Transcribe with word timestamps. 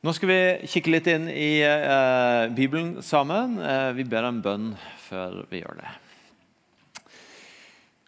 Nå 0.00 0.14
skal 0.16 0.30
vi 0.30 0.68
kikke 0.72 0.92
litt 0.94 1.08
inn 1.12 1.26
i 1.28 1.60
eh, 1.60 2.46
Bibelen 2.56 3.02
sammen. 3.04 3.58
Eh, 3.60 3.90
vi 3.98 4.06
ber 4.08 4.24
en 4.24 4.38
bønn 4.40 4.70
før 4.96 5.42
vi 5.50 5.60
gjør 5.60 5.76
det. 5.76 5.90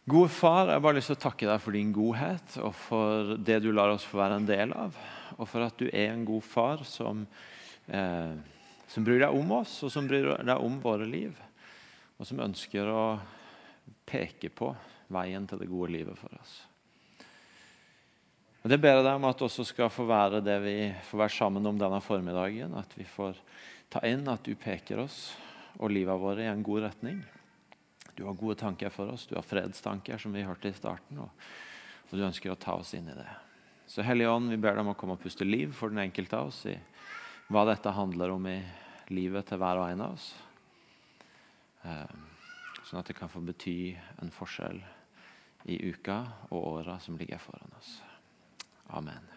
Gode 0.09 0.31
far, 0.33 0.71
jeg 0.71 0.79
har 0.79 0.87
bare 0.87 0.97
lyst 0.97 1.13
til 1.13 1.19
å 1.19 1.23
takke 1.27 1.51
deg 1.51 1.61
for 1.61 1.77
din 1.77 1.93
godhet 1.93 2.57
og 2.65 2.73
for 2.87 3.35
det 3.37 3.61
du 3.61 3.69
lar 3.77 3.93
oss 3.93 4.09
få 4.09 4.23
være 4.23 4.41
en 4.41 4.49
del 4.49 4.73
av. 4.73 4.97
Og 5.37 5.45
for 5.45 5.67
at 5.67 5.77
du 5.77 5.85
er 5.91 6.15
en 6.15 6.25
god 6.25 6.49
far 6.49 6.89
som, 6.89 7.27
eh, 7.93 8.41
som 8.89 9.05
bryr 9.05 9.27
deg 9.27 9.37
om 9.37 9.53
oss, 9.61 9.77
og 9.85 9.93
som 9.93 10.09
bryr 10.09 10.33
deg 10.41 10.57
om 10.57 10.81
våre 10.81 11.05
liv. 11.05 11.37
Og 12.17 12.25
som 12.25 12.41
ønsker 12.41 12.89
å 12.89 13.07
peke 14.09 14.49
på 14.49 14.73
veien 15.13 15.45
til 15.45 15.61
det 15.61 15.69
gode 15.69 15.93
livet 15.93 16.17
for 16.17 16.41
oss. 16.41 16.63
Og 18.63 18.71
Det 18.71 18.79
ber 18.79 18.95
jeg 18.95 19.03
deg 19.03 19.19
om 19.19 19.25
at 19.27 19.43
også 19.43 19.65
skal 19.67 19.91
få 19.91 20.05
være 20.07 20.43
det 20.45 20.55
vi 20.63 20.77
får 21.09 21.19
være 21.25 21.35
sammen 21.35 21.67
om 21.67 21.79
denne 21.79 21.99
formiddagen. 22.03 22.77
At 22.79 22.95
vi 22.95 23.05
får 23.05 23.41
ta 23.91 24.05
inn 24.07 24.23
at 24.31 24.45
du 24.47 24.55
peker 24.55 25.03
oss 25.03 25.33
og 25.81 25.91
livet 25.91 26.21
vårt 26.21 26.43
i 26.45 26.47
en 26.47 26.63
god 26.63 26.87
retning. 26.87 27.19
Du 28.15 28.23
har 28.29 28.39
gode 28.39 28.61
tanker 28.61 28.93
for 28.93 29.11
oss, 29.11 29.27
du 29.27 29.35
har 29.35 29.47
fredstanker, 29.47 30.21
som 30.21 30.35
vi 30.37 30.45
hørte 30.47 30.71
i 30.71 30.77
starten. 30.77 31.25
Og, 31.25 31.49
og 32.11 32.15
du 32.15 32.23
ønsker 32.23 32.53
å 32.53 32.61
ta 32.61 32.77
oss 32.79 32.93
inn 32.95 33.09
i 33.11 33.17
det. 33.17 33.27
Så 33.89 34.05
Hellige 34.07 34.31
Ånd, 34.31 34.53
vi 34.53 34.61
ber 34.61 34.77
deg 34.77 34.85
om 34.85 34.93
å 34.93 34.97
komme 34.99 35.17
og 35.17 35.25
puste 35.25 35.49
liv 35.49 35.73
for 35.75 35.91
den 35.91 36.05
enkelte 36.05 36.39
av 36.39 36.53
oss 36.53 36.63
i 36.71 36.77
hva 37.53 37.65
dette 37.69 37.91
handler 37.93 38.37
om 38.37 38.47
i 38.49 38.61
livet 39.13 39.49
til 39.49 39.59
hver 39.61 39.81
og 39.83 39.91
en 39.91 40.05
av 40.07 40.15
oss. 40.15 40.29
Eh, 41.83 42.15
sånn 42.87 43.03
at 43.03 43.11
det 43.11 43.19
kan 43.19 43.33
få 43.33 43.43
bety 43.43 43.97
en 44.23 44.31
forskjell 44.33 44.79
i 45.73 45.83
uka 45.91 46.23
og 46.53 46.71
åra 46.77 47.01
som 47.03 47.19
ligger 47.19 47.43
foran 47.43 47.75
oss. 47.81 47.97
Amen. 48.93 49.29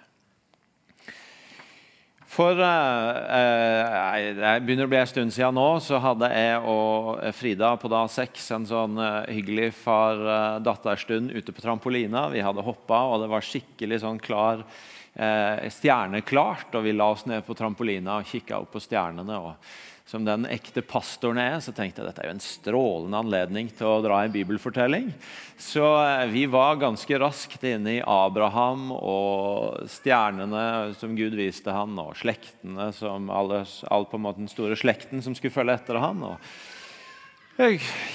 For 2.36 2.60
eh, 2.60 4.34
Det 4.36 4.50
begynner 4.66 4.90
å 4.90 4.92
bli 4.92 5.00
en 5.00 5.08
stund 5.08 5.32
siden 5.32 5.56
nå, 5.56 5.68
så 5.80 6.02
hadde 6.04 6.28
jeg 6.34 6.58
og 6.68 7.22
Frida 7.38 7.70
på 7.80 7.92
dag 7.92 8.10
seks 8.12 8.50
en 8.52 8.68
sånn 8.68 9.00
eh, 9.00 9.32
hyggelig 9.38 9.70
far-datter-stund 9.80 11.32
ute 11.32 11.56
på 11.56 11.64
trampolina. 11.64 12.28
Vi 12.34 12.44
hadde 12.44 12.66
hoppa, 12.66 13.06
og 13.14 13.24
det 13.24 13.32
var 13.32 13.48
skikkelig 13.48 14.02
sånn 14.04 14.20
klar 14.20 14.66
eh, 14.66 15.64
stjerneklart. 15.72 16.76
Og 16.76 16.84
vi 16.90 16.96
la 16.98 17.08
oss 17.16 17.24
ned 17.30 17.48
på 17.48 17.56
trampolina 17.56 18.20
og 18.20 18.28
kikka 18.28 18.60
opp 18.60 18.76
på 18.76 18.84
stjernene. 18.84 19.40
og 19.40 19.95
som 20.06 20.26
den 20.26 20.46
ekte 20.46 20.84
pastoren 20.86 21.40
er, 21.42 21.56
så 21.66 21.74
tenkte 21.74 22.02
jeg 22.02 22.06
at 22.06 22.12
dette 22.12 22.22
er 22.22 22.30
jo 22.30 22.36
en 22.36 22.44
strålende 22.44 23.22
anledning 23.24 23.72
til 23.74 23.90
å 23.90 24.04
dra 24.06 24.20
en 24.22 24.34
bibelfortelling. 24.36 25.10
Så 25.58 25.82
eh, 25.82 26.28
vi 26.30 26.44
var 26.52 26.78
ganske 26.78 27.18
raskt 27.22 27.66
inne 27.66 27.96
i 27.98 28.04
Abraham 28.06 28.92
og 28.94 29.90
stjernene 29.90 30.94
som 31.00 31.18
Gud 31.18 31.34
viste 31.40 31.74
han, 31.74 31.98
og 31.98 32.14
slektene 32.22 32.92
som 32.94 33.32
alle, 33.34 33.64
all 33.90 34.06
på 34.06 34.20
en 34.20 34.26
måte 34.28 34.44
den 34.44 34.52
store 34.52 34.78
slekten 34.78 35.26
som 35.26 35.34
skulle 35.34 35.56
følge 35.58 35.80
etter 35.80 35.98
han. 36.04 36.22
og 36.30 36.38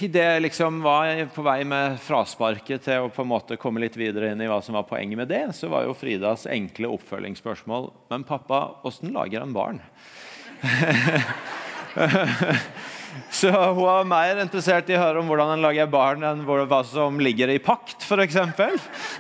Idet 0.05 0.23
jeg 0.23 0.45
liksom 0.45 0.83
var 0.85 1.11
på 1.35 1.43
vei 1.43 1.63
med 1.67 1.97
frasparket 2.05 2.85
til 2.87 3.07
å 3.07 3.11
på 3.11 3.25
en 3.25 3.33
måte 3.33 3.59
komme 3.59 3.81
litt 3.83 3.97
videre 3.99 4.31
inn 4.31 4.43
i 4.45 4.49
hva 4.51 4.61
som 4.63 4.77
var 4.79 4.87
poenget 4.87 5.19
med 5.19 5.33
det, 5.33 5.47
så 5.57 5.73
var 5.73 5.89
jo 5.89 5.97
Fridas 5.97 6.45
enkle 6.47 6.93
oppfølgingsspørsmål 6.93 7.89
Men 8.13 8.29
pappa, 8.29 8.61
åssen 8.87 9.11
lager 9.17 9.43
en 9.43 9.57
barn? 9.57 9.81
Så 13.31 13.51
hun 13.51 13.83
var 13.83 14.07
mer 14.07 14.39
interessert 14.43 14.91
i 14.91 14.97
å 14.97 15.03
høre 15.03 15.21
om 15.23 15.31
hvordan 15.31 15.55
en 15.57 15.65
lager 15.65 15.89
barn, 15.91 16.23
enn 16.27 16.45
hva 16.47 16.83
som 16.87 17.19
ligger 17.23 17.51
i 17.51 17.61
pakt, 17.63 18.05
f.eks. 18.07 18.39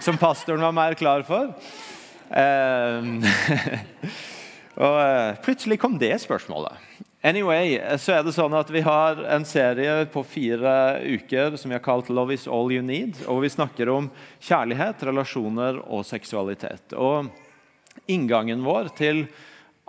Som 0.03 0.19
pastoren 0.21 0.63
var 0.63 0.75
mer 0.75 0.95
klar 0.99 1.25
for. 1.27 1.53
Eh, 2.31 3.09
og 4.85 4.99
eh, 5.03 5.41
plutselig 5.43 5.81
kom 5.83 5.99
det 5.99 6.15
spørsmålet. 6.23 6.87
Anyway, 7.21 7.75
så 8.01 8.15
er 8.17 8.23
det 8.25 8.33
sånn 8.33 8.55
at 8.57 8.71
Vi 8.73 8.81
har 8.81 9.19
en 9.29 9.45
serie 9.45 10.07
på 10.09 10.23
fire 10.25 11.03
uker 11.05 11.59
som 11.61 11.69
vi 11.69 11.77
har 11.77 11.85
kalt 11.85 12.09
'Love 12.09 12.33
is 12.33 12.49
all 12.49 12.73
you 12.73 12.81
need'. 12.81 13.21
og 13.29 13.43
Vi 13.43 13.53
snakker 13.53 13.91
om 13.93 14.11
kjærlighet, 14.41 15.03
relasjoner 15.05 15.83
og 15.85 16.07
seksualitet. 16.07 16.97
Og 16.97 17.29
Inngangen 18.09 18.65
vår 18.65 18.89
til 18.97 19.27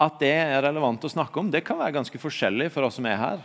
at 0.01 0.17
det 0.21 0.33
er 0.33 0.63
relevant 0.65 1.03
å 1.05 1.11
snakke 1.11 1.41
om, 1.41 1.51
det 1.53 1.63
kan 1.65 1.79
være 1.79 1.99
ganske 1.99 2.21
forskjellig 2.21 2.71
for 2.73 2.87
oss 2.87 2.97
som 2.97 3.07
er 3.09 3.19
her. 3.21 3.43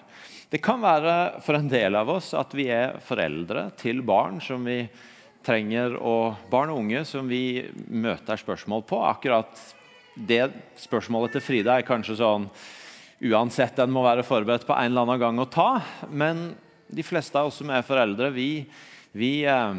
Det 0.48 0.62
kan 0.62 0.80
være 0.80 1.42
for 1.44 1.58
en 1.58 1.68
del 1.68 1.98
av 1.98 2.10
oss 2.14 2.30
at 2.38 2.54
vi 2.56 2.68
er 2.72 2.96
foreldre 3.04 3.68
til 3.80 4.00
barn 4.06 4.38
som 4.40 4.64
vi 4.64 4.84
trenger, 5.46 5.98
og 5.98 6.48
barn 6.50 6.72
og 6.72 6.80
unge 6.82 7.04
som 7.06 7.28
vi 7.30 7.66
møter 7.92 8.40
spørsmål 8.40 8.86
på. 8.88 9.00
Akkurat 9.06 9.60
det 10.16 10.48
spørsmålet 10.80 11.36
til 11.36 11.44
Frida 11.44 11.76
er 11.76 11.86
kanskje 11.86 12.18
sånn 12.22 12.48
uansett 13.26 13.78
en 13.80 13.92
må 13.92 14.02
være 14.04 14.24
forberedt 14.26 14.66
på 14.68 14.74
en 14.76 14.90
eller 14.90 15.06
annen 15.06 15.22
gang 15.22 15.40
å 15.40 15.48
ta. 15.50 15.70
Men 16.10 16.48
de 16.88 17.04
fleste 17.04 17.38
av 17.38 17.50
oss 17.50 17.60
som 17.60 17.70
er 17.72 17.86
foreldre, 17.86 18.30
vi, 18.34 18.64
vi 19.16 19.32
eh, 19.48 19.76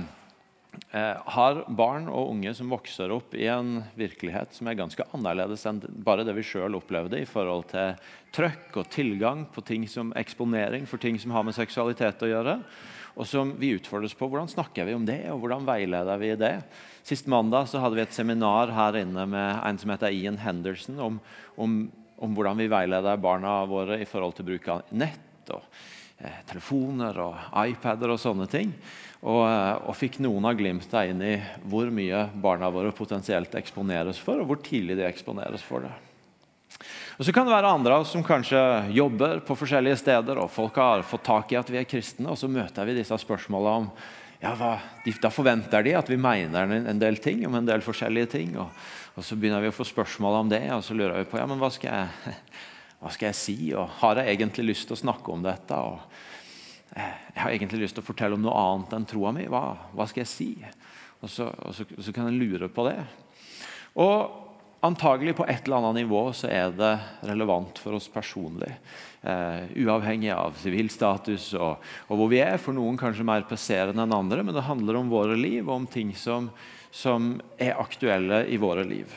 har 0.92 1.60
barn 1.78 2.06
og 2.08 2.32
unge 2.32 2.54
som 2.56 2.70
vokser 2.72 3.12
opp 3.14 3.34
i 3.36 3.48
en 3.52 3.82
virkelighet 3.98 4.56
som 4.56 4.70
er 4.70 4.78
ganske 4.80 5.04
annerledes 5.16 5.66
enn 5.68 5.82
bare 6.06 6.24
det 6.28 6.36
vi 6.38 6.46
sjøl 6.48 6.78
opplevde 6.80 7.20
i 7.20 7.28
forhold 7.28 7.68
til 7.72 7.98
trøkk 8.36 8.78
og 8.82 8.90
tilgang 8.94 9.46
på 9.54 9.64
ting 9.66 9.88
som 9.90 10.14
eksponering 10.18 10.88
for 10.90 11.02
ting 11.02 11.20
som 11.20 11.34
har 11.36 11.46
med 11.48 11.58
seksualitet 11.58 12.24
å 12.24 12.32
gjøre. 12.32 12.60
Og 13.18 13.26
som 13.26 13.56
vi 13.58 13.74
utfordres 13.74 14.14
på. 14.14 14.28
Hvordan 14.30 14.50
snakker 14.52 14.86
vi 14.86 14.94
om 14.94 15.06
det, 15.08 15.24
og 15.34 15.42
hvordan 15.42 15.66
veileder 15.66 16.20
vi 16.22 16.36
det? 16.38 16.54
Sist 17.08 17.30
mandag 17.32 17.66
så 17.72 17.82
hadde 17.82 17.98
vi 17.98 18.04
et 18.06 18.14
seminar 18.14 18.70
her 18.76 19.00
inne 19.00 19.26
med 19.30 19.62
en 19.66 19.80
som 19.82 19.94
heter 19.94 20.14
Ian 20.14 20.38
Henderson, 20.38 21.00
om, 21.02 21.18
om, 21.58 21.80
om 22.22 22.38
hvordan 22.38 22.62
vi 22.62 22.70
veileder 22.70 23.18
barna 23.22 23.64
våre 23.70 23.98
i 24.04 24.06
forhold 24.06 24.38
til 24.38 24.50
bruk 24.52 24.70
av 24.70 24.94
nett 24.94 25.50
og 25.56 25.66
eh, 26.20 26.44
telefoner 26.46 27.18
og 27.24 27.58
iPader 27.64 28.14
og 28.14 28.22
sånne 28.22 28.46
ting. 28.52 28.76
Og, 29.26 29.42
eh, 29.48 29.76
og, 29.88 29.96
fikk 29.98 30.20
noen 30.22 30.46
av 30.46 30.58
glimta 30.60 31.02
inn 31.10 31.22
i 31.26 31.38
hvor 31.66 31.90
mye 31.94 32.28
barna 32.38 32.70
våre 32.74 32.92
potensielt 32.94 33.56
eksponeres 33.58 34.20
for, 34.22 34.42
og 34.42 34.52
hvor 34.52 34.62
tidlig 34.62 35.00
de 35.00 35.08
eksponeres 35.08 35.64
for 35.66 35.88
det. 35.88 35.94
Og 37.18 37.26
Så 37.26 37.34
kan 37.34 37.48
det 37.48 37.56
være 37.56 37.72
andre 37.74 37.96
av 37.96 38.06
oss 38.06 38.12
som 38.14 38.22
kanskje 38.22 38.60
jobber 38.94 39.40
på 39.42 39.58
forskjellige 39.58 39.98
steder, 40.04 40.38
og 40.38 40.54
folk 40.54 40.76
har 40.78 41.02
fått 41.02 41.26
tak 41.26 41.52
i 41.52 41.58
at 41.58 41.70
vi 41.74 41.80
er 41.82 41.90
kristne, 41.90 42.30
og 42.30 42.38
så 42.38 42.50
møter 42.52 42.86
vi 42.86 43.00
disse 43.00 43.18
spørsmåla 43.18 43.74
om 43.82 43.90
ja, 44.38 44.52
hva, 44.54 44.76
de, 45.02 45.16
Da 45.18 45.32
forventer 45.34 45.82
de 45.82 45.96
at 45.98 46.10
vi 46.12 46.20
mener 46.22 46.70
en 46.78 47.02
del 47.02 47.18
ting 47.18 47.42
om 47.48 47.56
en 47.58 47.66
del 47.66 47.82
forskjellige 47.82 48.30
ting. 48.36 48.54
Og, 48.62 48.70
og 49.18 49.26
Så 49.26 49.34
begynner 49.34 49.64
vi 49.66 49.72
å 49.72 49.74
få 49.74 49.88
spørsmål 49.88 50.44
om 50.44 50.52
det, 50.54 50.62
og 50.76 50.84
så 50.86 50.94
lurer 50.94 51.24
vi 51.24 51.32
på 51.32 51.42
ja, 51.42 51.48
men 51.50 51.58
hva 51.58 51.72
skal 51.74 51.90
jeg, 51.90 52.38
hva 53.02 53.14
skal 53.16 53.32
jeg 53.32 53.40
si, 53.42 53.58
og 53.74 53.90
har 54.04 54.22
jeg 54.22 54.38
egentlig 54.38 54.76
lyst 54.76 54.86
til 54.92 54.94
å 55.00 55.02
snakke 55.08 55.34
om 55.34 55.42
dette? 55.42 55.74
og 55.74 56.06
jeg 56.96 57.42
har 57.44 57.52
egentlig 57.52 57.84
lyst 57.84 57.98
til 57.98 58.06
å 58.06 58.08
fortelle 58.08 58.38
om 58.38 58.44
noe 58.44 58.58
annet 58.58 58.96
enn 58.98 59.08
troa 59.10 59.34
mi. 59.36 59.46
Hva, 59.52 59.64
hva, 59.94 60.08
skal 60.10 60.24
jeg 60.24 60.32
si? 60.32 60.52
Og 61.22 61.32
så, 61.32 61.50
og 61.50 61.76
så, 61.76 61.86
så 62.00 62.14
kan 62.16 62.30
en 62.30 62.40
lure 62.40 62.70
på 62.72 62.86
det. 62.88 62.98
Og 63.98 64.46
antagelig 64.86 65.36
på 65.38 65.46
et 65.50 65.66
eller 65.66 65.82
annet 65.82 66.04
nivå 66.04 66.22
så 66.38 66.50
er 66.54 66.74
det 66.78 66.94
relevant 67.28 67.80
for 67.82 67.98
oss 67.98 68.08
personlig. 68.14 68.72
Eh, 69.22 69.70
uavhengig 69.84 70.32
av 70.34 70.58
sivilstatus 70.62 71.50
og, 71.58 71.84
og, 72.08 72.16
hvor 72.16 72.32
vi 72.32 72.42
er. 72.46 72.58
For 72.62 72.78
noen 72.78 73.00
kanskje 73.00 73.26
mer 73.28 73.48
presserende 73.50 74.06
enn 74.06 74.18
andre, 74.18 74.46
men 74.46 74.56
det 74.56 74.68
handler 74.68 75.02
om 75.02 75.14
våre 75.14 75.38
liv 75.38 75.64
og 75.66 75.76
om 75.82 75.88
ting 75.92 76.14
som, 76.18 76.52
som 76.94 77.36
er 77.58 77.78
aktuelle 77.78 78.46
i 78.48 78.62
våre 78.62 78.86
liv. 78.88 79.12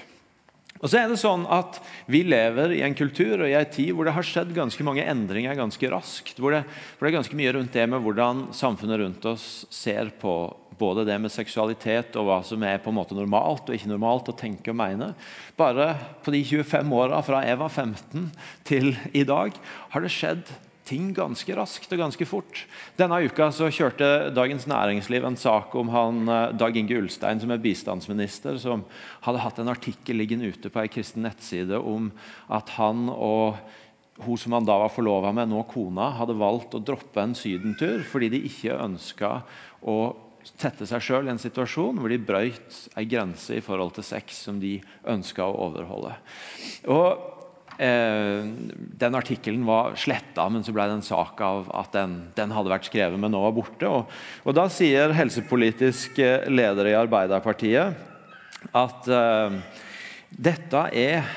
Og 0.81 0.89
så 0.89 1.03
er 1.03 1.11
det 1.11 1.21
sånn 1.21 1.45
at 1.53 1.79
Vi 2.11 2.23
lever 2.25 2.73
i 2.77 2.83
en 2.87 2.97
kultur 2.97 3.43
og 3.43 3.49
i 3.49 3.57
en 3.57 3.73
tid 3.73 3.93
hvor 3.95 4.09
det 4.09 4.15
har 4.17 4.27
skjedd 4.27 4.55
ganske 4.57 4.85
mange 4.87 5.05
endringer 5.05 5.59
ganske 5.59 5.93
raskt. 5.93 6.41
Hvor 6.41 6.57
det, 6.57 6.65
hvor 6.97 7.07
det, 7.07 7.13
er 7.13 7.19
ganske 7.19 7.39
mye 7.39 7.53
rundt 7.57 7.77
det 7.77 7.87
med 7.91 8.03
hvordan 8.05 8.47
samfunnet 8.57 9.03
rundt 9.03 9.29
oss 9.29 9.47
ser 9.73 10.13
på 10.21 10.35
både 10.81 11.05
det 11.05 11.19
med 11.21 11.33
seksualitet 11.33 12.17
og 12.17 12.25
hva 12.25 12.39
som 12.47 12.63
er 12.65 12.81
på 12.81 12.89
en 12.89 12.97
måte 12.97 13.17
normalt 13.17 13.69
og 13.69 13.77
ikke 13.77 13.91
normalt 13.91 14.31
å 14.33 14.37
tenke 14.39 14.73
og 14.73 14.79
mene. 14.81 15.13
Bare 15.61 15.93
på 16.25 16.33
de 16.33 16.41
25 16.49 16.97
åra 16.97 17.21
fra 17.27 17.45
jeg 17.45 17.61
var 17.61 17.69
15 17.75 18.31
til 18.69 18.95
i 19.13 19.27
dag 19.29 19.53
har 19.93 20.07
det 20.07 20.13
skjedd 20.15 20.49
ting 20.91 21.11
ganske 21.15 21.55
raskt 21.57 21.93
og 21.95 22.03
ganske 22.03 22.27
fort. 22.29 22.65
Denne 22.99 23.21
uka 23.23 23.51
så 23.55 23.71
kjørte 23.73 24.31
Dagens 24.35 24.67
Næringsliv 24.71 25.27
en 25.27 25.39
sak 25.39 25.75
om 25.79 25.93
han 25.95 26.25
eh, 26.27 26.55
Dag 26.59 26.77
Inge 26.77 26.99
Ulstein, 26.99 27.43
som 27.43 27.55
er 27.55 27.63
bistandsminister, 27.63 28.59
som 28.61 28.85
hadde 29.25 29.45
hatt 29.45 29.61
en 29.63 29.71
artikkel 29.71 30.19
liggende 30.21 30.51
ute 30.51 30.73
på 30.73 30.83
ei 30.83 30.91
kristen 30.93 31.25
nettside 31.27 31.79
om 31.79 32.11
at 32.51 32.75
han 32.79 33.07
og 33.15 33.61
hun 34.21 34.37
som 34.37 34.53
han 34.53 34.67
da 34.69 34.77
var 34.83 34.93
forlova 34.93 35.31
med, 35.33 35.49
nå 35.49 35.63
kona, 35.71 36.11
hadde 36.19 36.37
valgt 36.37 36.75
å 36.77 36.83
droppe 36.85 37.23
en 37.23 37.37
sydentur 37.39 38.03
fordi 38.05 38.29
de 38.35 38.43
ikke 38.51 38.77
ønska 38.77 39.39
å 39.89 39.97
sette 40.45 40.87
seg 40.89 41.05
sjøl 41.05 41.29
i 41.29 41.33
en 41.35 41.41
situasjon 41.41 42.01
hvor 42.01 42.13
de 42.13 42.21
brøyt 42.21 42.79
ei 42.99 43.07
grense 43.09 43.57
i 43.57 43.65
forhold 43.65 43.95
til 43.97 44.07
sex 44.07 44.43
som 44.47 44.61
de 44.61 44.79
ønska 45.09 45.45
å 45.45 45.59
overholde. 45.69 46.15
Og 46.89 47.40
Eh, 47.81 48.45
den 49.01 49.15
artikkelen 49.17 49.63
var 49.65 49.95
sletta, 49.97 50.45
men 50.53 50.61
så 50.67 50.75
ble 50.77 50.85
det 50.85 50.99
en 50.99 51.07
sak 51.07 51.39
av 51.41 51.71
at 51.73 51.95
den, 51.97 52.17
den 52.37 52.53
hadde 52.53 52.73
vært 52.75 52.91
skrevet, 52.91 53.17
men 53.17 53.33
nå 53.33 53.41
var 53.41 53.55
borte. 53.57 53.89
Og, 53.89 54.11
og 54.45 54.57
da 54.59 54.67
sier 54.69 55.15
helsepolitisk 55.17 56.21
eh, 56.21 56.45
leder 56.53 56.91
i 56.91 56.99
Arbeiderpartiet 56.99 57.97
at 58.77 59.09
eh, 59.09 59.57
dette 60.31 60.83
er 60.93 61.31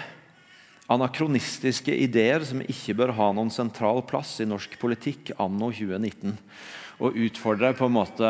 Anakronistiske 0.92 1.96
ideer 1.96 2.44
som 2.44 2.60
ikke 2.60 2.98
bør 3.00 3.14
ha 3.16 3.30
noen 3.32 3.52
sentral 3.54 4.02
plass 4.04 4.36
i 4.44 4.48
norsk 4.50 4.76
politikk 4.82 5.32
anno 5.40 5.72
2019. 5.72 6.36
Og 7.08 7.22
utfordrer 7.24 7.72
på 7.78 7.88
en 7.88 7.96
måte 7.96 8.30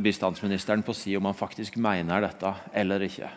bistandsministeren 0.00 0.80
på 0.82 0.94
å 0.94 0.96
si 0.96 1.12
om 1.18 1.28
han 1.28 1.36
faktisk 1.36 1.76
mener 1.76 2.24
dette 2.24 2.54
eller 2.72 3.04
ikke. 3.04 3.28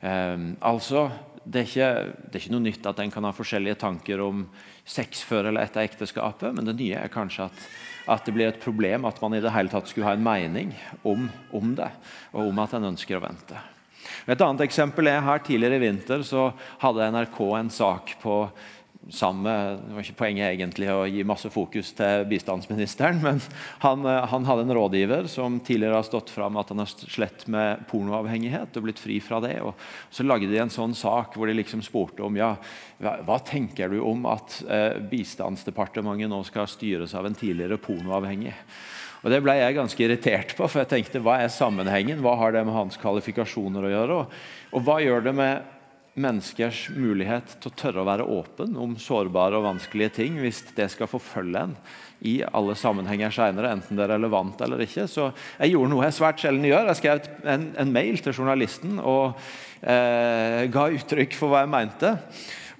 Um, 0.00 0.54
altså, 0.64 1.08
det 1.46 1.60
er, 1.60 1.68
ikke, 1.68 1.90
det 2.26 2.34
er, 2.34 2.40
ikke, 2.40 2.52
noe 2.56 2.64
nytt 2.64 2.86
at 2.90 3.00
en 3.02 3.12
kan 3.14 3.26
ha 3.28 3.30
forskjellige 3.34 3.78
tanker 3.78 4.22
om 4.24 4.42
sex 4.82 5.22
før 5.26 5.52
eller 5.52 5.62
etter 5.62 5.86
ekteskapet, 5.86 6.50
men 6.56 6.66
det 6.66 6.74
nye 6.80 6.98
er 6.98 7.12
kanskje 7.12 7.46
at, 7.46 7.66
at, 8.16 8.26
det 8.26 8.34
blir 8.34 8.50
et 8.50 8.62
problem 8.62 9.06
at 9.06 9.20
man 9.22 9.36
i 9.36 9.42
det 9.44 9.52
hele 9.54 9.70
tatt 9.70 9.86
skulle 9.90 10.08
ha 10.08 10.16
en 10.18 10.26
mening 10.26 10.74
om, 11.06 11.28
om 11.54 11.76
det, 11.78 11.90
og 12.34 12.50
om 12.50 12.62
at 12.64 12.74
en 12.74 12.90
ønsker 12.90 13.18
å 13.18 13.22
vente. 13.22 13.62
Et 14.26 14.42
annet 14.42 14.64
eksempel 14.66 15.10
er 15.10 15.22
her 15.22 15.42
Tidligere 15.46 15.78
i 15.78 15.84
vinter 15.86 16.22
så 16.26 16.48
hadde 16.82 17.10
NRK 17.14 17.38
en 17.60 17.70
sak 17.74 18.16
på 18.22 18.40
samme, 19.12 19.78
Det 19.86 19.94
var 19.94 20.02
ikke 20.02 20.18
poenget 20.18 20.48
egentlig 20.50 20.88
å 20.90 21.04
gi 21.06 21.22
masse 21.26 21.50
fokus 21.52 21.92
til 21.96 22.24
bistandsministeren, 22.30 23.20
men 23.26 23.40
han, 23.84 24.02
han, 24.02 24.48
hadde 24.48 24.66
en 24.66 24.74
rådgiver 24.78 25.28
som 25.30 25.60
tidligere 25.60 26.00
har 26.00 26.08
stått 26.08 26.32
fram 26.34 26.58
at 26.58 26.72
han 26.72 26.82
har 26.82 26.90
slett 26.90 27.46
med 27.52 27.86
pornoavhengighet 27.90 28.76
og 28.76 28.88
blitt 28.88 29.02
fri 29.02 29.20
fra 29.22 29.40
det. 29.44 29.56
og 29.62 29.74
Så 30.10 30.26
lagde 30.26 30.50
de 30.50 30.58
en 30.62 30.72
sånn 30.72 30.96
sak 30.96 31.36
hvor 31.36 31.46
de 31.46 31.56
liksom 31.58 31.84
spurte 31.86 32.24
om 32.26 32.36
ja, 32.38 32.54
hva, 32.98 33.18
hva 33.26 33.38
tenker 33.46 33.92
du 33.92 34.00
om 34.02 34.26
at 34.30 34.60
eh, 34.66 34.98
Bistandsdepartementet 35.10 36.32
nå 36.32 36.42
skal 36.48 36.68
styres 36.70 37.14
av 37.14 37.28
en 37.28 37.38
tidligere 37.38 37.78
pornoavhengig. 37.82 38.56
Og 39.22 39.32
Det 39.32 39.40
ble 39.42 39.56
jeg 39.58 39.74
ganske 39.74 40.02
irritert 40.04 40.52
på, 40.58 40.66
for 40.68 40.82
jeg 40.82 40.90
tenkte 40.92 41.22
hva 41.24 41.40
er 41.42 41.50
sammenhengen? 41.50 42.20
Hva 42.22 42.36
har 42.38 42.52
det 42.54 42.66
med 42.66 42.76
hans 42.76 42.98
kvalifikasjoner 43.00 43.86
å 43.86 43.90
gjøre? 43.90 44.18
Og, 44.20 44.36
og 44.76 44.84
hva 44.86 45.00
gjør 45.02 45.24
det 45.26 45.32
med 45.34 45.75
menneskers 46.16 46.86
mulighet 46.96 47.58
til 47.60 47.70
å 47.70 47.76
tørre 47.76 48.02
å 48.02 48.08
være 48.08 48.26
åpen 48.38 48.76
om 48.80 48.96
sårbare 49.00 49.58
og 49.58 49.66
vanskelige 49.68 50.14
ting, 50.22 50.40
hvis 50.40 50.62
det 50.76 50.88
skal 50.92 51.10
forfølge 51.10 51.66
en 51.68 51.76
i 52.24 52.38
alle 52.46 52.72
sammenhenger 52.78 53.34
senere, 53.34 53.74
enten 53.76 53.98
det 53.98 54.06
er 54.06 54.14
relevant 54.14 54.60
eller 54.64 54.80
ikke. 54.86 55.04
Så 55.10 55.28
jeg 55.60 55.74
gjorde 55.74 55.92
noe 55.92 56.06
jeg 56.06 56.16
svært 56.16 56.40
sjelden 56.40 56.64
gjør. 56.64 56.88
Jeg 56.88 57.00
skrev 57.02 57.28
en, 57.44 57.66
en 57.76 57.92
mail 57.92 58.16
til 58.24 58.36
journalisten 58.38 58.96
og 59.02 59.36
eh, 59.82 60.64
ga 60.72 60.86
uttrykk 60.96 61.36
for 61.36 61.52
hva 61.52 61.64
jeg 61.64 61.74
mente. 61.74 62.14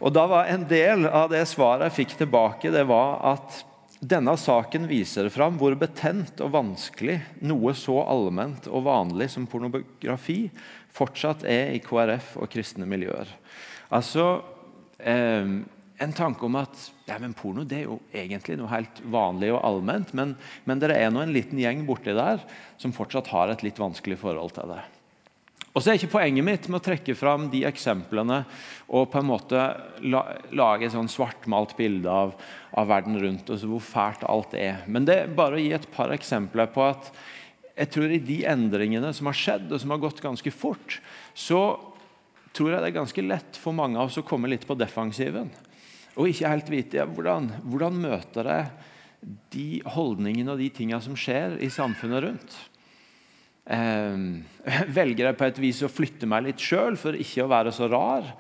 Og 0.01 0.13
da 0.13 0.27
var 0.29 0.51
En 0.53 0.67
del 0.69 1.07
av 1.09 1.31
det 1.33 1.45
svaret 1.49 1.91
jeg 1.91 1.99
fikk 2.03 2.19
tilbake, 2.23 2.73
det 2.73 2.85
var 2.89 3.21
at 3.37 3.63
denne 4.01 4.35
saken 4.37 4.85
viser 4.91 5.31
fram 5.33 5.57
hvor 5.57 5.73
betent 5.81 6.41
og 6.45 6.53
vanskelig 6.53 7.17
noe 7.49 7.73
så 7.75 7.97
allment 8.05 8.69
og 8.69 8.85
vanlig 8.85 9.31
som 9.33 9.47
pornografi 9.49 10.51
fortsatt 10.97 11.47
er 11.49 11.75
i 11.77 11.81
KrF 11.85 12.37
og 12.41 12.51
kristne 12.53 12.89
miljøer. 12.89 13.31
Altså, 13.95 14.43
eh, 14.99 15.57
En 15.97 16.13
tanke 16.13 16.45
om 16.45 16.59
at 16.61 16.77
ja, 17.09 17.17
men 17.17 17.33
porno 17.33 17.63
det 17.65 17.79
er 17.79 17.87
jo 17.87 17.95
egentlig 18.13 18.59
noe 18.61 18.69
helt 18.69 18.99
vanlig 19.09 19.49
og 19.55 19.63
allment, 19.65 20.11
men, 20.13 20.35
men 20.69 20.83
det 20.83 20.91
er 20.93 21.09
nå 21.09 21.23
en 21.23 21.33
liten 21.33 21.57
gjeng 21.57 21.87
borti 21.89 22.13
der 22.13 22.43
som 22.77 22.93
fortsatt 22.93 23.31
har 23.33 23.49
et 23.49 23.65
litt 23.65 23.81
vanskelig 23.81 24.19
forhold 24.21 24.53
til 24.59 24.75
det. 24.75 24.83
Og 25.77 25.83
så 25.85 25.93
er 25.93 25.99
ikke 25.99 26.15
Poenget 26.15 26.45
mitt 26.45 26.67
med 26.71 26.81
å 26.81 26.85
trekke 26.87 27.15
fram 27.19 27.51
de 27.53 27.61
eksemplene 27.69 28.39
og 28.89 29.11
på 29.13 29.21
en 29.21 29.29
måte 29.29 29.65
la, 30.09 30.23
lage 30.57 30.89
et 30.89 30.95
sånn 30.95 31.11
svartmalt 31.13 31.75
bilde 31.77 32.09
av, 32.09 32.33
av, 32.73 32.89
verden 32.89 33.19
rundt 33.21 33.53
oss, 33.53 33.67
hvor 33.69 33.85
fælt 33.85 34.25
alt 34.25 34.57
er. 34.57 34.81
Men 34.89 35.05
det 35.05 35.19
er 35.21 35.35
bare 35.37 35.59
å 35.59 35.61
gi 35.61 35.75
et 35.77 35.89
par 35.93 36.15
eksempler 36.17 36.71
på 36.73 36.87
at 36.87 37.11
jeg 37.77 37.93
tror 37.93 38.13
i 38.13 38.23
de 38.25 38.39
endringene 38.49 39.11
som 39.13 39.29
har 39.29 39.37
skjedd, 39.37 39.69
og 39.69 39.83
som 39.83 39.93
har 39.93 40.01
gått 40.01 40.23
ganske 40.25 40.53
fort, 40.55 40.99
så 41.37 41.61
tror 42.57 42.73
jeg 42.73 42.81
det 42.81 42.89
er 42.89 43.01
ganske 43.03 43.25
lett 43.25 43.59
for 43.61 43.77
mange 43.77 44.01
av 44.01 44.09
oss 44.09 44.17
å 44.21 44.25
komme 44.25 44.49
litt 44.49 44.65
på 44.69 44.77
defensiven. 44.79 45.51
Og 46.17 46.31
ikke 46.31 46.49
helt 46.49 46.71
vite 46.73 47.03
ja, 47.03 47.05
hvordan, 47.09 47.51
hvordan 47.69 47.99
møter 48.01 48.49
jeg 48.49 48.71
de 49.53 49.69
holdningene 49.93 50.55
og 50.55 50.63
de 50.63 50.71
tingene 50.73 51.03
som 51.05 51.17
skjer 51.19 51.59
i 51.65 51.69
samfunnet 51.73 52.23
rundt 52.23 52.57
eh, 53.73 54.17
Velger 54.97 55.31
jeg 55.31 55.39
på 55.41 55.49
et 55.49 55.61
vis 55.61 55.83
å 55.85 55.91
flytte 55.91 56.29
meg 56.31 56.47
litt 56.47 56.63
sjøl 56.63 56.97
for 57.01 57.19
ikke 57.19 57.45
å 57.45 57.51
være 57.53 57.75
så 57.75 57.91
rar? 57.93 58.31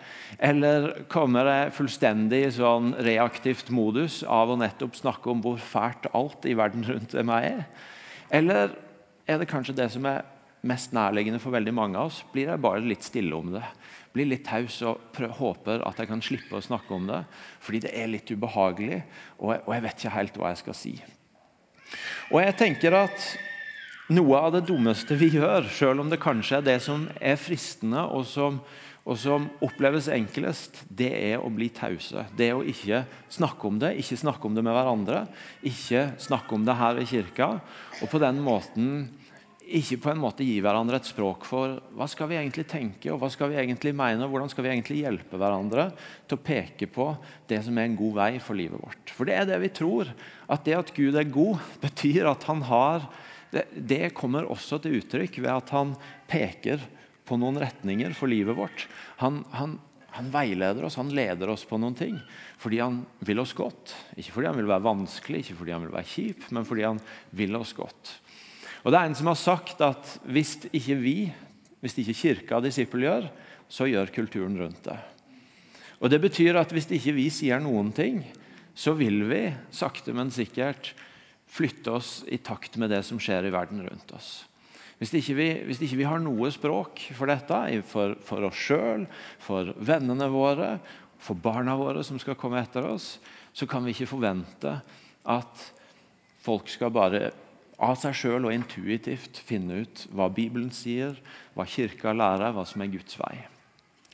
Eller 0.40 0.88
kommer 1.12 1.50
jeg 1.50 1.76
fullstendig 1.76 2.42
i 2.46 2.54
sånn 2.56 2.94
reaktivt 3.04 3.68
modus 3.74 4.22
av 4.24 4.54
å 4.54 4.58
nettopp 4.60 4.96
snakke 4.96 5.32
om 5.32 5.44
hvor 5.44 5.60
fælt 5.60 6.08
alt 6.16 6.48
i 6.48 6.56
verden 6.56 6.86
rundt 6.88 7.18
meg 7.28 7.50
er? 7.50 7.62
Eller 8.40 8.72
er 9.26 9.40
det 9.40 9.50
kanskje 9.50 9.76
det 9.76 9.90
som 9.92 10.06
er 10.08 10.24
mest 10.66 10.94
nærliggende 10.96 11.40
for 11.42 11.54
veldig 11.54 11.74
mange 11.74 11.98
av 11.98 12.10
oss? 12.10 12.22
Blir 12.32 12.50
jeg 12.52 12.62
bare 12.62 12.84
litt 12.84 13.06
stille 13.06 13.34
om 13.36 13.52
det? 13.54 13.64
Blir 14.14 14.30
litt 14.30 14.46
taus 14.46 14.78
og 14.86 15.18
håper 15.38 15.84
at 15.86 15.98
jeg 16.00 16.10
kan 16.10 16.22
slippe 16.24 16.56
å 16.56 16.64
snakke 16.64 16.94
om 16.96 17.08
det 17.10 17.24
fordi 17.62 17.82
det 17.84 17.92
er 17.98 18.10
litt 18.10 18.30
ubehagelig, 18.30 19.02
og 19.38 19.52
jeg, 19.52 19.64
og 19.66 19.74
jeg 19.74 19.84
vet 19.84 20.00
ikke 20.00 20.16
helt 20.16 20.40
hva 20.40 20.52
jeg 20.52 20.62
skal 20.62 20.78
si. 20.78 20.94
Og 22.32 22.40
jeg 22.42 22.56
tenker 22.58 22.96
at 22.98 23.28
noe 24.14 24.38
av 24.38 24.52
det 24.54 24.64
dummeste 24.68 25.18
vi 25.18 25.32
gjør, 25.34 25.66
selv 25.74 26.04
om 26.04 26.10
det 26.10 26.22
kanskje 26.22 26.60
er 26.60 26.66
det 26.66 26.76
som 26.84 27.08
er 27.18 27.38
fristende 27.40 28.04
og 28.06 28.26
som, 28.30 28.60
og 29.06 29.18
som 29.22 29.44
oppleves 29.62 30.08
enklest, 30.10 30.80
det 30.90 31.12
er 31.14 31.38
å 31.38 31.50
bli 31.54 31.68
tause. 31.70 32.24
Det 32.34 32.48
er 32.50 32.58
å 32.58 32.64
ikke 32.66 33.04
snakke 33.30 33.68
om 33.68 33.76
det, 33.78 33.92
ikke 34.02 34.18
snakke 34.18 34.48
om 34.48 34.56
det 34.56 34.64
med 34.66 34.74
hverandre, 34.74 35.20
ikke 35.62 36.08
snakke 36.24 36.56
om 36.56 36.64
det 36.66 36.74
her 36.74 36.98
i 36.98 37.06
kirka. 37.06 37.48
Og 38.02 38.10
på 38.10 38.18
den 38.22 38.42
måten 38.42 38.88
ikke 39.66 39.98
på 40.02 40.10
en 40.12 40.20
måte 40.22 40.46
gi 40.46 40.58
hverandre 40.62 40.98
et 41.00 41.08
språk 41.08 41.46
for 41.46 41.78
hva 41.98 42.06
skal 42.10 42.28
vi 42.30 42.38
egentlig 42.38 42.66
tenke 42.70 43.10
og 43.10 43.18
hva 43.22 43.30
skal 43.30 43.50
vi 43.50 43.58
egentlig 43.58 43.94
mene, 43.98 44.26
og 44.26 44.34
hvordan 44.34 44.50
skal 44.50 44.66
vi 44.66 44.72
egentlig 44.72 45.00
hjelpe 45.00 45.38
hverandre 45.38 45.88
til 46.26 46.38
å 46.38 46.44
peke 46.46 46.90
på 46.90 47.08
det 47.50 47.62
som 47.66 47.78
er 47.78 47.88
en 47.88 47.98
god 47.98 48.18
vei 48.18 48.28
for 48.42 48.58
livet 48.58 48.82
vårt. 48.82 49.14
For 49.14 49.26
det 49.26 49.38
er 49.38 49.48
det 49.50 49.60
vi 49.62 49.72
tror. 49.74 50.10
At 50.50 50.66
det 50.66 50.76
at 50.78 50.92
Gud 50.94 51.18
er 51.18 51.30
god, 51.30 51.62
betyr 51.86 52.30
at 52.30 52.46
han 52.50 52.66
har 52.66 53.06
det, 53.54 53.68
det 53.78 54.14
kommer 54.18 54.46
også 54.50 54.80
til 54.82 54.98
uttrykk 54.98 55.38
ved 55.44 55.52
at 55.52 55.70
han 55.74 55.94
peker 56.30 56.82
på 57.26 57.38
noen 57.40 57.58
retninger 57.60 58.14
for 58.16 58.30
livet 58.30 58.56
vårt. 58.56 58.86
Han, 59.22 59.42
han, 59.56 59.76
han, 60.14 60.30
veileder 60.34 60.86
oss, 60.86 60.98
han 61.00 61.12
leder 61.14 61.50
oss 61.52 61.66
på 61.68 61.78
noen 61.80 61.96
ting 61.98 62.20
fordi 62.62 62.80
han 62.82 63.02
vil 63.26 63.42
oss 63.42 63.54
godt. 63.56 63.94
Ikke 64.16 64.36
fordi 64.36 64.50
han 64.50 64.60
vil 64.60 64.70
være 64.70 64.86
vanskelig, 64.86 65.42
ikke 65.42 65.58
fordi 65.58 65.74
han 65.74 65.84
vil 65.84 65.96
være 65.96 66.10
kjip, 66.12 66.46
men 66.54 66.68
fordi 66.68 66.86
han 66.86 67.02
vil 67.36 67.58
oss 67.58 67.74
godt. 67.76 68.14
Og 68.86 68.92
det 68.94 69.00
er 69.00 69.10
En 69.10 69.18
som 69.18 69.32
har 69.32 69.40
sagt 69.40 69.82
at 69.82 70.14
hvis 70.30 70.56
ikke 70.70 70.96
vi, 71.00 71.18
hvis 71.82 71.98
ikke 72.00 72.20
kirka 72.20 72.58
og 72.58 72.66
disippel 72.66 73.06
gjør, 73.06 73.28
så 73.68 73.88
gjør 73.90 74.14
kulturen 74.14 74.58
rundt 74.60 74.84
det. 74.86 74.98
Og 76.00 76.10
Det 76.12 76.20
betyr 76.20 76.58
at 76.60 76.72
hvis 76.72 76.88
ikke 76.92 77.16
vi 77.16 77.30
sier 77.32 77.60
noen 77.62 77.90
ting, 77.96 78.20
så 78.76 78.92
vil 78.94 79.24
vi 79.26 79.48
sakte, 79.72 80.12
men 80.12 80.30
sikkert 80.30 80.92
flytte 81.48 81.94
oss 81.96 82.10
i 82.28 82.38
takt 82.38 82.76
med 82.76 82.92
det 82.92 83.00
som 83.06 83.20
skjer 83.22 83.48
i 83.48 83.54
verden 83.54 83.80
rundt 83.86 84.12
oss. 84.12 84.44
Hvis 84.96 85.12
ikke 85.18 85.36
vi, 85.36 85.48
hvis 85.68 85.80
ikke 85.84 85.98
vi 86.00 86.08
har 86.08 86.20
noe 86.24 86.48
språk 86.54 87.02
for 87.16 87.28
dette, 87.28 87.58
for, 87.90 88.14
for 88.24 88.46
oss 88.48 88.60
sjøl, 88.68 89.04
for 89.44 89.74
vennene 89.76 90.28
våre, 90.32 90.76
for 91.20 91.36
barna 91.36 91.74
våre 91.76 92.04
som 92.06 92.20
skal 92.20 92.38
komme 92.38 92.62
etter 92.62 92.86
oss, 92.88 93.16
så 93.56 93.68
kan 93.68 93.84
vi 93.84 93.92
ikke 93.92 94.08
forvente 94.08 94.78
at 95.26 95.66
folk 96.44 96.70
skal 96.70 96.94
bare 96.94 97.28
av 97.82 97.96
seg 98.00 98.16
sjøl 98.16 98.48
og 98.48 98.54
intuitivt 98.54 99.42
finne 99.44 99.82
ut 99.84 100.06
hva 100.16 100.30
Bibelen 100.32 100.72
sier, 100.72 101.18
hva 101.52 101.66
Kirka 101.68 102.14
lærer, 102.16 102.54
hva 102.56 102.64
som 102.68 102.80
er 102.80 102.92
Guds 102.92 103.18
vei. 103.20 103.34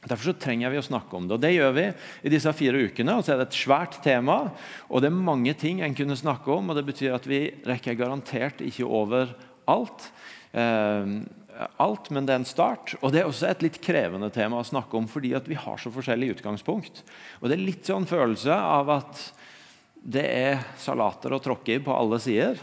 Derfor 0.03 0.33
så 0.33 0.35
trenger 0.35 0.73
vi 0.73 0.81
å 0.81 0.83
snakke 0.83 1.15
om 1.15 1.29
det. 1.29 1.37
og 1.37 1.43
Det 1.45 1.53
gjør 1.55 1.75
vi 1.77 1.85
i 2.27 2.33
disse 2.33 2.51
fire 2.59 2.81
ukene. 2.89 3.15
og 3.15 3.23
så 3.23 3.35
er 3.35 3.39
Det 3.39 3.53
et 3.53 3.61
svært 3.63 4.03
tema, 4.03 4.51
og 4.91 5.01
det 5.01 5.13
er 5.13 5.27
mange 5.31 5.55
ting 5.55 5.81
en 5.81 5.95
kunne 5.95 6.19
snakke 6.19 6.51
om. 6.51 6.71
og 6.71 6.77
Det 6.77 6.87
betyr 6.87 7.15
at 7.15 7.27
vi 7.27 7.55
rekker 7.63 7.95
garantert 7.95 8.59
ikke 8.61 8.85
over 8.85 9.31
alt. 9.71 10.11
Eh, 10.53 11.15
alt, 11.77 12.11
men 12.11 12.27
det 12.27 12.35
er 12.35 12.41
en 12.43 12.49
start. 12.49 12.95
Og 13.01 13.13
det 13.13 13.23
er 13.23 13.29
også 13.29 13.49
et 13.51 13.65
litt 13.65 13.81
krevende 13.85 14.31
tema 14.33 14.61
å 14.61 14.67
snakke 14.67 14.97
om 14.99 15.09
fordi 15.11 15.35
vi 15.49 15.59
har 15.59 15.81
så 15.81 15.93
forskjellig 15.93 16.37
utgangspunkt. 16.37 17.03
Og 17.41 17.49
Det 17.49 17.59
er 17.59 17.67
litt 17.67 17.89
sånn 17.89 18.09
følelse 18.09 18.55
av 18.55 18.93
at 19.01 19.27
det 20.03 20.25
er 20.27 20.65
salater 20.81 21.35
å 21.35 21.43
tråkke 21.43 21.77
i 21.77 21.83
på 21.83 21.95
alle 21.95 22.19
sider. 22.23 22.59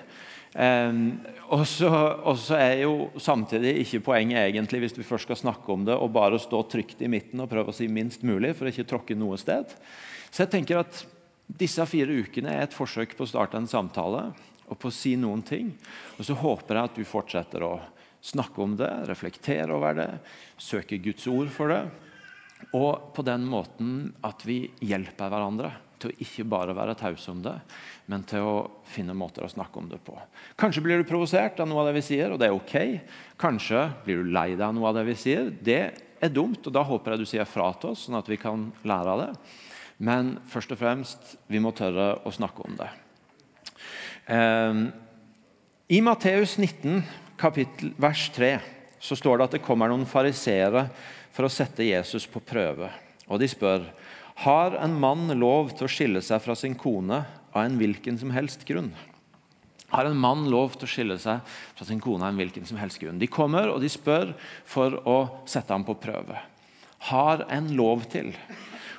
Um, 0.50 1.19
og 1.53 1.62
så 1.69 2.55
er 2.58 2.81
jo 2.81 3.12
samtidig 3.22 3.75
ikke 3.84 4.01
poenget 4.08 4.48
egentlig 4.48 4.81
hvis 4.81 4.98
vi 4.98 5.05
først 5.05 5.27
skal 5.27 5.38
snakke 5.38 5.72
om 5.72 5.86
det, 5.86 5.93
å 5.93 6.10
bare 6.10 6.41
stå 6.41 6.63
trygt 6.72 7.03
i 7.05 7.10
midten 7.12 7.43
og 7.43 7.51
prøve 7.51 7.69
å 7.69 7.77
si 7.77 7.88
minst 7.88 8.25
mulig 8.25 8.55
for 8.58 8.65
å 8.65 8.74
ikke 8.74 8.88
tråkke 8.89 9.17
noe 9.17 9.38
sted. 9.39 9.72
Så 10.34 10.43
jeg 10.43 10.53
tenker 10.58 10.81
at 10.81 11.03
disse 11.60 11.86
fire 11.89 12.17
ukene 12.25 12.51
er 12.53 12.65
et 12.65 12.75
forsøk 12.75 13.15
på 13.17 13.25
å 13.25 13.29
starte 13.29 13.62
en 13.62 13.69
samtale 13.69 14.31
og 14.69 14.77
på 14.79 14.89
å 14.89 14.93
si 14.93 15.15
noen 15.19 15.41
ting. 15.45 15.71
Og 16.17 16.27
så 16.27 16.38
håper 16.38 16.77
jeg 16.77 16.89
at 16.89 16.99
du 16.99 17.07
fortsetter 17.07 17.65
å 17.65 17.73
snakke 18.21 18.61
om 18.63 18.75
det, 18.79 18.89
reflektere 19.09 19.73
over 19.75 19.97
det, 19.97 20.09
søke 20.59 20.99
Guds 21.01 21.27
ord 21.31 21.51
for 21.53 21.73
det. 21.73 21.83
Og 22.75 23.13
på 23.15 23.23
den 23.23 23.45
måten 23.49 24.09
at 24.27 24.43
vi 24.47 24.65
hjelper 24.83 25.31
hverandre 25.31 25.71
til 25.99 26.11
å 26.11 26.23
ikke 26.23 26.45
bare 26.47 26.75
være 26.75 26.95
tause 26.99 27.31
om 27.31 27.41
det, 27.43 27.55
men 28.11 28.23
til 28.27 28.45
å 28.45 28.57
finne 28.88 29.15
måter 29.17 29.43
å 29.43 29.51
snakke 29.51 29.81
om 29.81 29.89
det 29.91 29.99
på. 30.03 30.15
Kanskje 30.59 30.83
blir 30.83 31.01
du 31.01 31.07
provosert 31.07 31.59
av 31.59 31.67
noe 31.67 31.83
av 31.83 31.89
det 31.89 31.97
vi 31.99 32.05
sier, 32.07 32.31
og 32.31 32.39
det 32.39 32.47
er 32.47 32.55
ok. 32.55 32.75
Kanskje 33.39 33.83
blir 34.05 34.21
du 34.21 34.31
lei 34.31 34.53
deg 34.53 34.67
av 34.69 34.75
noe 34.75 34.91
av 34.91 34.99
det 34.99 35.07
vi 35.09 35.17
sier. 35.19 35.51
Det 35.51 35.81
er 36.19 36.31
dumt, 36.35 36.61
og 36.63 36.75
da 36.75 36.85
håper 36.88 37.15
jeg 37.15 37.23
du 37.23 37.31
sier 37.33 37.49
fra 37.49 37.71
til 37.79 37.93
oss, 37.93 38.07
sånn 38.07 38.19
at 38.19 38.31
vi 38.31 38.39
kan 38.39 38.69
lære 38.88 39.15
av 39.15 39.25
det. 39.25 39.29
Men 40.07 40.38
først 40.47 40.71
og 40.75 40.79
fremst 40.79 41.35
vi 41.51 41.59
må 41.63 41.75
tørre 41.75 42.13
å 42.23 42.31
snakke 42.31 42.63
om 42.63 42.79
det. 42.79 42.88
Eh, 44.29 44.74
I 45.88 46.01
Matteus 46.01 46.57
19, 46.57 47.01
kapittel, 47.38 47.93
vers 47.98 48.29
3, 48.36 48.59
så 49.00 49.15
står 49.15 49.39
det 49.39 49.48
at 49.48 49.55
det 49.57 49.65
kommer 49.65 49.89
noen 49.89 50.05
fariseere 50.05 50.86
for 51.33 51.48
å 51.48 51.53
sette 51.53 51.88
Jesus 51.88 52.27
på 52.29 52.41
prøve. 52.43 52.91
Og 53.25 53.41
de 53.41 53.50
spør 53.50 53.88
har 54.43 54.77
en 54.79 54.93
mann 55.01 55.31
lov 55.39 55.74
til 55.74 55.88
å 55.88 55.91
skille 55.91 56.21
seg 56.24 56.43
fra 56.43 56.55
sin 56.55 56.77
kone 56.77 57.24
av 57.50 57.63
en 57.63 57.79
hvilken 57.79 58.19
som 58.21 58.29
helst 58.36 58.67
grunn. 58.69 58.91
Har 59.89 60.05
en 60.05 60.21
mann 60.21 60.45
lov 60.53 60.77
til 60.77 60.86
å 60.86 60.91
skille 60.91 61.17
seg 61.17 61.41
fra 61.50 61.88
sin 61.88 62.01
kone 62.03 62.21
av 62.21 62.29
en 62.29 62.39
hvilken 62.39 62.67
som 62.69 62.77
helst 62.77 63.01
grunn? 63.01 63.17
De 63.17 63.27
kommer 63.31 63.71
og 63.74 63.81
de 63.81 63.89
spør 63.89 64.36
for 64.69 65.00
å 65.09 65.19
sette 65.50 65.74
ham 65.74 65.88
på 65.88 65.98
prøve. 65.98 66.38
Har 67.09 67.48
en 67.50 67.74
lov 67.74 68.05
til? 68.13 68.29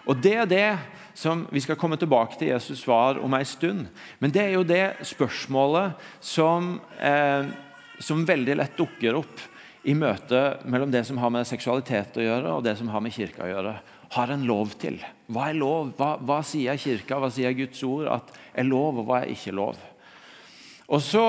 Og 0.07 0.17
Det 0.23 0.35
er 0.35 0.47
det 0.49 0.79
som 1.15 1.47
vi 1.53 1.61
skal 1.61 1.77
komme 1.77 1.99
tilbake 2.01 2.39
til 2.39 2.53
Jesus 2.53 2.85
svar 2.85 3.19
om 3.21 3.35
en 3.35 3.45
stund. 3.45 3.87
Men 4.19 4.33
det 4.33 4.43
er 4.43 4.55
jo 4.55 4.65
det 4.65 5.05
spørsmålet 5.05 5.93
som, 6.21 6.81
eh, 6.99 7.51
som 7.99 8.27
veldig 8.27 8.57
lett 8.57 8.77
dukker 8.79 9.19
opp 9.19 9.41
i 9.85 9.95
møtet 9.95 10.65
mellom 10.65 10.91
det 10.93 11.05
som 11.07 11.19
har 11.19 11.31
med 11.31 11.49
seksualitet 11.49 12.17
å 12.17 12.25
gjøre, 12.25 12.57
og 12.57 12.65
det 12.65 12.77
som 12.79 12.89
har 12.89 13.01
med 13.01 13.13
kirka 13.13 13.45
å 13.45 13.53
gjøre. 13.53 13.75
Har 14.11 14.33
en 14.33 14.47
lov 14.47 14.75
til? 14.81 14.99
Hva 15.31 15.51
er 15.51 15.61
lov? 15.61 15.93
Hva, 15.97 16.17
hva 16.19 16.41
sier 16.43 16.77
kirka, 16.81 17.21
hva 17.21 17.31
sier 17.31 17.55
Guds 17.57 17.83
ord 17.87 18.09
at 18.11 18.33
er 18.55 18.65
lov, 18.65 18.99
og 18.99 19.07
hva 19.07 19.23
er 19.23 19.33
ikke 19.35 19.55
lov? 19.55 19.79
Og 20.91 21.01
så 21.05 21.25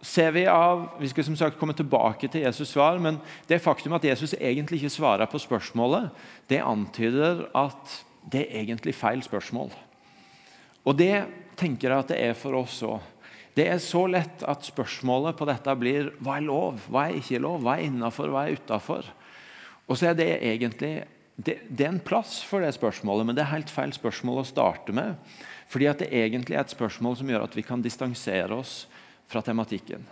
ser 0.00 0.32
Vi 0.32 0.46
av, 0.46 0.86
vi 1.00 1.08
skal 1.08 1.24
som 1.24 1.36
sagt 1.36 1.58
komme 1.60 1.76
tilbake 1.76 2.28
til 2.28 2.46
Jesus' 2.46 2.72
svar, 2.72 2.98
men 2.98 3.20
det 3.48 3.60
faktum 3.60 3.92
at 3.98 4.04
Jesus 4.04 4.34
egentlig 4.38 4.80
ikke 4.80 4.96
svarer 4.96 5.28
på 5.28 5.38
spørsmålet, 5.38 6.08
det 6.48 6.62
antyder 6.64 7.46
at 7.54 8.00
det 8.32 8.46
er 8.46 8.62
egentlig 8.62 8.94
feil 8.96 9.22
spørsmål. 9.22 9.70
Og 10.88 10.96
det 10.96 11.26
tenker 11.60 11.90
jeg 11.90 12.04
at 12.04 12.12
det 12.12 12.20
er 12.30 12.36
for 12.38 12.56
oss 12.62 12.80
òg. 12.86 13.00
Det 13.56 13.66
er 13.68 13.80
så 13.82 14.06
lett 14.08 14.44
at 14.48 14.64
spørsmålet 14.64 15.36
på 15.36 15.46
dette 15.48 15.72
blir 15.76 16.12
hva 16.22 16.38
er 16.38 16.46
lov, 16.46 16.78
hva 16.88 17.08
er 17.08 17.18
ikke 17.18 17.42
lov, 17.42 17.64
hva 17.64 17.76
er 17.76 17.88
innafor, 17.88 18.30
hva 18.32 18.46
er 18.46 18.56
utafor. 18.56 19.08
Og 19.90 19.98
så 19.98 20.12
er 20.12 20.16
det 20.16 20.30
egentlig 20.38 20.94
det, 21.40 21.56
det, 21.68 21.84
er 21.84 21.90
en 21.90 22.02
plass 22.04 22.38
for 22.46 22.62
det 22.62 22.72
spørsmålet, 22.76 23.26
men 23.26 23.36
det 23.36 23.42
er 23.42 23.54
helt 23.54 23.72
feil 23.72 23.92
spørsmål 23.96 24.42
å 24.42 24.48
starte 24.48 24.94
med. 24.94 25.16
Fordi 25.70 25.88
at 25.90 26.02
det 26.02 26.10
egentlig 26.14 26.56
er 26.56 26.64
et 26.64 26.72
spørsmål 26.72 27.16
som 27.18 27.30
gjør 27.30 27.46
at 27.46 27.56
vi 27.56 27.64
kan 27.66 27.82
distansere 27.82 28.54
oss 28.54 28.84
fra 29.30 29.42
tematikken. 29.44 30.02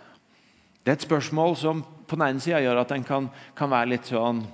Det 0.83 0.93
er 0.93 0.97
et 0.97 1.05
spørsmål 1.05 1.57
som 1.59 1.83
på 2.07 2.17
den 2.17 2.25
ene 2.29 2.43
sida 2.43 2.61
gjør 2.63 2.81
at 2.81 2.93
en 2.95 3.05
kan, 3.05 3.27
kan, 3.57 3.71
være 3.71 3.93
litt 3.95 4.09
sånn 4.09 4.45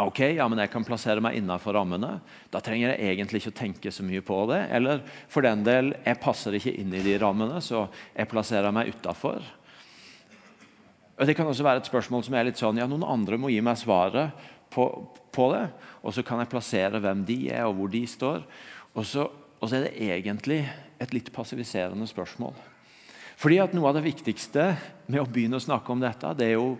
Ok, 0.00 0.18
ja, 0.34 0.48
men 0.50 0.58
jeg 0.58 0.72
kan 0.72 0.82
plassere 0.82 1.22
meg 1.22 1.36
innafor 1.38 1.76
rammene. 1.76 2.16
Da 2.50 2.58
trenger 2.58 2.90
jeg 2.90 3.12
egentlig 3.12 3.38
ikke 3.38 3.52
å 3.52 3.58
tenke 3.60 3.92
så 3.94 4.02
mye 4.02 4.24
på 4.26 4.40
det. 4.50 4.58
Eller 4.74 5.04
for 5.30 5.46
den 5.46 5.62
del, 5.62 5.92
jeg 6.02 6.18
passer 6.18 6.56
ikke 6.58 6.72
inn 6.80 6.90
i 6.98 7.02
de 7.04 7.12
rammene, 7.22 7.60
så 7.62 7.84
jeg 8.10 8.26
plasserer 8.32 8.74
meg 8.74 8.90
utafor. 8.90 9.46
Det 11.14 11.36
kan 11.38 11.46
også 11.46 11.62
være 11.62 11.84
et 11.84 11.92
spørsmål 11.92 12.26
som 12.26 12.34
er 12.34 12.48
litt 12.48 12.58
sånn 12.58 12.80
ja, 12.82 12.88
noen 12.90 13.06
andre 13.06 13.38
må 13.38 13.52
gi 13.54 13.60
meg 13.62 13.78
svaret 13.78 14.34
på, 14.74 14.88
på 15.30 15.46
det. 15.54 15.62
Og 16.02 16.18
så 16.18 16.26
kan 16.26 16.42
jeg 16.42 16.50
plassere 16.50 16.98
hvem 16.98 17.22
de 17.30 17.38
er, 17.54 17.62
og 17.68 17.78
hvor 17.78 17.94
de 17.94 18.02
står. 18.10 18.42
Og 18.98 19.06
så 19.06 19.28
og 19.64 19.70
så 19.70 19.78
er 19.78 19.86
det 19.86 20.08
egentlig 20.12 20.58
et 21.00 21.14
litt 21.16 21.30
passiviserende 21.32 22.04
spørsmål. 22.10 22.52
Fordi 23.40 23.60
at 23.62 23.74
Noe 23.74 23.90
av 23.90 23.98
det 23.98 24.06
viktigste 24.06 24.72
med 25.10 25.22
å 25.22 25.28
begynne 25.28 25.58
å 25.58 25.62
snakke 25.62 25.92
om 25.92 26.02
dette, 26.02 26.32
det 26.38 26.52
er 26.52 26.56
jo 26.56 26.74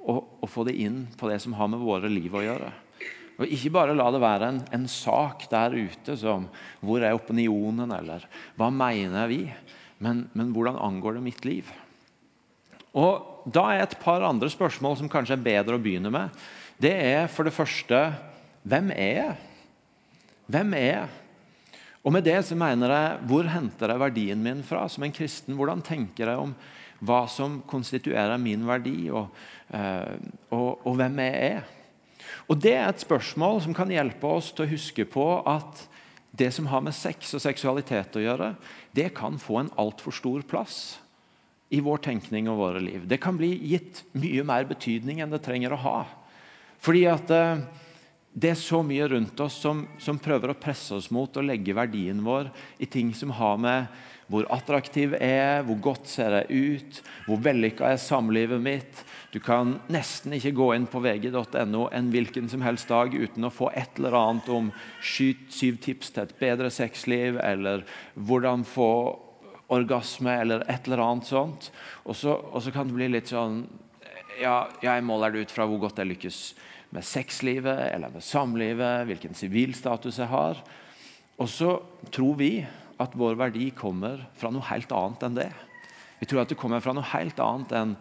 å, 0.00 0.14
å 0.40 0.48
få 0.48 0.64
det 0.68 0.78
inn 0.80 1.04
på 1.18 1.28
det 1.30 1.38
som 1.42 1.54
har 1.58 1.68
med 1.70 1.82
våre 1.82 2.08
liv 2.10 2.34
å 2.34 2.44
gjøre. 2.44 2.70
Og 3.40 3.52
Ikke 3.56 3.72
bare 3.72 3.96
la 3.96 4.10
det 4.12 4.20
være 4.20 4.48
en, 4.52 4.62
en 4.76 4.86
sak 4.90 5.46
der 5.52 5.76
ute 5.76 6.16
som 6.20 6.46
hvor 6.84 7.00
er 7.00 7.16
opinionen, 7.16 7.92
eller 7.96 8.26
hva 8.58 8.68
mener 8.72 9.30
vi, 9.30 9.44
men, 10.00 10.26
men 10.36 10.52
hvordan 10.52 10.80
angår 10.80 11.16
det 11.16 11.24
mitt 11.24 11.46
liv? 11.48 11.70
Og 12.96 13.26
Da 13.50 13.62
er 13.72 13.86
et 13.86 13.96
par 14.02 14.20
andre 14.26 14.50
spørsmål 14.52 14.98
som 15.00 15.08
kanskje 15.08 15.38
er 15.38 15.44
bedre 15.44 15.78
å 15.78 15.80
begynne 15.80 16.10
med. 16.12 16.34
Det 16.80 16.92
er 16.92 17.30
for 17.32 17.48
det 17.48 17.54
første 17.56 18.02
hvem 18.68 18.90
er 18.92 19.14
jeg? 19.16 19.36
Hvem 20.50 20.74
er 20.76 20.84
jeg? 20.84 21.19
Og 22.00 22.14
med 22.14 22.24
det 22.24 22.38
så 22.48 22.56
mener 22.56 22.92
jeg, 22.94 23.18
Hvor 23.28 23.48
henter 23.48 23.92
jeg 23.92 24.00
verdien 24.00 24.42
min 24.42 24.62
fra 24.64 24.86
som 24.88 25.04
en 25.04 25.12
kristen? 25.12 25.56
Hvordan 25.56 25.82
tenker 25.84 26.28
jeg 26.28 26.46
om 26.46 26.54
hva 27.00 27.24
som 27.32 27.62
konstituerer 27.64 28.36
min 28.36 28.66
verdi, 28.68 29.08
og, 29.08 29.30
eh, 29.72 30.16
og, 30.52 30.82
og 30.84 30.96
hvem 30.96 31.20
jeg 31.24 31.52
er? 31.56 31.62
Og 32.48 32.58
Det 32.60 32.74
er 32.74 32.88
et 32.88 33.04
spørsmål 33.04 33.62
som 33.64 33.74
kan 33.76 33.90
hjelpe 33.92 34.26
oss 34.26 34.50
til 34.52 34.66
å 34.66 34.72
huske 34.72 35.06
på 35.08 35.26
at 35.48 35.86
det 36.36 36.52
som 36.54 36.68
har 36.70 36.82
med 36.84 36.94
sex 36.94 37.32
og 37.34 37.42
seksualitet 37.42 38.16
å 38.16 38.22
gjøre, 38.22 38.54
det 38.94 39.10
kan 39.16 39.38
få 39.38 39.60
en 39.60 39.72
altfor 39.80 40.14
stor 40.14 40.44
plass 40.46 40.98
i 41.70 41.80
vår 41.82 42.02
tenkning 42.04 42.48
og 42.50 42.58
våre 42.60 42.82
liv. 42.82 43.06
Det 43.06 43.20
kan 43.22 43.38
bli 43.38 43.52
gitt 43.72 44.02
mye 44.18 44.44
mer 44.46 44.66
betydning 44.68 45.20
enn 45.22 45.32
det 45.32 45.42
trenger 45.44 45.74
å 45.74 45.82
ha. 45.84 45.98
Fordi 46.82 47.04
at 47.10 47.30
eh, 47.34 47.62
det 48.32 48.52
er 48.52 48.58
så 48.58 48.78
mye 48.86 49.08
rundt 49.10 49.40
oss 49.42 49.56
som, 49.58 49.82
som, 49.98 50.18
prøver 50.22 50.52
å 50.52 50.58
presse 50.58 50.94
oss 50.94 51.10
mot 51.10 51.34
å 51.36 51.42
legge 51.42 51.74
verdien 51.74 52.22
vår 52.22 52.52
i 52.78 52.86
ting 52.86 53.10
som 53.16 53.32
har 53.34 53.58
med 53.58 54.00
hvor 54.30 54.46
attraktiv 54.54 55.16
jeg 55.16 55.38
er, 55.42 55.64
hvor 55.66 55.80
godt 55.82 56.06
ser 56.06 56.36
jeg 56.38 56.68
ut, 56.78 57.00
hvor 57.26 57.40
vellykka 57.42 57.88
er 57.90 57.98
samlivet 57.98 58.62
mitt. 58.62 59.00
Du 59.34 59.40
kan 59.42 59.80
nesten 59.90 60.36
ikke 60.36 60.54
gå 60.54 60.68
inn 60.76 60.86
på 60.86 61.02
vg.no 61.02 61.88
en 61.90 62.12
hvilken 62.14 62.46
som 62.52 62.62
helst 62.62 62.92
dag 62.92 63.10
uten 63.10 63.48
å 63.48 63.50
få 63.50 63.72
et 63.74 63.98
eller 63.98 64.14
annet 64.20 64.52
om 64.54 64.70
skyt 65.02 65.50
syv 65.50 65.82
tips 65.82 66.14
til 66.14 66.28
et 66.28 66.36
bedre 66.38 66.70
sexliv, 66.70 67.42
eller 67.42 67.82
hvordan 68.14 68.62
få 68.62 68.92
orgasme, 69.74 70.30
eller 70.30 70.62
et 70.70 70.86
eller 70.86 71.02
annet 71.02 71.26
sånt. 71.26 71.72
Og 72.06 72.14
så, 72.14 72.38
og 72.38 72.62
så 72.62 72.70
kan 72.74 72.86
det 72.86 73.00
bli 73.00 73.10
litt 73.10 73.34
sånn 73.34 73.64
ja, 74.40 74.68
jeg 74.80 75.02
måler 75.04 75.34
det 75.34 75.42
ut 75.42 75.52
fra 75.52 75.66
hvor 75.66 75.82
godt 75.82 75.98
jeg 76.00 76.14
lykkes 76.14 76.44
med 76.94 77.06
sexlivet 77.06 77.86
eller 77.94 78.12
med 78.12 78.24
samlivet, 78.24 79.06
hvilken 79.08 79.36
sivilstatus 79.38 80.18
jeg 80.20 80.30
har. 80.30 80.60
Og 81.40 81.48
så 81.48 81.78
tror 82.12 82.36
vi 82.40 82.52
at 83.00 83.16
vår 83.16 83.38
verdi 83.40 83.70
kommer 83.76 84.26
fra 84.36 84.50
noe 84.52 84.66
helt 84.68 84.92
annet 84.92 85.26
enn 85.26 85.38
det. 85.38 85.50
Vi 86.20 86.26
tror 86.28 86.42
at 86.42 86.50
det 86.52 86.58
kommer 86.60 86.82
fra 86.84 86.92
noe 86.92 87.06
helt 87.14 87.38
annet 87.40 87.70
enn, 87.72 87.92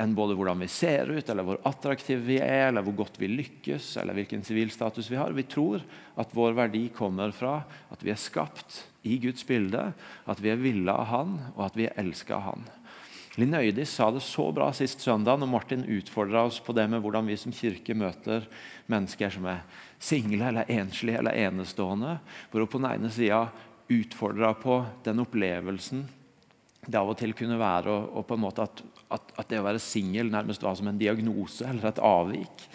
enn 0.00 0.14
både 0.16 0.32
hvordan 0.38 0.62
vi 0.64 0.68
ser 0.72 1.10
ut, 1.12 1.28
eller 1.28 1.44
hvor 1.44 1.58
attraktive 1.68 2.24
vi 2.24 2.38
er, 2.40 2.70
eller 2.70 2.84
hvor 2.86 2.96
godt 3.02 3.18
vi 3.20 3.28
lykkes, 3.28 3.90
eller 4.00 4.16
hvilken 4.16 4.44
sivilstatus 4.46 5.10
vi 5.12 5.18
har. 5.20 5.36
Vi 5.36 5.44
tror 5.44 5.84
at 6.16 6.32
vår 6.32 6.56
verdi 6.56 6.86
kommer 6.96 7.34
fra 7.36 7.58
at 7.92 8.00
vi 8.00 8.14
er 8.14 8.20
skapt 8.20 8.80
i 9.04 9.18
Guds 9.20 9.44
bilde, 9.44 9.90
at 10.24 10.40
vi 10.40 10.54
er 10.54 10.62
ville 10.62 10.92
av 10.92 11.10
Han, 11.12 11.36
og 11.52 11.66
at 11.68 11.76
vi 11.76 11.90
er 11.90 12.00
elska 12.00 12.38
av 12.38 12.46
Han. 12.48 12.64
Linn 13.36 13.52
Øydis 13.52 13.92
sa 13.92 14.08
det 14.10 14.22
så 14.24 14.46
bra 14.56 14.70
sist 14.72 15.02
søndag 15.04 15.36
når 15.36 15.50
Martin 15.52 15.84
utfordra 15.98 16.46
oss 16.48 16.56
på 16.64 16.72
det 16.76 16.86
med 16.88 17.02
hvordan 17.04 17.26
vi 17.28 17.36
som 17.36 17.52
kirke 17.52 17.92
møter 17.92 18.46
mennesker 18.88 19.34
som 19.34 19.48
er 19.52 19.64
single 20.00 20.48
eller 20.48 20.70
enslige 20.72 21.20
eller 21.20 21.36
enestående. 21.36 22.14
Hvor 22.48 22.64
hun 22.64 22.70
på 22.72 22.80
den 22.80 22.94
ene 22.94 23.10
sida 23.12 23.42
utfordra 23.92 24.54
på 24.56 24.78
den 25.04 25.20
opplevelsen 25.26 26.06
det 26.86 26.98
av 26.98 27.10
og 27.10 27.18
til 27.18 27.34
kunne 27.36 27.58
være 27.58 27.90
og, 27.92 28.10
og 28.14 28.26
på 28.28 28.36
en 28.36 28.44
måte 28.44 28.64
at, 28.64 28.82
at, 29.12 29.32
at 29.42 29.50
det 29.50 29.60
å 29.60 29.66
være 29.66 29.82
singel 29.82 30.30
nærmest 30.32 30.62
var 30.64 30.76
som 30.78 30.88
en 30.90 31.00
diagnose 31.00 31.66
eller 31.66 31.90
et 31.90 32.02
avvik. 32.02 32.66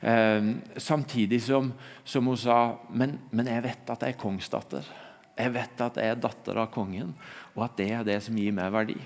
Eh, 0.00 0.50
samtidig 0.78 1.42
som, 1.42 1.72
som, 2.06 2.30
hun 2.30 2.38
sa 2.38 2.78
men, 2.94 3.18
men 3.34 3.50
jeg 3.50 3.66
vet 3.66 3.94
at 3.94 4.06
jeg 4.06 4.14
er 4.14 4.22
kongsdatter. 4.22 4.90
Jeg 5.38 5.54
vet 5.54 5.84
at 5.84 5.98
jeg 6.00 6.14
er 6.14 6.22
datter 6.22 6.58
av 6.58 6.70
kongen, 6.74 7.12
og 7.54 7.66
at 7.66 7.78
det 7.78 7.92
er 7.94 8.06
det 8.06 8.18
som 8.24 8.38
gir 8.38 8.54
meg 8.54 8.72
verdi. 8.74 8.98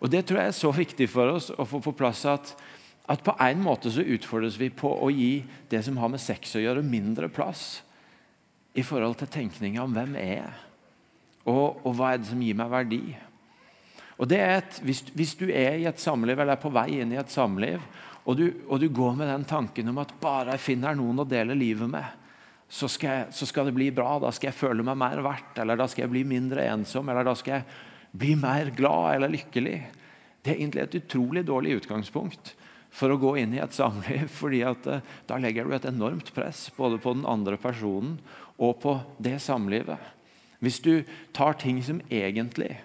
Og 0.00 0.10
Det 0.12 0.24
tror 0.26 0.40
jeg 0.40 0.52
er 0.52 0.58
så 0.58 0.72
viktig 0.74 1.08
for 1.08 1.36
oss 1.38 1.50
å 1.50 1.64
få 1.68 1.80
på 1.84 1.94
plass 1.96 2.24
at, 2.28 2.52
at 3.08 3.24
på 3.24 3.32
en 3.40 3.62
måte 3.64 3.90
så 3.92 4.04
utfordres 4.04 4.58
vi 4.60 4.68
på 4.68 4.90
å 4.90 5.10
gi 5.12 5.40
det 5.70 5.82
som 5.86 5.96
har 6.02 6.12
med 6.12 6.20
sex 6.20 6.56
å 6.56 6.62
gjøre, 6.62 6.84
mindre 6.84 7.30
plass 7.32 7.82
i 8.76 8.84
forhold 8.84 9.16
til 9.22 9.30
tenkninga 9.32 9.84
om 9.86 9.94
hvem 9.96 10.18
er 10.20 10.32
jeg 10.34 10.54
og, 11.46 11.86
og 11.86 11.94
hva 11.94 12.12
er 12.12 12.20
det 12.20 12.28
som 12.28 12.42
gir 12.42 12.58
meg 12.58 12.72
verdi. 12.72 13.00
Og 14.16 14.28
det 14.30 14.38
er 14.42 14.54
et, 14.58 14.78
hvis, 14.84 15.02
hvis, 15.14 15.34
du 15.38 15.46
er 15.46 15.78
i 15.78 15.88
et 15.88 16.00
samliv 16.00 16.38
eller 16.38 16.56
er 16.56 16.62
på 16.62 16.72
vei 16.74 17.00
inn 17.02 17.12
i 17.14 17.20
et 17.20 17.32
samliv, 17.32 17.82
og 18.26 18.38
du, 18.38 18.46
og 18.66 18.80
du 18.82 18.88
går 18.90 19.18
med 19.18 19.30
den 19.30 19.44
tanken 19.46 19.92
om 19.92 20.00
at 20.02 20.14
bare 20.20 20.56
jeg 20.56 20.64
finner 20.64 20.96
noen 20.98 21.22
å 21.22 21.28
dele 21.28 21.54
livet 21.54 21.90
med, 21.90 22.24
så 22.66 22.88
skal, 22.90 23.20
jeg, 23.20 23.34
så 23.38 23.46
skal, 23.46 23.68
det 23.68 23.76
bli 23.76 23.92
bra. 23.94 24.16
Da 24.18 24.32
skal 24.34 24.50
jeg 24.50 24.58
føle 24.58 24.82
meg 24.86 24.98
mer 24.98 25.20
verdt, 25.22 25.60
eller 25.62 25.78
da 25.78 25.86
skal 25.86 26.06
jeg 26.06 26.14
bli 26.16 26.24
mindre 26.26 26.64
ensom, 26.72 27.06
eller 27.12 27.28
da 27.28 27.36
skal 27.38 27.60
jeg 27.60 27.68
bli 28.18 28.34
mer 28.38 28.70
glad 28.76 29.16
eller 29.16 29.32
lykkelig. 29.32 29.80
Det 30.42 30.52
er 30.52 30.60
egentlig 30.60 30.84
et 30.84 30.98
utrolig 31.00 31.44
dårlig 31.46 31.76
utgangspunkt 31.80 32.54
for 32.96 33.12
å 33.12 33.20
gå 33.20 33.34
inn 33.42 33.54
i 33.56 33.62
et 33.62 33.76
samliv. 33.76 34.26
fordi 34.40 34.62
at 34.66 34.90
eh, 34.90 35.14
Da 35.28 35.38
legger 35.42 35.66
du 35.66 35.76
et 35.76 35.88
enormt 35.88 36.32
press 36.36 36.68
både 36.76 37.00
på 37.02 37.16
den 37.16 37.26
andre 37.28 37.58
personen 37.60 38.18
og 38.56 38.78
på 38.82 38.98
det 39.22 39.38
samlivet. 39.44 40.00
Hvis 40.64 40.80
du 40.80 41.04
tar 41.36 41.58
ting 41.60 41.82
som 41.84 42.00
egentlig 42.08 42.78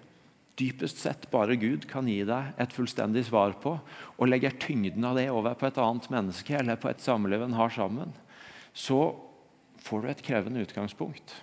dypest 0.60 1.00
sett 1.00 1.30
bare 1.32 1.56
Gud 1.56 1.88
kan 1.90 2.10
gi 2.10 2.20
deg 2.28 2.60
et 2.62 2.74
fullstendig 2.76 3.24
svar 3.30 3.56
på, 3.64 3.78
og 4.18 4.30
legger 4.30 4.58
tyngden 4.62 5.06
av 5.08 5.18
det 5.18 5.30
over 5.32 5.56
på 5.58 5.70
et 5.70 5.80
annet 5.82 6.10
menneske 6.12 6.58
eller 6.60 6.78
på 6.78 6.92
et 6.92 7.02
samliv 7.02 7.46
en 7.46 7.56
har 7.58 7.72
sammen, 7.74 8.12
så 8.74 9.14
får 9.82 10.04
du 10.04 10.12
et 10.12 10.26
krevende 10.28 10.62
utgangspunkt. 10.62 11.34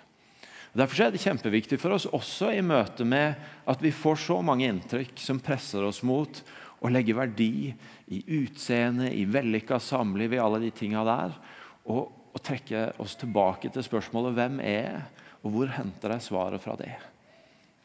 Derfor 0.76 1.06
er 1.06 1.12
det 1.14 1.22
kjempeviktig 1.22 1.78
for 1.80 1.96
oss 1.96 2.06
også 2.12 2.52
i 2.52 2.62
møte 2.64 3.06
med 3.08 3.38
at 3.68 3.82
vi 3.82 3.92
får 3.94 4.20
så 4.26 4.38
mange 4.44 4.68
inntrykk 4.68 5.20
som 5.22 5.40
presser 5.40 5.87
oss 5.87 6.02
mot 6.06 6.42
å 6.84 6.90
legge 6.92 7.16
verdi 7.16 7.72
i 8.14 8.20
utseende, 8.38 9.08
i 9.10 9.25
vellykka 9.26 9.80
samliv, 9.82 10.34
i 10.34 10.42
alle 10.42 10.60
de 10.62 10.72
tinga 10.75 11.04
der. 11.08 11.37
Og, 11.88 12.04
og, 12.32 12.40
trekke 12.44 12.92
oss 13.02 13.16
tilbake 13.18 13.72
til 13.75 13.82
spørsmålet 13.82 14.37
hvem 14.37 14.60
er 14.62 15.00
og 15.42 15.54
hvor 15.54 15.70
henter 15.72 16.14
jeg 16.14 16.26
svaret 16.28 16.62
fra 16.62 16.76
det? 16.78 16.92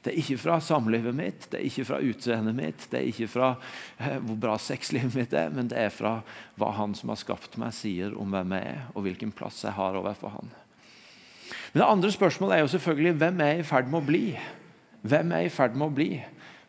Det 0.03 0.11
er 0.11 0.19
ikke 0.19 0.41
fra 0.41 0.57
samlivet 0.59 1.15
mitt, 1.15 1.45
det 1.47 1.61
er 1.61 1.67
ikke 1.69 1.85
fra 1.87 1.99
utseendet 2.03 2.55
mitt, 2.57 2.87
det 2.91 2.99
er 2.99 3.05
ikke 3.07 3.29
fra 3.31 3.53
eh, 4.01 4.17
hvor 4.19 4.35
bra 4.41 4.57
sexlivet 4.59 5.15
mitt 5.15 5.35
er, 5.37 5.53
men 5.53 5.69
det 5.71 5.79
er 5.79 5.93
fra 5.95 6.17
hva 6.59 6.73
han 6.75 6.95
som 6.97 7.13
har 7.13 7.21
skapt 7.21 7.55
meg, 7.61 7.71
sier 7.77 8.11
om 8.19 8.35
hvem 8.35 8.57
jeg 8.57 8.73
er, 8.73 8.81
og 8.91 9.07
hvilken 9.07 9.31
plass 9.31 9.61
jeg 9.63 9.77
har 9.77 9.95
overfor 10.01 10.35
han. 10.35 10.51
Men 11.73 11.81
Det 11.81 11.89
andre 11.89 12.11
spørsmålet 12.11 12.55
er 12.55 12.63
jo 12.63 12.71
selvfølgelig 12.75 13.17
hvem 13.21 13.41
er 13.41 13.59
i 13.59 13.67
ferd 13.67 13.91
med 13.91 14.01
å 14.01 14.07
bli? 14.07 14.25
Hvem 15.03 15.35
er 15.35 15.47
i 15.47 15.53
ferd 15.53 15.75
med 15.75 15.89
å 15.89 15.95
bli? 15.95 16.11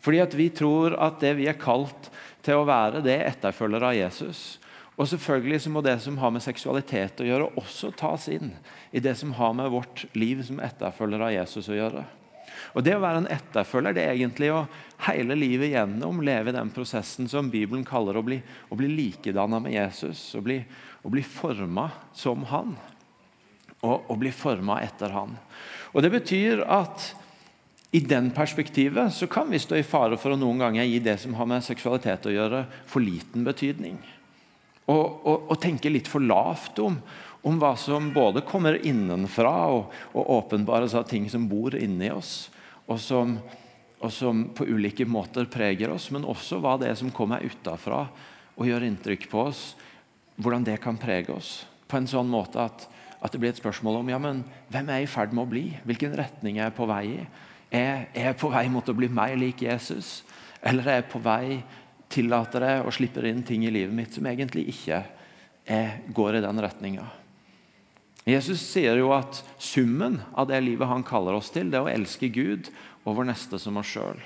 Fordi 0.04 0.20
at 0.20 0.36
vi 0.36 0.50
tror 0.52 0.96
at 1.00 1.20
det 1.22 1.32
vi 1.38 1.48
er 1.48 1.60
kalt 1.60 2.10
til 2.44 2.60
å 2.60 2.66
være, 2.68 3.00
det 3.04 3.14
er 3.14 3.30
etterfølgere 3.30 3.92
av 3.92 3.96
Jesus. 3.96 4.42
Og 4.94 5.08
selvfølgelig 5.10 5.62
så 5.64 5.70
må 5.74 5.82
det 5.82 5.96
som 6.04 6.18
har 6.22 6.30
med 6.34 6.44
seksualitet 6.44 7.22
å 7.22 7.26
gjøre, 7.26 7.54
også 7.58 7.90
tas 7.98 8.28
inn 8.30 8.52
i 8.94 9.02
det 9.02 9.16
som 9.18 9.32
har 9.38 9.54
med 9.56 9.72
vårt 9.72 10.04
liv 10.14 10.44
som 10.46 10.60
etterfølgere 10.62 11.30
av 11.30 11.34
Jesus 11.34 11.70
å 11.72 11.78
gjøre. 11.78 12.04
Og 12.74 12.84
Det 12.86 12.94
å 12.94 13.02
være 13.02 13.22
en 13.22 13.30
etterfølger 13.30 13.96
det 13.96 14.04
er 14.04 14.14
egentlig 14.14 14.50
å 14.54 14.64
hele 15.08 15.36
livet 15.38 15.72
gjennom 15.72 16.20
leve 16.24 16.52
i 16.52 16.56
den 16.56 16.70
prosessen 16.74 17.28
som 17.30 17.50
Bibelen 17.50 17.84
kaller 17.86 18.18
å 18.18 18.24
bli, 18.26 18.38
å 18.70 18.78
bli 18.78 18.90
likedanna 18.90 19.60
med 19.62 19.74
Jesus. 19.74 20.22
Å 20.38 20.42
bli, 20.44 20.60
å 21.02 21.10
bli 21.10 21.24
forma 21.26 21.88
som 22.14 22.44
han. 22.50 22.76
Og 23.84 24.08
å 24.10 24.16
bli 24.16 24.32
forma 24.32 24.80
etter 24.84 25.12
han. 25.12 25.36
Og 25.92 26.02
Det 26.02 26.10
betyr 26.10 26.64
at 26.64 27.12
i 27.94 28.00
den 28.02 28.32
perspektivet 28.34 29.12
så 29.14 29.28
kan 29.30 29.46
vi 29.50 29.60
stå 29.62 29.76
i 29.78 29.86
fare 29.86 30.16
for 30.18 30.34
å 30.34 30.38
noen 30.38 30.64
ganger 30.64 30.88
gi 30.88 30.98
det 31.04 31.14
som 31.22 31.36
har 31.38 31.46
med 31.46 31.62
seksualitet 31.62 32.26
å 32.26 32.32
gjøre, 32.34 32.64
for 32.90 33.04
liten 33.04 33.44
betydning. 33.46 34.00
Og, 34.90 35.04
og, 35.22 35.44
og 35.52 35.60
tenke 35.62 35.92
litt 35.92 36.10
for 36.10 36.24
lavt 36.24 36.80
om, 36.82 36.96
om 37.46 37.60
hva 37.60 37.74
som 37.78 38.08
både 38.12 38.42
kommer 38.48 38.80
innenfra 38.82 39.52
og, 39.70 39.94
og 40.10 40.32
åpenbares 40.40 40.96
av 40.98 41.06
ting 41.06 41.28
som 41.30 41.46
bor 41.46 41.76
inni 41.78 42.10
oss, 42.10 42.48
og 42.90 42.98
som, 43.00 43.36
og 44.00 44.12
som, 44.12 44.42
på 44.56 44.66
ulike 44.66 45.06
måter 45.06 45.46
preger 45.46 45.94
oss, 45.94 46.10
men 46.10 46.26
også 46.26 46.58
hva 46.64 46.74
det 46.80 46.90
er 46.90 46.98
som 46.98 47.14
kommer 47.14 47.46
utafra 47.46 48.08
og 48.56 48.66
gjør 48.66 48.88
inntrykk 48.88 49.28
på 49.30 49.46
oss. 49.52 49.62
Hvordan 50.34 50.66
det 50.66 50.80
kan 50.82 50.98
prege 50.98 51.30
oss 51.30 51.60
på 51.86 52.00
en 52.00 52.10
sånn 52.10 52.26
måte 52.32 52.58
at, 52.58 52.88
at 53.24 53.32
det 53.32 53.40
blir 53.40 53.54
et 53.54 53.60
spørsmål 53.60 54.02
om 54.02 54.12
ja, 54.12 54.20
men 54.20 54.42
hvem 54.72 54.90
er 54.90 55.00
jeg 55.00 55.08
i 55.08 55.12
ferd 55.14 55.32
med 55.32 55.46
å 55.46 55.50
bli? 55.50 55.64
Hvilken 55.88 56.16
retning 56.18 56.58
er 56.58 56.68
jeg 56.68 56.76
på 56.76 56.88
vei 56.90 57.04
i? 57.14 57.22
Er, 57.74 58.04
jeg 58.12 58.36
på 58.38 58.50
vei 58.52 58.66
mot 58.70 58.88
å 58.90 58.96
bli 58.96 59.08
mer 59.08 59.34
lik 59.40 59.64
Jesus? 59.64 60.18
Eller 60.60 60.86
er 60.86 61.00
jeg 61.00 61.10
på 61.14 61.22
vei 61.24 61.62
tillater 62.12 62.62
det 62.62 62.74
og 62.84 62.92
slipper 62.94 63.26
inn 63.30 63.42
ting 63.46 63.64
i 63.64 63.72
livet 63.72 63.96
mitt 63.96 64.14
som 64.14 64.28
egentlig 64.28 64.68
ikke 64.74 65.00
er, 65.64 65.96
går 66.12 66.38
i 66.38 66.44
den 66.44 66.60
retninga? 66.62 67.08
Jesus 68.28 68.62
sier 68.64 68.96
jo 69.00 69.10
at 69.16 69.42
summen 69.60 70.20
av 70.32 70.48
det 70.48 70.60
livet 70.64 70.88
han 70.88 71.04
kaller 71.04 71.36
oss 71.36 71.50
til, 71.52 71.68
det 71.72 71.80
er 71.80 71.88
å 71.88 71.92
elske 71.92 72.30
Gud 72.32 72.70
og 73.04 73.18
vår 73.18 73.28
neste 73.32 73.60
som 73.60 73.80
oss 73.80 73.90
sjøl. 73.96 74.20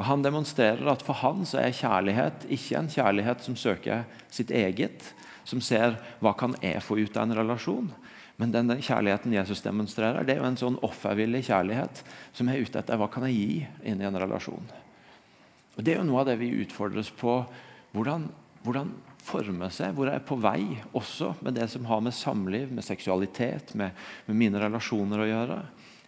Han 0.00 0.22
demonstrerer 0.24 0.86
at 0.88 1.02
for 1.04 1.18
han 1.20 1.42
så 1.44 1.58
er 1.60 1.74
kjærlighet 1.76 2.46
ikke 2.48 2.78
en 2.78 2.88
kjærlighet 2.88 3.42
som 3.44 3.56
søker 3.58 4.06
sitt 4.32 4.52
eget, 4.54 5.10
som 5.44 5.60
ser 5.60 5.98
hva 6.22 6.32
kan 6.38 6.54
jeg 6.62 6.80
få 6.84 7.00
ut 7.02 7.18
av 7.18 7.26
en 7.26 7.36
relasjon. 7.42 7.90
Men 8.40 8.54
den 8.54 8.72
kjærligheten 8.80 9.34
Jesus 9.36 9.60
demonstrerer, 9.60 10.24
det 10.24 10.34
er 10.34 10.40
jo 10.40 10.48
en 10.48 10.60
sånn 10.60 10.78
offervillig 10.86 11.42
kjærlighet 11.50 12.00
som 12.32 12.48
er 12.48 12.62
ute 12.64 12.80
etter 12.80 12.96
hva 12.96 13.10
kan 13.12 13.26
jeg 13.28 13.36
gi 13.36 13.90
inn 13.90 14.00
i 14.00 14.08
en 14.08 14.16
relasjon. 14.22 14.70
Og 15.76 15.84
Det 15.84 15.92
er 15.92 16.00
jo 16.00 16.08
noe 16.08 16.22
av 16.22 16.30
det 16.30 16.38
vi 16.40 16.54
utfordres 16.62 17.12
på. 17.20 17.42
Hvordan, 17.92 18.26
hvordan 18.64 18.94
forme 19.24 19.68
seg, 19.72 19.92
hvor 19.94 20.08
jeg 20.08 20.20
er 20.20 20.26
på 20.26 20.38
vei 20.40 20.62
også 20.96 21.34
med 21.44 21.58
det 21.58 21.68
som 21.72 21.86
har 21.90 22.00
med 22.04 22.16
samliv, 22.16 22.72
med 22.72 22.86
seksualitet, 22.86 23.74
med, 23.78 23.94
med 24.26 24.38
mine 24.40 24.62
relasjoner 24.62 25.22
å 25.22 25.28
gjøre. 25.28 25.60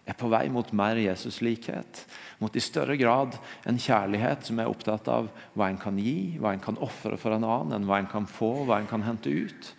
Jeg 0.03 0.11
er 0.11 0.19
på 0.19 0.29
vei 0.33 0.43
mot 0.51 0.73
mer 0.75 0.99
Jesus-likhet, 0.99 2.01
mot 2.41 2.55
i 2.55 2.63
større 2.63 2.97
grad 2.99 3.37
en 3.69 3.79
kjærlighet 3.79 4.49
som 4.49 4.59
er 4.59 4.71
opptatt 4.71 5.07
av 5.11 5.29
hva 5.55 5.69
en 5.69 5.79
kan 5.79 5.99
gi, 6.01 6.35
hva 6.41 6.51
en 6.51 6.63
kan 6.63 6.79
ofre 6.83 7.15
for 7.19 7.35
en 7.35 7.45
annen, 7.47 7.77
enn 7.77 7.87
hva 7.87 8.01
en 8.01 8.09
kan 8.11 8.27
få, 8.27 8.65
hva 8.67 8.81
en 8.81 8.89
kan 8.89 9.05
hente 9.05 9.31
ut. 9.31 9.73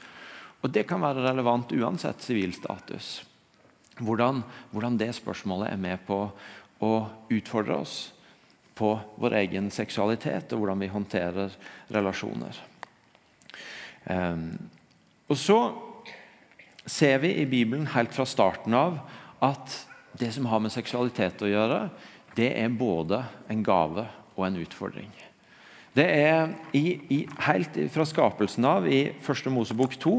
Og 0.65 0.73
Det 0.73 0.87
kan 0.89 1.03
være 1.05 1.27
relevant 1.27 1.73
uansett 1.77 2.25
sivilstatus. 2.25 3.25
Hvordan, 4.01 4.41
hvordan 4.73 4.97
det 4.99 5.13
spørsmålet 5.15 5.71
er 5.71 5.81
med 5.81 6.01
på 6.07 6.25
å 6.83 6.93
utfordre 7.31 7.77
oss 7.85 7.99
på 8.75 8.95
vår 9.21 9.37
egen 9.45 9.69
seksualitet, 9.71 10.53
og 10.53 10.63
hvordan 10.63 10.81
vi 10.81 10.91
håndterer 10.91 11.53
relasjoner. 11.95 12.57
Um, 14.09 14.57
og 15.31 15.39
så 15.39 15.59
ser 16.87 17.21
vi 17.23 17.37
i 17.41 17.47
Bibelen 17.49 17.87
helt 17.95 18.13
fra 18.17 18.27
starten 18.29 18.75
av 18.77 18.99
at 19.45 19.77
det 20.19 20.33
som 20.35 20.49
har 20.51 20.61
med 20.65 20.75
seksualitet 20.75 21.45
å 21.45 21.51
gjøre, 21.51 21.79
det 22.35 22.51
er 22.59 22.75
både 22.75 23.23
en 23.53 23.63
gave 23.65 24.09
og 24.35 24.47
en 24.49 24.59
utfordring. 24.65 25.13
Det 25.95 26.07
er 26.11 26.51
i, 26.75 26.99
i, 27.15 27.21
Helt 27.47 27.77
fra 27.95 28.07
skapelsen 28.09 28.67
av, 28.67 28.89
i 28.91 29.15
første 29.23 29.53
Mosebok 29.55 29.95
2, 30.03 30.15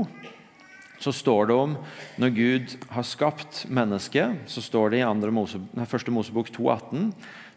så 0.99 1.11
står 1.13 1.49
det 1.49 1.57
om 1.57 1.75
når 2.21 2.35
Gud 2.35 2.75
har 2.93 3.07
skapt 3.07 3.65
mennesket, 3.67 4.45
så 4.47 4.63
står 4.63 4.93
det 4.93 5.03
i 5.03 5.31
Mose, 5.33 5.61
første 5.87 6.13
Mosebok 6.13 6.51
2,18 6.55 7.11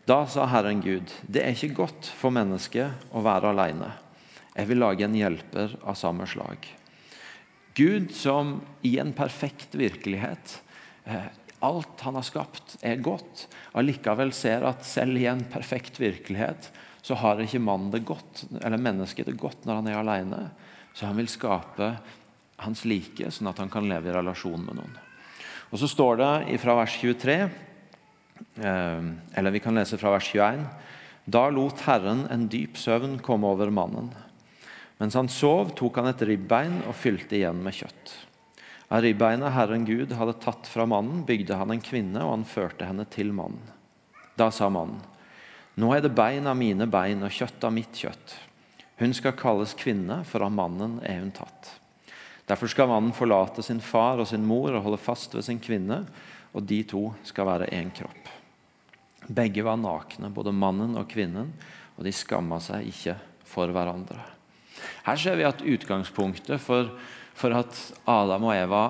Da 0.09 0.25
sa 0.27 0.47
Herren 0.49 0.81
Gud, 0.81 1.13
det 1.27 1.45
er 1.45 1.55
ikke 1.55 1.85
godt 1.85 2.11
for 2.19 2.35
mennesket 2.35 3.11
å 3.13 3.23
være 3.25 3.53
alene. 3.53 3.93
Jeg 4.57 4.71
vil 4.71 4.81
lage 4.83 5.07
en 5.07 5.17
hjelper 5.17 5.77
av 5.85 5.99
samme 5.99 6.27
slag. 6.27 6.65
Gud 7.79 8.11
som 8.17 8.57
i 8.83 8.97
en 8.99 9.13
perfekt 9.15 9.77
virkelighet 9.79 10.57
eh, 11.07 11.29
Alt 11.59 12.05
han 12.07 12.15
har 12.15 12.23
skapt, 12.23 12.77
er 12.87 13.01
godt. 13.03 13.49
Allikevel 13.75 14.31
ser 14.31 14.63
at 14.69 14.85
selv 14.87 15.19
i 15.19 15.27
en 15.27 15.41
perfekt 15.51 15.97
virkelighet 15.99 16.69
så 17.03 17.17
har 17.19 17.41
ikke 17.43 17.59
mannen 17.63 17.91
det 17.91 18.05
godt, 18.07 18.45
eller 18.61 18.79
mennesket 18.79 19.27
det 19.27 19.35
godt 19.41 19.67
når 19.67 19.81
han 19.81 19.89
er 19.91 19.99
alene. 19.99 20.39
Så 20.95 21.09
han 21.09 21.19
vil 21.19 21.31
skape 21.31 21.91
hans 22.65 22.85
like, 22.89 23.31
sånn 23.31 23.51
at 23.51 23.61
han 23.63 23.71
kan 23.73 23.89
leve 23.89 24.11
i 24.11 24.15
relasjon 24.15 24.65
med 24.65 24.79
noen. 24.81 24.95
Og 25.69 25.79
Så 25.79 25.89
står 25.91 26.21
det 26.21 26.61
fra 26.63 26.75
vers 26.79 26.95
23, 27.01 27.51
eh, 28.63 29.09
eller 29.37 29.51
vi 29.51 29.61
kan 29.61 29.75
lese 29.75 29.99
fra 29.99 30.15
vers 30.15 30.31
21. 30.33 30.65
Da 31.29 31.49
lot 31.51 31.81
Herren 31.85 32.27
en 32.31 32.49
dyp 32.49 32.79
søvn 32.81 33.19
komme 33.21 33.47
over 33.47 33.71
mannen. 33.71 34.15
Mens 34.99 35.15
han 35.15 35.29
sov, 35.29 35.75
tok 35.77 36.01
han 36.01 36.09
et 36.11 36.23
ribbein 36.27 36.81
og 36.89 36.97
fylte 36.97 37.37
igjen 37.37 37.61
med 37.63 37.77
kjøtt. 37.77 38.15
Av 38.89 39.03
ribbeinet 39.05 39.53
Herren 39.53 39.85
Gud 39.85 40.15
hadde 40.17 40.39
tatt 40.41 40.67
fra 40.67 40.87
mannen, 40.89 41.27
bygde 41.29 41.59
han 41.61 41.71
en 41.71 41.85
kvinne, 41.85 42.23
og 42.25 42.33
han 42.33 42.49
førte 42.49 42.89
henne 42.89 43.05
til 43.13 43.35
mannen. 43.37 43.61
Da 44.39 44.51
sa 44.51 44.71
mannen, 44.73 45.03
Nå 45.79 45.93
er 45.95 46.01
det 46.03 46.11
bein 46.11 46.49
av 46.51 46.57
mine 46.59 46.89
bein 46.91 47.21
og 47.23 47.31
kjøtt 47.31 47.63
av 47.63 47.71
mitt 47.71 47.95
kjøtt. 47.95 48.33
Hun 48.99 49.13
skal 49.15 49.37
kalles 49.39 49.77
kvinne, 49.79 50.25
for 50.27 50.43
av 50.43 50.51
mannen 50.51 50.97
er 51.07 51.21
hun 51.21 51.31
tatt. 51.31 51.77
Derfor 52.49 52.71
skal 52.73 52.89
mannen 52.89 53.13
forlate 53.17 53.63
sin 53.65 53.81
far 53.85 54.23
og 54.23 54.29
sin 54.31 54.47
mor 54.49 54.73
og 54.73 54.85
holde 54.87 55.01
fast 55.03 55.35
ved 55.37 55.45
sin 55.45 55.61
kvinne, 55.61 56.03
og 56.57 56.65
de 56.65 56.81
to 56.89 57.11
skal 57.29 57.49
være 57.49 57.69
én 57.77 57.91
kropp. 57.95 58.31
Begge 59.29 59.65
var 59.67 59.77
nakne, 59.77 60.31
både 60.33 60.55
mannen 60.57 60.97
og 60.97 61.11
kvinnen, 61.11 61.53
og 61.99 62.07
de 62.07 62.15
skamma 62.15 62.61
seg 62.63 62.89
ikke 62.89 63.19
for 63.49 63.69
hverandre. 63.75 64.23
Her 65.05 65.21
ser 65.21 65.37
vi 65.37 65.47
at 65.49 65.65
utgangspunktet 65.65 66.63
for, 66.63 66.93
for 67.37 67.57
at 67.59 67.77
Adam 68.09 68.49
og 68.49 68.55
Eva 68.57 68.83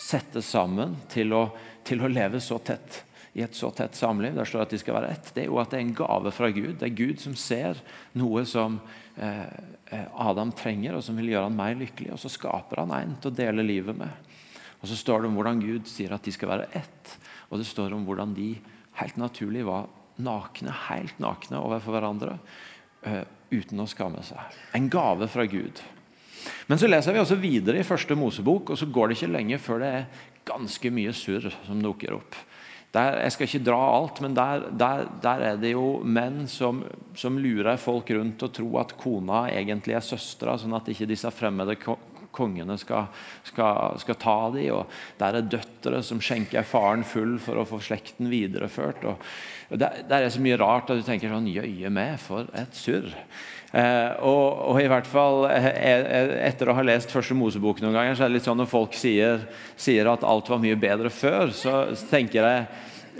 settes 0.00 0.48
sammen 0.50 0.96
til 1.12 1.34
å, 1.36 1.44
til 1.86 2.02
å, 2.02 2.10
leve 2.10 2.40
så 2.42 2.58
tett 2.64 3.02
i 3.40 3.44
et 3.46 3.56
så 3.56 3.70
tett 3.74 3.96
samliv, 3.96 4.34
der 4.36 4.48
står 4.48 4.66
at 4.66 4.72
de 4.74 4.80
skal 4.80 4.98
være 4.98 5.12
ett, 5.14 5.30
det 5.34 5.44
er 5.44 5.48
jo 5.48 5.60
at 5.62 5.72
det 5.72 5.80
er 5.80 5.86
en 5.86 5.94
gave 5.96 6.32
fra 6.34 6.50
Gud. 6.52 6.74
Det 6.80 6.88
er 6.90 6.98
Gud 6.98 7.22
som 7.22 7.36
ser 7.38 7.80
noe 8.20 8.44
som 8.48 8.76
eh, 9.16 9.46
eh, 9.90 10.08
Adam 10.28 10.52
trenger, 10.56 10.98
og 10.98 11.04
som 11.06 11.16
vil 11.18 11.32
gjøre 11.32 11.48
han 11.48 11.56
mer 11.56 11.78
lykkelig. 11.80 12.12
Og 12.14 12.20
så 12.22 12.32
skaper 12.32 12.82
han 12.84 12.94
en 12.96 13.16
til 13.20 13.32
å 13.32 13.38
dele 13.40 13.66
livet 13.66 13.96
med. 13.98 14.36
Og 14.80 14.88
så 14.88 14.96
står 14.96 15.22
det 15.22 15.30
om 15.30 15.38
hvordan 15.38 15.62
Gud 15.62 15.88
sier 15.88 16.12
at 16.16 16.24
de 16.24 16.34
skal 16.34 16.52
være 16.54 16.68
ett. 16.78 17.14
Og 17.50 17.60
det 17.60 17.68
står 17.68 17.96
om 17.96 18.04
hvordan 18.08 18.34
de 18.36 18.52
helt 19.00 19.20
naturlig 19.20 19.64
var 19.68 19.88
nakne, 20.20 20.72
helt 20.88 21.20
nakne 21.22 21.60
overfor 21.60 21.96
hverandre. 21.96 22.36
Eh, 23.08 23.24
uten 23.50 23.80
å 23.82 23.88
skamme 23.88 24.22
seg. 24.24 24.60
En 24.76 24.88
gave 24.92 25.26
fra 25.30 25.46
Gud. 25.48 25.80
Men 26.70 26.80
så 26.80 26.88
leser 26.88 27.12
vi 27.12 27.20
også 27.20 27.36
videre 27.40 27.80
i 27.80 27.86
første 27.86 28.16
Mosebok, 28.16 28.72
og 28.72 28.78
så 28.78 28.88
går 28.88 29.10
det 29.10 29.18
ikke 29.18 29.32
lenge 29.34 29.58
før 29.60 29.82
det 29.82 29.90
er 29.98 30.28
ganske 30.48 30.92
mye 30.94 31.12
surr 31.16 31.50
som 31.66 31.82
dukker 31.82 32.14
opp. 32.16 32.38
Der, 32.90 33.20
jeg 33.22 33.32
skal 33.34 33.46
ikke 33.46 33.66
dra 33.68 33.80
alt, 33.94 34.18
men 34.24 34.32
der, 34.34 34.64
der, 34.74 35.04
der 35.22 35.42
er 35.52 35.58
det 35.62 35.76
jo 35.76 36.00
menn 36.02 36.42
som, 36.50 36.82
som, 37.14 37.36
lurer 37.38 37.78
folk 37.78 38.10
rundt 38.16 38.42
og 38.42 38.54
tror 38.56 38.80
at 38.82 38.96
kona 38.98 39.44
egentlig 39.52 39.94
er 39.94 40.02
søstera, 40.02 40.56
sånn 40.58 40.74
at 40.74 40.90
ikke 40.90 41.06
disse 41.06 41.30
fremmede 41.30 41.76
kongene 42.34 42.74
skal, 42.82 43.06
skal, 43.46 43.94
skal 44.02 44.18
ta 44.18 44.36
dem. 44.56 44.80
Og 44.80 45.22
der 45.22 45.38
er 45.38 45.46
døtre 45.54 46.02
som 46.06 46.22
skjenker 46.24 46.66
faren 46.66 47.06
full 47.06 47.38
for 47.42 47.62
å 47.62 47.68
få 47.68 47.78
slekten 47.84 48.30
videreført. 48.32 49.06
Og, 49.06 49.22
og 49.70 49.82
der, 49.84 50.02
er 50.18 50.34
så 50.34 50.42
mye 50.42 50.58
rart 50.58 50.90
at 50.90 50.98
du 50.98 51.06
tenker 51.06 51.30
sånn 51.30 51.50
Jøye 51.50 51.94
meg, 51.94 52.18
for 52.22 52.50
et 52.58 52.74
surr. 52.74 53.14
Eh, 53.70 54.12
og, 54.26 54.46
og, 54.72 54.78
i 54.82 54.88
hvert 54.90 55.06
fall 55.06 55.44
eh, 55.46 55.66
eh, 55.70 56.30
Etter 56.48 56.72
å 56.72 56.74
ha 56.74 56.82
lest 56.82 57.12
første 57.14 57.36
Mosebok 57.38 57.78
noen 57.78 57.94
ganger, 57.94 58.16
så 58.18 58.24
er 58.24 58.32
det 58.32 58.40
litt 58.40 58.48
sånn 58.48 58.58
når 58.58 58.66
folk 58.66 58.96
sier, 58.98 59.44
sier 59.78 60.10
at 60.10 60.26
alt 60.26 60.50
var 60.50 60.58
mye 60.58 60.78
bedre 60.80 61.12
før, 61.14 61.52
så 61.54 61.84
tenker 62.10 62.42
jeg 62.42 62.64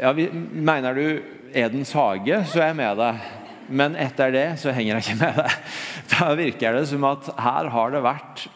ja, 0.00 0.10
vi, 0.16 0.26
Mener 0.30 0.98
du 0.98 1.06
Edens 1.54 1.94
hage, 1.94 2.42
så 2.50 2.64
er 2.64 2.72
jeg 2.72 2.78
med 2.80 2.98
deg. 2.98 3.22
Men 3.70 3.94
etter 3.98 4.34
det 4.34 4.46
så 4.58 4.74
henger 4.74 4.96
jeg 4.96 5.06
ikke 5.06 5.20
med 5.22 5.38
deg. 5.38 5.58
Da 6.16 6.30
virker 6.38 6.74
det 6.74 6.86
som 6.90 7.06
at 7.06 7.30
her 7.38 7.70
har 7.70 7.94
det 7.94 8.02
vært 8.02 8.46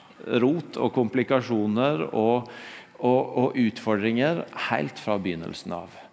rot 0.42 0.78
og 0.80 0.90
komplikasjoner 0.96 2.08
og, 2.10 2.50
og, 2.98 3.20
og 3.44 3.60
utfordringer 3.60 4.42
helt 4.70 4.98
fra 4.98 5.20
begynnelsen 5.22 5.76
av. 5.78 6.03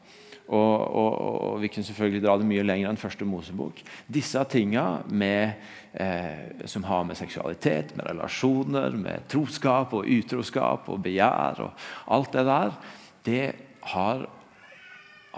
Og, 0.52 0.80
og, 0.84 1.12
og, 1.22 1.54
vi 1.64 1.70
kunne 1.72 1.88
selvfølgelig 1.88 2.24
dra 2.26 2.36
det 2.40 2.48
mye 2.50 2.66
lenger 2.66 2.90
enn 2.92 3.00
første 3.00 3.28
Mosebok. 3.28 3.80
Disse 4.12 4.42
tinga 4.52 4.86
eh, 5.08 6.66
som 6.68 6.84
har 6.90 7.06
med 7.08 7.20
seksualitet, 7.20 7.96
med 7.96 8.10
relasjoner, 8.10 8.98
med 9.00 9.28
troskap 9.32 9.96
og 9.96 10.10
utroskap 10.12 10.90
og 10.92 11.04
begjær 11.06 11.64
og 11.64 11.86
alt 12.12 12.36
det 12.36 12.46
der, 12.50 12.76
det 13.24 13.46
har, 13.94 14.26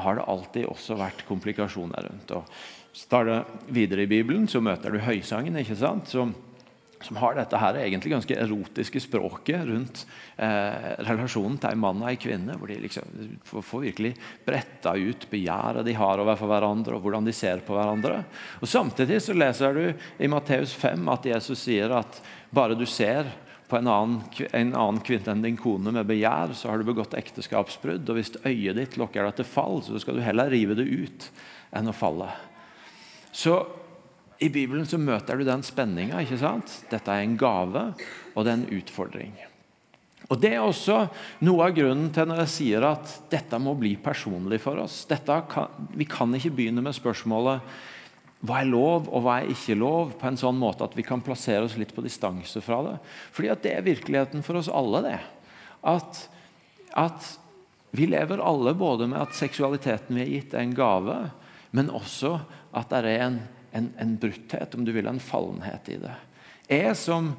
har 0.01 0.17
det 0.17 0.29
alltid 0.33 0.65
også 0.65 0.97
vært 0.97 1.27
komplikasjoner 1.29 2.09
rundt. 2.09 2.33
Og 2.33 2.49
Står 2.93 3.25
det 3.25 3.37
videre 3.73 4.03
i 4.05 4.09
Bibelen, 4.09 4.45
så 4.47 4.61
møter 4.61 4.93
du 4.93 4.99
høysangen. 5.01 5.55
ikke 5.57 5.75
sant? 5.75 6.11
Som 6.13 6.35
som 7.05 7.19
har 7.21 7.35
dette 7.37 7.59
her 7.59 7.77
egentlig 7.81 8.13
ganske 8.13 8.37
erotiske 8.45 9.01
språket 9.03 9.65
rundt 9.67 10.03
eh, 10.37 10.93
relasjonen 11.03 11.59
til 11.61 11.75
en 11.75 11.83
mann 11.83 12.01
og 12.03 12.09
en 12.09 12.21
kvinne. 12.21 12.57
Hvor 12.59 12.71
de 12.71 12.79
liksom 12.83 13.13
får, 13.47 13.65
får 13.69 13.85
virkelig 13.87 14.13
bretta 14.45 14.95
ut 14.97 15.27
begjæret 15.31 15.87
de 15.87 15.95
har 15.97 16.23
overfor 16.23 16.51
hverandre, 16.51 16.97
og 16.97 17.05
hvordan 17.05 17.27
de 17.27 17.35
ser 17.35 17.63
på 17.65 17.77
hverandre. 17.77 18.21
Og 18.61 18.69
Samtidig 18.69 19.21
så 19.23 19.35
leser 19.37 19.77
du 19.77 19.85
i 20.23 20.31
Matteus 20.31 20.75
5 20.79 21.09
at 21.13 21.29
Jesus 21.33 21.65
sier 21.67 21.93
at 21.99 22.21
bare 22.53 22.77
du 22.77 22.85
ser 22.89 23.29
på 23.69 23.79
en 23.79 23.87
annen, 23.89 24.17
en 24.51 24.73
annen 24.75 24.99
kvinne 25.01 25.33
enn 25.33 25.41
din 25.41 25.57
kone 25.57 25.93
med 25.95 26.05
begjær, 26.05 26.51
så 26.53 26.69
har 26.69 26.77
du 26.77 26.85
begått 26.85 27.15
ekteskapsbrudd. 27.17 28.05
Og 28.05 28.19
hvis 28.19 28.35
øyet 28.45 28.77
ditt 28.77 28.97
lokker 29.01 29.25
deg 29.25 29.39
til 29.39 29.49
fall, 29.49 29.79
så 29.81 30.01
skal 30.01 30.19
du 30.19 30.25
heller 30.25 30.51
rive 30.53 30.77
det 30.77 30.85
ut 30.85 31.29
enn 31.73 31.89
å 31.89 31.95
falle. 31.95 32.29
Så 33.33 33.55
i 34.43 34.51
Bibelen 34.51 34.85
så 34.89 34.99
møter 34.99 35.39
du 35.39 35.45
den 35.47 35.63
spenninga. 35.63 36.19
Dette 36.91 37.09
er 37.09 37.23
en 37.23 37.39
gave, 37.39 37.87
og 38.33 38.45
det 38.45 38.51
er 38.51 38.59
en 38.59 38.69
utfordring. 38.79 39.33
Og 40.31 40.39
Det 40.39 40.53
er 40.55 40.63
også 40.63 41.03
noe 41.43 41.65
av 41.67 41.73
grunnen 41.75 42.07
til 42.15 42.29
når 42.29 42.43
jeg 42.45 42.53
sier 42.53 42.85
at 42.87 43.11
dette 43.31 43.59
må 43.59 43.75
bli 43.77 43.95
personlig 44.01 44.61
for 44.63 44.79
oss. 44.81 45.03
Kan, 45.51 45.89
vi 45.93 46.07
kan 46.09 46.31
ikke 46.35 46.53
begynne 46.55 46.83
med 46.83 46.95
spørsmålet 46.95 47.75
hva 48.43 48.59
er 48.59 48.67
lov 48.67 49.07
og 49.07 49.23
hva 49.23 49.37
er 49.39 49.51
ikke 49.53 49.77
lov, 49.79 50.15
på 50.19 50.27
en 50.27 50.39
sånn 50.39 50.57
måte 50.59 50.83
at 50.83 50.95
vi 50.97 51.05
kan 51.07 51.23
plassere 51.23 51.63
oss 51.63 51.77
litt 51.79 51.93
på 51.95 52.03
distanse 52.03 52.59
fra 52.63 52.81
det. 52.87 52.97
Fordi 53.35 53.51
at 53.53 53.63
det 53.63 53.75
er 53.77 53.85
virkeligheten 53.85 54.43
for 54.43 54.59
oss 54.59 54.71
alle. 54.71 55.03
det. 55.05 55.19
At, 55.87 56.25
at 56.99 57.29
vi 57.95 58.07
lever 58.11 58.43
alle 58.43 58.73
både 58.75 59.07
med 59.07 59.21
at 59.21 59.37
seksualiteten 59.37 60.17
vi 60.17 60.25
er 60.25 60.33
gitt, 60.33 60.55
er 60.55 60.65
en 60.65 60.75
gave, 60.75 61.17
men 61.71 61.91
også 61.93 62.39
at 62.75 62.91
det 62.91 63.03
er 63.03 63.27
en 63.27 63.39
en, 63.73 63.91
en 63.99 64.15
brutthet, 64.21 64.75
om 64.75 64.85
du 64.85 64.93
vil, 64.95 65.09
en 65.09 65.21
fallenhet 65.21 65.89
i 65.93 65.99
det. 66.01 66.15
Jeg 66.69 66.95
som 66.97 67.33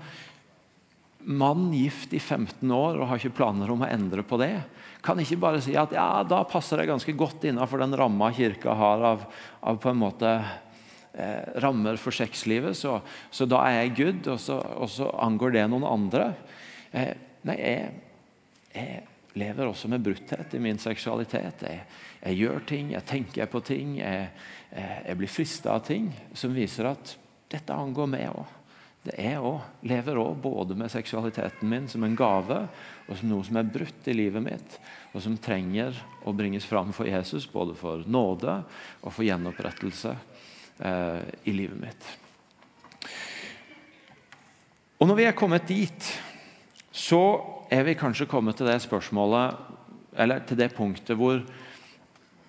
mann 1.25 1.70
gift 1.73 2.12
i 2.12 2.20
15 2.20 2.70
år 2.75 2.99
og 2.99 3.09
har 3.09 3.20
ikke 3.20 3.38
planer 3.38 3.70
om 3.73 3.85
å 3.85 3.88
endre 3.88 4.25
på 4.27 4.37
det, 4.42 4.59
kan 5.05 5.20
ikke 5.20 5.40
bare 5.40 5.62
si 5.64 5.75
at 5.77 5.92
ja, 5.97 6.25
da 6.29 6.42
passer 6.49 6.81
det 6.81 6.88
ganske 6.88 7.14
godt 7.16 7.47
innenfor 7.49 7.81
den 7.81 7.97
ramma 7.97 8.31
kirka 8.35 8.75
har 8.77 9.05
av, 9.12 9.25
av 9.61 9.81
på 9.81 9.92
en 9.92 10.01
måte 10.01 10.31
eh, 11.12 11.57
rammer 11.64 12.01
for 12.01 12.16
sexlivet, 12.16 12.77
så, 12.77 12.99
så, 13.31 13.49
da 13.49 13.62
er 13.68 13.83
jeg 13.83 13.97
good, 14.01 14.31
og 14.35 14.40
så, 14.40 14.61
og 14.81 14.88
så 14.92 15.11
angår 15.25 15.57
det 15.59 15.66
noen 15.73 15.88
andre. 15.88 16.31
Eh, 16.92 17.12
nei, 17.49 17.59
jeg, 17.61 17.90
jeg, 18.75 19.03
lever 19.35 19.66
også 19.66 19.88
med 19.90 20.05
brutthet 20.05 20.53
i 20.55 20.61
min 20.62 20.79
seksualitet. 20.79 21.64
Jeg, 21.66 21.81
jeg 22.20 22.37
gjør 22.38 22.61
ting, 22.70 22.92
jeg 22.94 23.03
tenker 23.09 23.49
på 23.51 23.61
ting. 23.66 23.97
jeg 23.99 24.29
jeg 24.75 25.17
blir 25.19 25.31
frista 25.31 25.77
av 25.77 25.85
ting 25.87 26.09
som 26.35 26.55
viser 26.55 26.89
at 26.91 27.15
dette 27.53 27.75
angår 27.75 28.09
meg 28.11 28.29
òg. 28.33 28.61
Det 29.05 29.15
er 29.21 29.37
også, 29.37 29.85
lever 29.85 30.17
òg 30.17 30.39
både 30.41 30.77
med 30.81 30.89
seksualiteten 30.89 31.69
min 31.69 31.87
som 31.93 32.07
en 32.07 32.17
gave 32.17 32.63
og 33.05 33.19
som 33.19 33.29
noe 33.29 33.45
som 33.45 33.59
er 33.61 33.69
brutt 33.69 34.09
i 34.09 34.15
livet 34.17 34.41
mitt, 34.43 34.79
og 35.13 35.21
som 35.21 35.37
trenger 35.37 35.99
å 36.25 36.33
bringes 36.33 36.65
fram 36.65 36.93
for 36.97 37.05
Jesus, 37.05 37.45
både 37.45 37.77
for 37.77 38.07
nåde 38.09 38.57
og 39.03 39.13
for 39.13 39.27
gjenopprettelse 39.27 40.15
eh, 40.81 41.21
i 41.45 41.53
livet 41.53 41.83
mitt. 41.83 42.09
Og 44.97 45.11
Når 45.11 45.21
vi 45.21 45.29
er 45.29 45.37
kommet 45.37 45.69
dit, 45.69 46.09
så 46.89 47.21
er 47.69 47.85
vi 47.85 47.99
kanskje 47.99 48.31
kommet 48.31 48.57
til 48.57 48.71
det 48.71 48.79
spørsmålet, 48.81 49.59
eller 50.17 50.47
til 50.49 50.57
det 50.57 50.71
punktet 50.73 51.19
hvor 51.19 51.43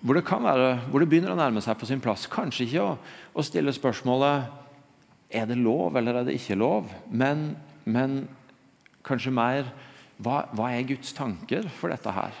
hvor 0.00 0.18
det, 0.18 0.24
være, 0.28 0.70
hvor 0.90 1.00
det, 1.00 1.08
begynner 1.08 1.32
å 1.32 1.38
nærme 1.38 1.62
seg 1.64 1.78
på 1.80 1.88
sin 1.88 2.02
plass. 2.04 2.26
Kanskje 2.30 2.66
ikke 2.66 2.84
å, 2.84 2.96
å 3.32 3.44
stille 3.44 3.72
spørsmålet 3.74 4.50
er 5.36 5.46
det 5.48 5.58
lov 5.58 5.96
eller 5.98 6.20
er 6.20 6.26
det 6.28 6.36
ikke 6.38 6.58
lov, 6.58 6.90
men, 7.10 7.48
men 7.84 8.26
kanskje 9.06 9.32
mer 9.34 9.70
hva, 10.22 10.46
hva, 10.56 10.70
er 10.72 10.86
Guds 10.88 11.12
tanker 11.16 11.66
for 11.78 11.92
dette 11.92 12.12
her? 12.14 12.36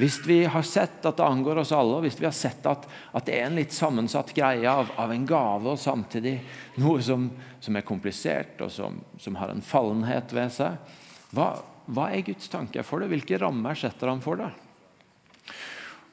Hvis 0.00 0.16
vi 0.24 0.38
har 0.48 0.64
sett 0.64 1.04
at 1.04 1.18
det 1.18 1.26
angår 1.26 1.60
oss 1.60 1.74
alle, 1.76 1.98
og 1.98 2.06
hvis 2.06 2.16
vi 2.16 2.24
har 2.24 2.34
sett 2.34 2.64
at, 2.66 2.86
at 2.88 3.26
det 3.26 3.34
er 3.36 3.50
en 3.50 3.58
litt 3.58 3.74
sammensatt 3.76 4.32
greie 4.32 4.64
av, 4.64 4.88
av 4.96 5.12
en 5.12 5.26
gave 5.28 5.74
og 5.74 5.80
samtidig 5.80 6.38
noe 6.80 7.02
som, 7.04 7.26
som 7.60 7.76
er 7.76 7.84
komplisert 7.86 8.62
og 8.64 8.72
som, 8.72 8.96
som, 9.20 9.36
har 9.36 9.52
en 9.52 9.60
fallenhet 9.60 10.32
ved 10.32 10.54
seg, 10.56 10.96
hva, 11.36 11.52
hva 11.90 12.08
er 12.14 12.24
Guds 12.30 12.48
tanker 12.48 12.86
for 12.86 13.02
det? 13.02 13.10
Hvilke 13.12 13.38
rammer 13.42 13.76
setter 13.76 14.08
han 14.08 14.24
for 14.24 14.40
det? 14.40 14.48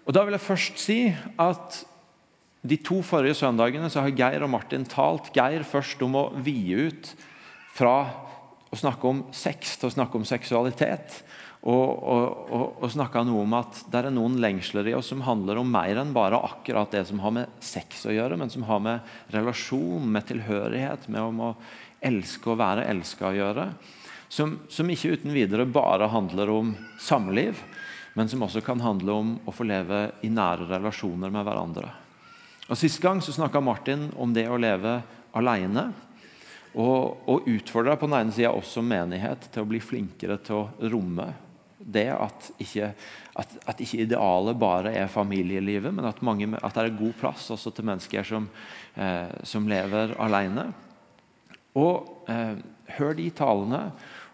Og 0.07 0.15
Da 0.15 0.23
vil 0.23 0.37
jeg 0.37 0.45
først 0.45 0.79
si 0.79 0.99
at 1.11 1.81
de 2.67 2.77
to 2.79 3.01
forrige 3.05 3.35
søndagene 3.35 3.89
så 3.91 4.05
har 4.05 4.15
Geir 4.15 4.45
og 4.45 4.51
Martin 4.53 4.85
talt. 4.87 5.33
Geir 5.35 5.67
først 5.67 6.01
om 6.03 6.15
å 6.15 6.29
vie 6.43 6.87
ut 6.87 7.11
fra 7.75 7.97
å 8.71 8.79
snakke 8.79 9.07
om 9.07 9.25
sex 9.35 9.75
til 9.77 9.89
å 9.89 9.93
snakke 9.93 10.19
om 10.19 10.25
seksualitet. 10.27 11.19
Og, 11.67 11.91
og, 11.91 12.25
og, 12.53 12.65
og 12.85 12.91
snakka 12.93 13.25
noe 13.27 13.43
om 13.43 13.55
at 13.57 13.81
det 13.91 13.99
er 13.99 14.13
noen 14.15 14.37
lengsler 14.39 14.87
i 14.87 14.95
oss 14.95 15.09
som 15.11 15.25
handler 15.25 15.59
om 15.59 15.71
mer 15.71 15.99
enn 15.99 16.13
bare 16.15 16.39
akkurat 16.39 16.93
det 16.93 17.03
som 17.09 17.19
har 17.23 17.33
med 17.35 17.57
sex 17.63 18.05
å 18.07 18.13
gjøre, 18.15 18.37
men 18.39 18.51
som 18.53 18.63
har 18.69 18.79
med 18.83 19.33
relasjon, 19.35 20.05
med 20.07 20.27
tilhørighet, 20.29 21.09
med 21.11 21.23
om 21.23 21.41
å 21.49 21.55
elske 22.07 22.53
og 22.53 22.61
være 22.61 22.87
elska 22.93 23.31
å 23.31 23.35
gjøre. 23.35 23.67
Som, 24.31 24.59
som 24.71 24.87
ikke 24.91 25.17
uten 25.17 25.35
videre 25.35 25.67
bare 25.67 26.07
handler 26.11 26.51
om 26.53 26.71
samliv, 27.01 27.59
men 28.17 28.29
som 28.29 28.41
også 28.41 28.63
kan 28.65 28.81
handle 28.81 29.13
om 29.13 29.31
å 29.45 29.53
få 29.53 29.67
leve 29.69 30.07
i 30.25 30.31
nære 30.33 30.65
relasjoner 30.71 31.29
med 31.29 31.45
hverandre. 31.45 31.91
Og 32.67 32.79
Sist 32.79 32.99
gang 33.03 33.21
så 33.21 33.35
snakka 33.35 33.61
Martin 33.61 34.09
om 34.17 34.33
det 34.33 34.47
å 34.49 34.57
leve 34.57 34.97
alene. 35.37 35.91
Og, 36.77 37.29
og 37.29 37.45
utfordra 37.49 37.95
på 37.97 38.09
den 38.09 38.17
ene 38.17 38.33
sida 38.33 38.49
også 38.53 38.81
menighet 38.85 39.47
til 39.53 39.63
å 39.63 39.69
bli 39.69 39.79
flinkere 39.81 40.39
til 40.41 40.63
å 40.63 40.89
romme 40.89 41.29
det 41.77 42.09
at 42.11 42.49
ikke, 42.59 42.89
at, 43.39 43.53
at 43.69 43.81
ikke 43.81 44.01
idealet 44.03 44.57
bare 44.59 44.91
er 44.97 45.11
familielivet, 45.11 45.93
men 45.93 46.09
at, 46.09 46.19
mange, 46.25 46.49
at, 46.57 46.73
det 46.75 46.83
er 46.83 46.97
god 46.99 47.15
plass 47.21 47.45
også 47.53 47.71
til 47.71 47.87
mennesker 47.87 48.27
som, 48.27 48.49
eh, 48.97 49.29
som 49.47 49.69
lever 49.69 50.15
alene. 50.25 50.67
Og 51.77 52.27
eh, 52.33 52.57
hør 52.97 53.15
de 53.17 53.29
talene, 53.37 53.81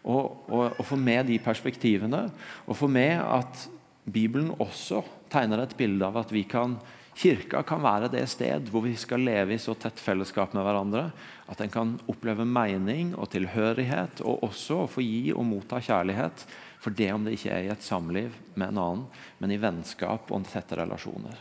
og, 0.03 0.43
og, 0.49 0.65
og, 0.77 0.83
få 0.85 0.97
med 0.99 1.29
de 1.31 1.39
perspektivene. 1.39 2.25
Og 2.67 2.77
få 2.77 2.89
med 2.91 3.19
at 3.21 3.67
Bibelen 4.03 4.51
også 4.59 5.03
tegner 5.31 5.63
et 5.63 5.77
bilde 5.79 6.05
av 6.05 6.19
at 6.19 6.33
vi 6.33 6.43
kan, 6.47 6.75
kirka 7.15 7.61
kan 7.67 7.81
være 7.83 8.09
det 8.11 8.25
sted 8.31 8.71
hvor 8.73 8.83
vi 8.87 8.95
skal 8.97 9.21
leve 9.23 9.55
i 9.55 9.61
så 9.61 9.75
tett 9.77 10.01
fellesskap 10.01 10.55
med 10.57 10.65
hverandre 10.65 11.03
at 11.51 11.61
en 11.61 11.71
kan 11.71 11.91
oppleve 12.09 12.45
mening 12.47 13.13
og 13.13 13.29
tilhørighet, 13.33 14.23
og 14.25 14.45
også 14.47 14.85
få 14.89 15.03
gi 15.05 15.33
og 15.35 15.45
motta 15.45 15.81
kjærlighet. 15.83 16.45
For 16.83 16.91
det 16.91 17.11
om 17.13 17.23
det 17.23 17.37
ikke 17.37 17.51
er 17.53 17.67
i 17.67 17.71
et 17.71 17.85
samliv 17.85 18.33
med 18.59 18.73
en 18.73 18.79
annen, 18.81 19.03
men 19.39 19.53
i 19.53 19.59
vennskap 19.61 20.31
og 20.33 20.47
tette 20.51 20.75
relasjoner. 20.79 21.37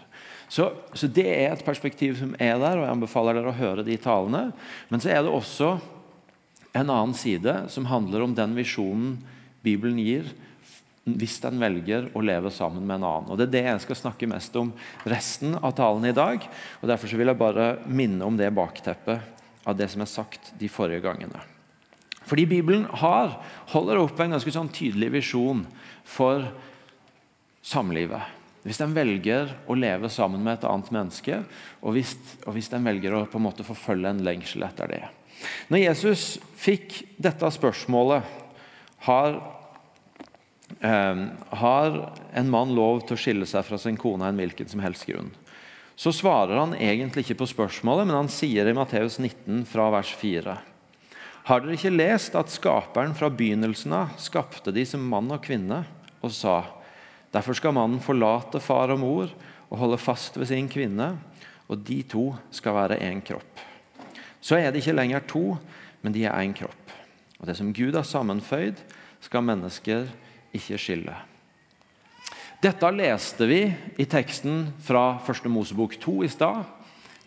Så, 0.46 0.68
så, 0.94 1.08
Det 1.08 1.26
er 1.26 1.50
et 1.50 1.64
perspektiv 1.64 2.18
som 2.20 2.36
er 2.38 2.58
der, 2.60 2.76
og 2.76 2.84
jeg 2.84 2.92
anbefaler 2.92 3.38
dere 3.38 3.50
å 3.50 3.56
høre 3.56 3.86
de 3.86 3.96
talene. 3.96 4.50
Men 4.90 5.00
så 5.02 5.10
er 5.10 5.24
det 5.24 5.32
også 5.32 5.78
en 6.72 6.90
annen 6.90 7.14
side 7.16 7.54
som 7.72 7.86
handler 7.90 8.24
om 8.24 8.34
den 8.36 8.56
visjonen 8.56 9.18
Bibelen 9.62 10.00
gir 10.02 10.30
hvis 11.02 11.40
den 11.42 11.58
velger 11.58 12.06
å 12.14 12.22
leve 12.22 12.50
sammen 12.54 12.84
med 12.86 13.00
en 13.00 13.06
annen. 13.08 13.30
Og 13.32 13.38
Det 13.38 13.48
er 13.48 13.54
det 13.54 13.62
jeg 13.66 13.84
skal 13.86 13.98
snakke 14.04 14.28
mest 14.30 14.54
om 14.58 14.70
resten 15.02 15.56
av 15.58 15.74
talen 15.74 16.06
i 16.06 16.14
dag. 16.14 16.44
og 16.80 16.88
Derfor 16.88 17.10
vil 17.18 17.26
jeg 17.32 17.40
bare 17.40 17.66
minne 17.86 18.22
om 18.24 18.36
det 18.38 18.52
bakteppet 18.54 19.66
av 19.66 19.78
det 19.78 19.88
som 19.90 20.02
er 20.02 20.10
sagt 20.10 20.52
de 20.58 20.70
forrige 20.70 21.02
gangene. 21.02 21.42
Fordi 22.22 22.46
Bibelen 22.46 22.86
har, 23.02 23.34
holder 23.74 23.98
opp 23.98 24.20
en 24.22 24.36
ganske 24.36 24.54
sånn 24.54 24.70
tydelig 24.70 25.10
visjon 25.18 25.64
for 26.06 26.46
samlivet. 27.66 28.22
Hvis 28.62 28.78
en 28.84 28.94
velger 28.94 29.50
å 29.66 29.74
leve 29.74 30.06
sammen 30.10 30.42
med 30.42 30.60
et 30.60 30.68
annet 30.70 30.92
menneske, 30.94 31.40
og 31.82 31.96
hvis, 31.96 32.14
og 32.46 32.54
hvis 32.54 32.70
den 32.70 32.86
velger 32.86 33.16
å 33.18 33.24
på 33.26 33.40
en 33.40 33.46
måte 33.48 33.66
forfølge 33.66 34.14
en 34.14 34.22
lengsel 34.22 34.62
etter 34.62 34.94
det. 34.94 35.02
Når 35.72 35.84
Jesus 35.86 36.24
fikk 36.58 37.00
dette 37.22 37.50
spørsmålet 37.54 38.26
har, 39.06 39.38
eh, 40.80 41.22
har 41.62 42.00
en 42.32 42.50
mann 42.50 42.74
lov 42.74 43.06
til 43.06 43.16
å 43.16 43.22
skille 43.22 43.46
seg 43.46 43.64
fra 43.66 43.78
sin 43.78 43.96
kone 43.96 44.22
av 44.24 44.32
en 44.32 44.42
hvilken 44.42 44.68
som 44.68 44.80
helst 44.80 45.06
grunn? 45.06 45.32
Så 45.96 46.12
svarer 46.14 46.56
han 46.56 46.74
egentlig 46.74 47.26
ikke 47.26 47.42
på 47.42 47.50
spørsmålet, 47.52 48.06
men 48.08 48.16
han 48.16 48.30
sier 48.32 48.66
i 48.66 48.74
Matteus 48.76 49.18
19 49.20 49.64
fra 49.68 49.90
vers 49.92 50.12
4. 50.18 50.58
Har 51.44 51.60
dere 51.60 51.74
ikke 51.74 51.94
lest 51.94 52.36
at 52.38 52.50
Skaperen 52.50 53.14
fra 53.18 53.28
begynnelsen 53.30 53.92
av 53.96 54.14
skapte 54.22 54.72
de 54.74 54.84
som 54.86 55.02
mann 55.02 55.30
og 55.34 55.42
kvinne, 55.42 55.84
og 56.22 56.30
sa:" 56.30 56.62
Derfor 57.32 57.56
skal 57.56 57.72
mannen 57.72 58.00
forlate 58.00 58.60
far 58.60 58.92
og 58.92 59.00
mor 59.00 59.30
og 59.70 59.78
holde 59.80 59.98
fast 59.98 60.36
ved 60.36 60.50
sin 60.50 60.68
kvinne, 60.68 61.16
og 61.68 61.80
de 61.88 62.02
to 62.02 62.26
skal 62.52 62.76
være 62.76 63.00
én 63.00 63.22
kropp. 63.24 63.71
Så 64.42 64.58
er 64.58 64.70
det 64.70 64.82
ikke 64.82 64.96
lenger 64.98 65.22
to, 65.30 65.44
men 66.02 66.14
de 66.14 66.24
er 66.26 66.34
én 66.42 66.54
kropp. 66.56 66.90
Og 67.38 67.46
det 67.46 67.56
som 67.58 67.72
Gud 67.74 67.94
har 67.94 68.06
sammenføyd, 68.06 68.80
skal 69.22 69.46
mennesker 69.46 70.08
ikke 70.54 70.78
skille. 70.78 71.14
Dette 72.62 72.90
leste 72.94 73.46
vi 73.46 73.62
i 73.98 74.06
teksten 74.06 74.68
fra 74.82 75.16
1. 75.26 75.46
Mosebok 75.50 75.94
2 76.02 76.16
i 76.26 76.30
stad. 76.30 76.62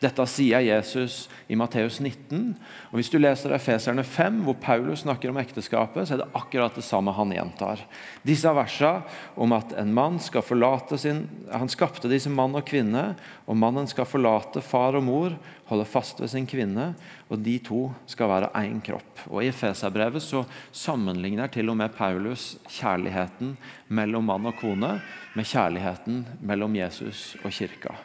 Dette 0.02 0.26
sier 0.28 0.60
Jesus 0.60 1.26
i 1.48 1.56
Matteus 1.56 2.02
19. 2.02 2.56
Og 2.92 2.98
Hvis 3.00 3.10
du 3.14 3.16
leser 3.20 3.54
Efeserne 3.56 4.04
5, 4.04 4.42
hvor 4.44 4.58
Paulus 4.60 5.06
snakker 5.06 5.32
om 5.32 5.40
ekteskapet, 5.40 6.08
så 6.08 6.16
er 6.16 6.22
det 6.24 6.36
akkurat 6.36 6.76
det 6.76 6.84
samme 6.84 7.14
han 7.16 7.32
gjentar. 7.32 7.84
Disse 8.28 8.52
versene 8.52 9.06
om 9.40 9.56
at 9.56 9.72
en 9.80 9.94
mann 9.96 10.20
skal 10.20 10.44
forlate 10.44 11.00
sin 11.00 11.24
Han 11.52 11.72
skapte 11.72 12.10
som 12.20 12.36
mann 12.36 12.56
og 12.58 12.66
kvinne, 12.68 13.16
og 13.48 13.58
mannen 13.58 13.88
skal 13.88 14.08
forlate 14.10 14.62
far 14.62 14.98
og 14.98 15.04
mor, 15.04 15.38
holde 15.70 15.86
fast 15.86 16.20
ved 16.20 16.30
sin 16.30 16.48
kvinne, 16.48 16.94
og 17.30 17.40
de 17.40 17.58
to 17.60 17.92
skal 18.06 18.30
være 18.30 18.52
én 18.60 18.82
kropp. 18.84 19.28
Og 19.30 19.44
I 19.44 19.50
Efeserbrevet 19.50 20.22
så 20.22 20.44
sammenligner 20.72 21.48
til 21.48 21.70
og 21.70 21.78
med 21.78 21.96
Paulus 21.96 22.58
kjærligheten 22.68 23.56
mellom 23.88 24.28
mann 24.28 24.46
og 24.46 24.60
kone 24.60 25.00
med 25.36 25.48
kjærligheten 25.48 26.26
mellom 26.42 26.76
Jesus 26.76 27.38
og 27.44 27.52
kirka 27.52 27.96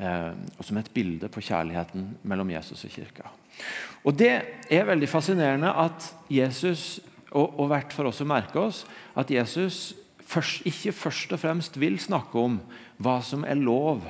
og 0.00 0.64
som 0.64 0.78
et 0.80 0.90
bilde 0.94 1.28
på 1.30 1.42
kjærligheten 1.44 2.06
mellom 2.28 2.50
Jesus 2.50 2.84
og 2.86 2.94
kirka. 2.94 3.28
Og 4.04 4.16
Det 4.18 4.32
er 4.70 4.88
veldig 4.88 5.08
fascinerende 5.08 5.70
at 5.70 6.08
Jesus, 6.30 7.00
og, 7.30 7.58
og 7.60 7.70
verdt 7.70 7.92
for 7.94 8.08
oss 8.10 8.22
å 8.24 8.28
merke 8.28 8.58
oss, 8.60 8.82
at 9.14 9.30
Jesus 9.30 9.92
først, 10.26 10.66
ikke 10.66 10.94
først 10.96 11.34
og 11.36 11.42
fremst 11.42 11.78
vil 11.80 11.98
snakke 12.00 12.38
om 12.38 12.58
hva 13.02 13.20
som 13.24 13.44
er 13.44 13.60
lov 13.60 14.02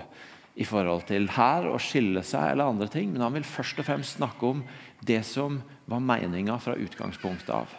i 0.54 0.64
forhold 0.68 1.06
til 1.08 1.28
her 1.32 1.66
å 1.70 1.80
skille 1.80 2.22
seg 2.26 2.52
eller 2.52 2.72
andre 2.72 2.88
ting, 2.92 3.12
men 3.12 3.24
han 3.24 3.34
vil 3.36 3.46
først 3.48 3.80
og 3.80 3.88
fremst 3.88 4.18
snakke 4.18 4.48
om 4.48 4.64
det 5.02 5.22
som 5.26 5.60
var 5.88 6.04
meninga 6.04 6.58
fra 6.62 6.76
utgangspunktet 6.78 7.52
av. 7.56 7.72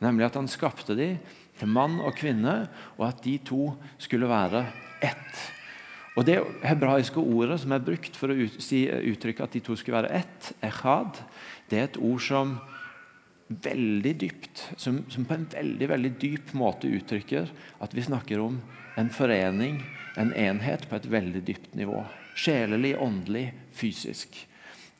Nemlig 0.00 0.30
at 0.30 0.38
han 0.38 0.48
skapte 0.48 0.96
dem 0.96 1.18
til 1.60 1.68
mann 1.68 1.98
og 2.00 2.14
kvinne, 2.16 2.62
og 2.96 3.08
at 3.10 3.24
de 3.24 3.36
to 3.44 3.74
skulle 4.00 4.30
være 4.30 4.64
ett. 5.04 5.59
Og 6.20 6.26
Det 6.28 6.36
hebraiske 6.68 7.16
ordet 7.16 7.62
som 7.62 7.72
er 7.72 7.80
brukt 7.80 8.16
for 8.20 8.28
å 8.28 8.36
uttrykke 8.36 9.44
at 9.46 9.54
de 9.56 9.62
to 9.64 9.76
skulle 9.78 10.02
være 10.02 10.18
ett, 10.20 10.50
echad, 10.68 11.16
det 11.70 11.78
er 11.78 11.86
et 11.88 11.96
ord 11.96 12.20
som 12.20 12.58
veldig 13.48 14.12
dypt, 14.20 14.66
som, 14.76 15.00
som, 15.08 15.24
på 15.24 15.38
en 15.38 15.48
veldig 15.48 15.88
veldig 15.88 16.10
dyp 16.20 16.52
måte 16.60 16.90
uttrykker 16.92 17.48
at 17.80 17.96
vi 17.96 18.04
snakker 18.04 18.42
om 18.44 18.60
en 19.00 19.08
forening, 19.10 19.80
en 20.20 20.34
enhet, 20.36 20.84
på 20.90 20.98
et 20.98 21.08
veldig 21.08 21.42
dypt 21.48 21.72
nivå. 21.78 22.04
Sjelelig, 22.36 22.92
åndelig, 23.00 23.46
fysisk. 23.72 24.36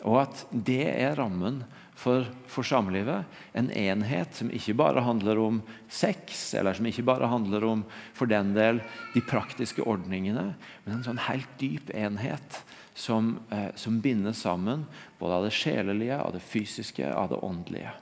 Og 0.09 0.23
at 0.23 0.47
det 0.51 0.87
er 0.89 1.19
rammen 1.21 1.61
for, 2.01 2.25
for 2.49 2.65
samlivet. 2.65 3.29
En 3.53 3.69
enhet 3.77 4.35
som 4.39 4.51
ikke 4.55 4.77
bare 4.79 5.03
handler 5.05 5.41
om 5.43 5.61
sex, 5.93 6.55
eller 6.57 6.77
som 6.77 6.89
ikke 6.89 7.05
bare 7.05 7.29
handler 7.29 7.67
om 7.69 7.83
for 8.17 8.31
den 8.31 8.55
del 8.57 8.81
de 9.13 9.23
praktiske 9.29 9.85
ordningene, 9.85 10.55
men 10.85 10.97
en 10.97 11.05
sånn 11.05 11.21
helt 11.29 11.51
dyp 11.61 11.93
enhet 11.93 12.63
som, 12.97 13.35
eh, 13.53 13.69
som 13.77 14.01
binder 14.01 14.33
sammen 14.37 14.87
både 15.21 15.37
av 15.37 15.45
det 15.45 15.57
sjelelige, 15.57 16.21
av 16.21 16.33
det 16.37 16.45
fysiske, 16.45 17.05
av 17.13 17.29
det 17.33 17.43
åndelige. 17.45 17.93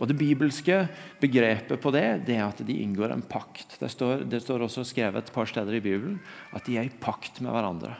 Og 0.00 0.08
Det 0.08 0.16
bibelske 0.16 0.76
begrepet 1.20 1.80
på 1.80 1.92
det 1.92 2.24
det 2.26 2.38
er 2.38 2.46
at 2.46 2.62
de 2.64 2.78
inngår 2.82 3.12
en 3.12 3.22
pakt. 3.22 3.76
Det 3.78 3.90
står, 3.90 4.24
det 4.30 4.40
står 4.42 4.64
også 4.64 4.86
skrevet 4.88 5.28
et 5.28 5.34
par 5.34 5.46
steder 5.46 5.76
i 5.76 5.84
Bibelen 5.84 6.16
at 6.56 6.64
de 6.64 6.78
er 6.78 6.88
i 6.88 6.96
pakt 7.02 7.42
med 7.42 7.52
hverandre. 7.52 7.94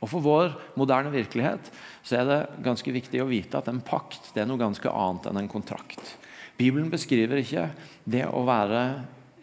Og 0.00 0.08
For 0.08 0.24
vår 0.24 0.54
moderne 0.80 1.12
virkelighet 1.12 1.70
så 2.02 2.20
er 2.20 2.28
det 2.28 2.40
ganske 2.64 2.92
viktig 2.94 3.20
å 3.20 3.28
vite 3.28 3.60
at 3.60 3.68
en 3.68 3.82
pakt 3.84 4.32
det 4.34 4.44
er 4.44 4.48
noe 4.48 4.60
ganske 4.60 4.88
annet 4.88 5.28
enn 5.28 5.40
en 5.42 5.50
kontrakt. 5.52 6.16
Bibelen 6.60 6.90
beskriver 6.92 7.40
ikke 7.40 7.70
det 8.08 8.26
å 8.28 8.44
være 8.48 8.84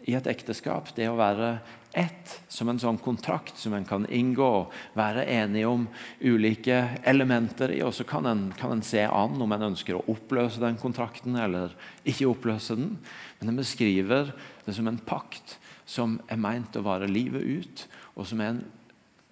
i 0.08 0.14
et 0.16 0.28
ekteskap, 0.30 0.90
det 0.96 1.08
å 1.10 1.18
være 1.18 1.58
ett, 1.96 2.34
som 2.52 2.68
en 2.70 2.78
sånn 2.80 2.98
kontrakt 3.00 3.56
som 3.58 3.74
en 3.76 3.86
kan 3.88 4.04
inngå 4.12 4.46
og 4.46 4.74
være 4.96 5.24
enige 5.32 5.68
om 5.70 5.86
ulike 6.20 6.76
elementer 7.08 7.72
i. 7.74 7.80
Og 7.84 7.94
så 7.96 8.06
kan 8.08 8.26
en, 8.28 8.46
kan 8.56 8.72
en 8.74 8.84
se 8.84 9.02
an 9.04 9.36
om 9.42 9.54
en 9.54 9.68
ønsker 9.70 9.96
å 9.96 10.04
oppløse 10.12 10.62
den 10.62 10.78
kontrakten 10.80 11.36
eller 11.40 11.74
ikke 12.08 12.28
oppløse 12.30 12.76
den. 12.78 12.96
Men 13.38 13.52
den 13.52 13.60
beskriver 13.60 14.32
det 14.66 14.76
som 14.76 14.88
en 14.90 15.00
pakt 15.00 15.58
som 15.88 16.18
er 16.28 16.40
meint 16.40 16.76
å 16.76 16.84
vare 16.84 17.08
livet 17.08 17.44
ut, 17.44 17.86
og 18.18 18.28
som 18.28 18.40
er 18.44 18.52
en 18.52 18.64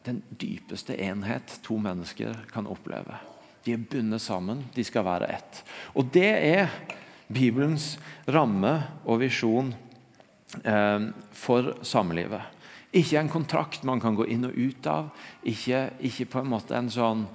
den 0.07 0.23
dypeste 0.31 0.97
enhet 1.03 1.59
to 1.67 1.79
mennesker 1.83 2.47
kan 2.53 2.69
oppleve. 2.71 3.19
De 3.67 3.75
er 3.75 3.83
bundet 3.91 4.23
sammen, 4.23 4.63
de 4.75 4.85
skal 4.87 5.07
være 5.07 5.31
ett. 5.35 5.63
Og 5.99 6.07
det 6.15 6.31
er 6.31 6.71
Bibelens 7.27 7.97
ramme 8.31 8.77
og 9.05 9.21
visjon 9.25 9.73
eh, 10.63 11.09
for 11.35 11.75
samlivet. 11.83 12.53
Ikke 12.97 13.19
en 13.21 13.33
kontrakt 13.33 13.85
man 13.85 14.01
kan 14.01 14.17
gå 14.17 14.29
inn 14.31 14.47
og 14.47 14.55
ut 14.55 14.87
av. 14.89 15.11
Ikke, 15.43 15.91
ikke 15.99 16.29
på 16.31 16.43
en 16.43 16.53
måte 16.53 16.77
en 16.79 16.89
sånn 16.93 17.27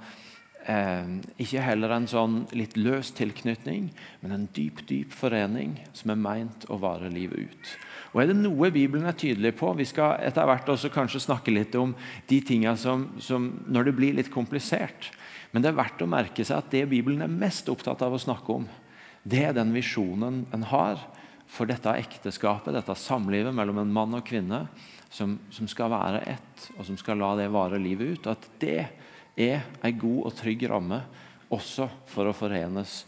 eh, 0.64 1.18
Ikke 1.42 1.62
heller 1.62 1.92
en 1.92 2.08
sånn 2.10 2.42
litt 2.56 2.78
løs 2.80 3.12
tilknytning, 3.18 3.90
men 4.22 4.34
en 4.34 4.48
dyp, 4.56 4.82
dyp 4.88 5.12
forening 5.14 5.76
som 5.92 6.14
er 6.14 6.24
meint 6.24 6.66
å 6.72 6.80
vare 6.82 7.12
livet 7.12 7.52
ut. 7.52 7.74
Og 8.12 8.20
Er 8.20 8.28
det 8.28 8.36
noe 8.36 8.68
Bibelen 8.72 9.08
er 9.08 9.16
tydelig 9.16 9.54
på 9.56 9.70
Vi 9.78 9.86
skal 9.88 10.20
etter 10.20 10.48
hvert 10.48 10.68
også 10.68 10.92
kanskje 10.92 11.22
snakke 11.24 11.54
litt 11.54 11.74
om 11.80 11.94
de 12.28 12.40
tingene 12.44 12.76
som, 12.76 13.08
som, 13.18 13.48
når 13.66 13.88
det 13.88 13.96
blir 13.96 14.16
litt 14.18 14.32
komplisert. 14.32 15.10
Men 15.52 15.64
det 15.64 15.72
er 15.72 15.80
verdt 15.80 16.04
å 16.04 16.10
merke 16.10 16.44
seg 16.44 16.60
at 16.60 16.70
det 16.72 16.86
Bibelen 16.90 17.24
er 17.24 17.32
mest 17.32 17.68
opptatt 17.72 18.04
av 18.04 18.14
å 18.16 18.20
snakke 18.20 18.60
om, 18.60 18.68
det 19.22 19.44
er 19.46 19.56
den 19.56 19.72
visjonen 19.74 20.42
en 20.52 20.64
har 20.66 21.00
for 21.52 21.68
dette 21.68 21.92
ekteskapet, 22.00 22.72
dette 22.74 22.96
samlivet 22.96 23.54
mellom 23.54 23.82
en 23.82 23.92
mann 23.92 24.16
og 24.16 24.24
kvinne, 24.26 24.64
som, 25.12 25.36
som 25.52 25.68
skal 25.68 25.92
være 25.92 26.22
ett, 26.32 26.68
og 26.78 26.86
som 26.88 26.96
skal 26.98 27.20
la 27.20 27.34
det 27.38 27.50
vare 27.52 27.80
livet 27.80 28.16
ut. 28.16 28.30
At 28.32 28.48
det 28.62 28.78
er 29.36 29.66
en 29.84 29.98
god 30.00 30.30
og 30.30 30.36
trygg 30.40 30.64
ramme 30.72 31.02
også 31.52 31.90
for 32.08 32.28
å 32.28 32.36
forenes 32.36 33.02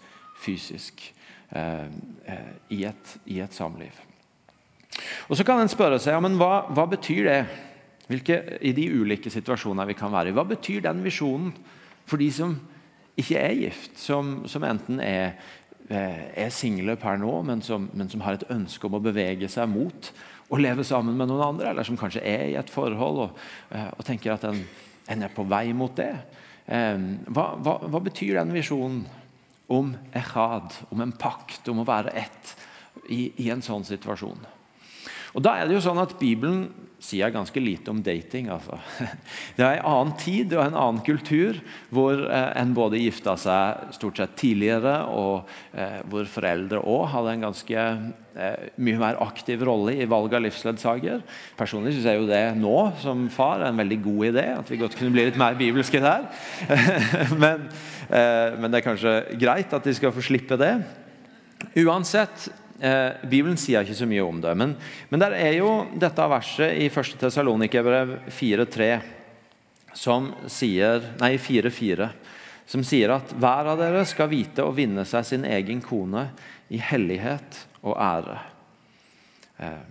fysisk 0.45 1.07
eh, 1.49 1.89
eh, 2.29 2.51
i, 2.77 2.85
et, 2.85 3.17
i 3.33 3.41
et 3.41 3.57
samliv. 3.57 3.97
Og 5.29 5.37
Så 5.37 5.45
kan 5.47 5.61
en 5.61 5.71
spørre 5.71 5.99
seg 6.03 6.17
ja, 6.17 6.21
men 6.23 6.39
hva, 6.41 6.67
hva 6.75 6.89
betyr 6.91 7.31
det 7.31 7.39
Hvilke, 8.05 8.37
i 8.61 8.75
de 8.77 8.83
ulike 8.93 9.31
situasjonene 9.33 9.87
vi 9.89 9.97
kan 9.97 10.13
være 10.13 10.29
i. 10.29 10.35
Hva 10.37 10.45
betyr 10.45 10.83
den 10.85 10.99
visjonen 11.01 11.55
for 12.05 12.21
de 12.21 12.27
som 12.37 12.53
ikke 13.17 13.39
er 13.41 13.55
gift, 13.57 13.95
som, 14.01 14.43
som 14.51 14.65
enten 14.67 14.99
er, 15.01 15.39
eh, 15.89 16.25
er 16.45 16.53
single 16.53 16.99
per 17.01 17.17
nå, 17.23 17.31
men 17.49 17.63
som, 17.65 17.87
men 17.95 18.11
som, 18.13 18.21
har 18.27 18.37
et 18.37 18.49
ønske 18.53 18.85
om 18.85 18.99
å 18.99 19.03
bevege 19.03 19.49
seg 19.49 19.71
mot 19.71 20.11
å 20.53 20.61
leve 20.61 20.85
sammen 20.85 21.17
med 21.17 21.31
noen 21.31 21.47
andre, 21.47 21.71
eller 21.71 21.87
som 21.87 21.97
kanskje 21.97 22.25
er 22.29 22.45
i 22.51 22.59
et 22.61 22.73
forhold 22.73 23.23
og, 23.25 23.45
eh, 23.73 23.89
og 23.95 24.05
tenker 24.05 24.35
at 24.35 24.45
en, 24.51 24.61
en, 25.09 25.25
er 25.25 25.33
på 25.33 25.47
vei 25.49 25.71
mot 25.77 25.95
det. 25.97 26.11
Eh, 26.67 27.07
hva, 27.31 27.47
hva, 27.57 27.79
hva 27.87 28.03
betyr 28.05 28.41
den 28.41 28.53
visjonen 28.53 29.07
om 29.73 29.95
echad, 30.13 30.77
om 30.93 31.01
en 31.01 31.17
pakt, 31.17 31.71
om 31.73 31.81
å 31.81 31.89
være 31.89 32.13
ett 32.21 32.53
i, 33.09 33.31
i 33.47 33.49
en 33.55 33.65
sånn 33.65 33.87
situasjon? 33.87 34.45
Og 35.35 35.43
da 35.43 35.59
er 35.59 35.67
det 35.69 35.77
jo 35.77 35.85
sånn 35.85 35.99
at 36.03 36.15
Bibelen 36.21 36.69
sier 37.05 37.33
ganske 37.33 37.61
lite 37.61 37.93
om 37.93 38.01
dating. 38.03 38.49
altså. 38.53 38.79
Det 39.57 39.65
er 39.65 39.79
en 39.79 39.89
annen 39.91 40.15
tid 40.21 40.55
og 40.57 40.63
en 40.65 40.79
annen 40.79 41.03
kultur 41.05 41.59
hvor 41.93 42.25
eh, 42.25 42.51
en 42.61 42.75
både 42.77 43.01
gifta 43.03 43.37
seg 43.41 43.95
stort 43.97 44.21
sett 44.21 44.37
tidligere, 44.41 44.95
og 45.11 45.51
eh, 45.77 46.01
hvor 46.11 46.29
foreldre 46.31 46.81
òg 46.81 47.07
hadde 47.13 47.35
en 47.35 47.47
ganske 47.49 47.85
eh, 47.85 48.65
mye 48.77 49.03
mer 49.03 49.21
aktiv 49.25 49.67
rolle 49.67 49.99
i 49.99 50.09
valg 50.09 50.39
av 50.39 50.47
livsledsager. 50.47 51.21
Personlig 51.59 51.97
syns 51.97 52.09
jeg 52.09 52.23
jo 52.23 52.31
det 52.31 52.45
nå 52.61 52.79
som 53.03 53.29
far 53.33 53.61
er 53.61 53.73
en 53.73 53.85
veldig 53.85 54.01
god 54.07 54.27
idé, 54.31 54.49
at 54.55 54.73
vi 54.73 54.81
godt 54.81 54.99
kunne 54.99 55.15
bli 55.15 55.29
litt 55.29 55.41
mer 55.41 55.59
bibelske 55.61 56.03
der. 56.05 56.29
men, 57.43 57.69
men 58.09 58.71
det 58.71 58.81
er 58.81 58.87
kanskje 58.87 59.17
greit 59.41 59.73
at 59.77 59.87
de 59.87 59.95
skal 59.97 60.15
få 60.15 60.25
slippe 60.25 60.59
det. 60.61 60.77
Uansett, 61.85 62.49
eh, 62.81 63.17
Bibelen 63.29 63.59
sier 63.61 63.85
ikke 63.85 63.97
så 63.99 64.09
mye 64.09 64.25
om 64.25 64.41
det. 64.43 64.55
Men, 64.59 64.77
men 65.11 65.23
der 65.23 65.37
er 65.39 65.59
jo 65.59 65.85
dette 66.01 66.29
verset 66.31 66.77
i 66.81 66.89
1. 66.91 67.19
Tessalonikerbrev 67.21 68.17
4.3 68.35 68.91
som 69.95 70.33
sier 70.51 71.13
Nei, 71.21 71.37
4.4 71.39 72.11
som 72.67 72.85
sier 72.87 73.13
at 73.13 73.35
hver 73.37 73.69
av 73.75 73.81
dere 73.81 74.05
skal 74.09 74.31
vite 74.31 74.65
å 74.65 74.73
vinne 74.75 75.05
seg 75.09 75.27
sin 75.29 75.45
egen 75.45 75.83
kone 75.85 76.29
i 76.73 76.81
hellighet 76.81 77.61
og 77.85 77.99
ære. 78.01 78.39
Eh, 79.61 79.83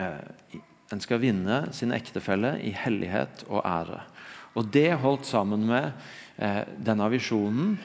eh, 0.00 0.60
en 0.90 1.02
skal 1.04 1.20
vinne 1.22 1.66
sin 1.76 1.92
ektefelle 1.94 2.56
i 2.66 2.72
hellighet 2.74 3.44
og 3.48 3.62
ære. 3.62 4.00
Og 4.58 4.66
Det 4.72 4.88
holdt 4.98 5.28
sammen 5.28 5.66
med 5.68 5.92
eh, 6.36 6.64
denne 6.78 7.06
visjonen 7.12 7.76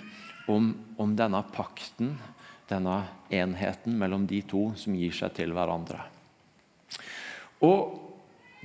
om, 0.50 0.72
om, 0.98 1.14
denne 1.18 1.44
pakten, 1.54 2.16
denne 2.70 3.04
enheten 3.34 3.98
mellom 4.00 4.26
de 4.30 4.42
to 4.48 4.70
som 4.80 4.96
gir 4.98 5.14
seg 5.16 5.36
til 5.38 5.54
hverandre. 5.56 6.02
Og 7.66 8.02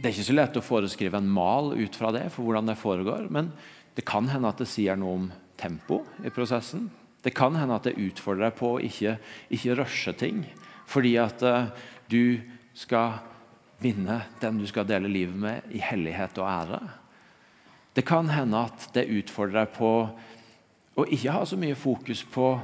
Det 0.00 0.08
er 0.08 0.14
ikke 0.14 0.30
så 0.30 0.32
lett 0.32 0.54
å 0.56 0.64
foreskrive 0.64 1.18
en 1.20 1.26
mal 1.28 1.74
ut 1.76 1.96
fra 1.98 2.08
det 2.08 2.30
for 2.32 2.46
hvordan 2.46 2.70
det 2.70 2.78
foregår. 2.80 3.26
men 3.28 3.52
det 3.94 4.06
kan 4.08 4.28
hende 4.32 4.48
at 4.48 4.56
det 4.62 4.68
sier 4.70 4.96
noe 4.96 5.16
om 5.18 5.26
tempo 5.60 5.98
i 6.24 6.30
prosessen. 6.32 6.86
Det 7.20 7.34
kan 7.36 7.56
hende 7.58 7.76
at 7.76 7.84
det 7.84 7.98
utfordrer 8.00 8.48
deg 8.48 8.56
på 8.56 8.70
å 8.76 8.80
ikke, 8.80 9.18
ikke 9.52 9.76
rushe 9.76 10.14
ting. 10.16 10.44
Fordi 10.88 11.16
at 11.20 11.42
uh, 11.42 11.68
du 12.08 12.40
skal 12.72 13.18
vinne 13.80 14.22
den 14.40 14.58
du 14.60 14.66
skal 14.68 14.88
dele 14.88 15.10
livet 15.10 15.36
med, 15.36 15.68
i 15.68 15.82
hellighet 15.84 16.38
og 16.40 16.48
ære. 16.48 16.80
Det 17.92 18.06
kan 18.06 18.30
hende 18.32 18.64
at 18.70 18.88
det 18.94 19.08
utfordrer 19.10 19.64
deg 19.64 19.74
på 19.76 19.92
å 21.00 21.06
ikke 21.06 21.34
ha 21.34 21.44
så 21.44 21.58
mye 21.60 21.76
fokus 21.78 22.22
på 22.24 22.54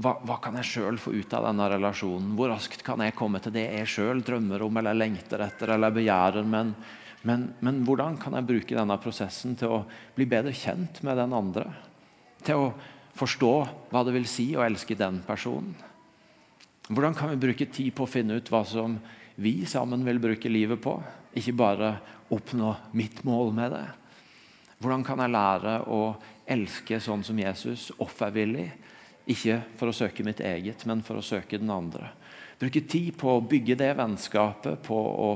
hva, 0.00 0.16
hva 0.24 0.38
kan 0.40 0.56
jeg 0.60 0.68
sjøl 0.70 0.98
få 1.00 1.12
ut 1.12 1.34
av 1.36 1.46
denne 1.50 1.68
relasjonen? 1.74 2.32
Hvor 2.38 2.52
raskt 2.54 2.84
kan 2.86 3.02
jeg 3.04 3.16
komme 3.18 3.42
til 3.44 3.54
det 3.54 3.66
jeg 3.68 3.90
sjøl 3.92 4.22
drømmer 4.24 4.64
om 4.64 4.80
eller 4.80 4.96
lengter 4.96 5.44
etter 5.44 5.74
eller 5.76 5.94
begjærer? 5.94 6.48
men 6.48 6.74
men, 7.22 7.52
men, 7.62 7.84
hvordan 7.86 8.16
kan 8.18 8.34
jeg 8.34 8.48
bruke 8.48 8.74
denne 8.74 8.96
prosessen 8.98 9.54
til 9.58 9.70
å 9.70 9.82
bli 10.16 10.26
bedre 10.26 10.50
kjent 10.56 11.02
med 11.06 11.20
den 11.20 11.34
andre? 11.36 11.68
Til 12.42 12.58
å 12.58 12.72
forstå 13.14 13.52
hva 13.92 14.02
det 14.02 14.14
vil 14.16 14.26
si 14.26 14.48
å 14.56 14.64
elske 14.64 14.96
den 14.98 15.20
personen? 15.26 15.76
Hvordan 16.90 17.14
kan 17.14 17.30
vi 17.30 17.38
bruke 17.44 17.68
tid 17.70 17.92
på 17.94 18.08
å 18.08 18.10
finne 18.10 18.40
ut 18.40 18.50
hva 18.50 18.64
som 18.66 18.98
vi 19.38 19.60
sammen 19.70 20.02
vil 20.06 20.18
bruke 20.22 20.50
livet 20.50 20.82
på? 20.82 20.96
Ikke 21.38 21.54
bare 21.54 21.94
oppnå 22.34 22.74
mitt 22.98 23.22
mål 23.24 23.54
med 23.54 23.70
det. 23.76 23.86
Hvordan 24.82 25.06
kan 25.06 25.22
jeg 25.22 25.30
lære 25.30 25.76
å 25.94 26.02
elske 26.50 26.98
sånn 27.00 27.22
som 27.22 27.38
Jesus, 27.38 27.92
offervillig? 28.02 28.66
Ikke 29.30 29.60
for 29.78 29.90
å 29.90 29.94
søke 29.94 30.24
mitt 30.26 30.40
eget, 30.42 30.86
men 30.88 31.04
for 31.06 31.20
å 31.20 31.24
søke 31.24 31.60
den 31.60 31.70
andre. 31.70 32.10
Bruke 32.58 32.82
tid 32.86 33.14
på 33.18 33.36
å 33.36 33.44
bygge 33.44 33.76
det 33.78 33.92
vennskapet, 33.98 34.82
på 34.86 34.98
å 34.98 35.30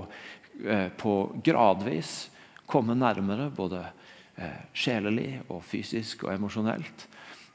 Eh, 0.65 0.89
på 0.89 1.33
gradvis 1.45 2.31
komme 2.67 2.95
nærmere, 2.97 3.51
både 3.53 3.83
eh, 4.41 4.63
sjelelig, 4.73 5.43
og 5.53 5.61
fysisk 5.65 6.25
og 6.25 6.33
emosjonelt. 6.33 7.05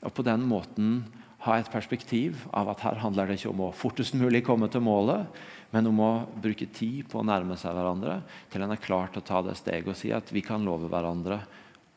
Og 0.06 0.14
på 0.14 0.26
den 0.26 0.44
måten 0.46 1.00
ha 1.48 1.58
et 1.58 1.72
perspektiv 1.74 2.44
av 2.54 2.70
at 2.70 2.84
her 2.86 3.00
handler 3.02 3.28
det 3.28 3.40
ikke 3.40 3.50
om 3.50 3.64
å 3.66 3.72
fortest 3.74 4.14
mulig 4.20 4.44
komme 4.46 4.70
til 4.70 4.86
målet, 4.86 5.26
men 5.74 5.90
om 5.90 6.02
å 6.04 6.12
bruke 6.44 6.68
tid 6.70 7.08
på 7.10 7.22
å 7.22 7.26
nærme 7.26 7.58
seg 7.58 7.74
hverandre 7.74 8.20
til 8.54 8.62
en 8.62 8.76
er 8.76 8.84
klar 8.84 9.10
til 9.10 9.24
å 9.24 9.30
ta 9.32 9.42
det 9.48 9.58
steget 9.58 9.90
og 9.90 9.98
si 9.98 10.12
at 10.14 10.30
vi 10.30 10.44
kan 10.46 10.62
love 10.68 10.92
hverandre 10.92 11.40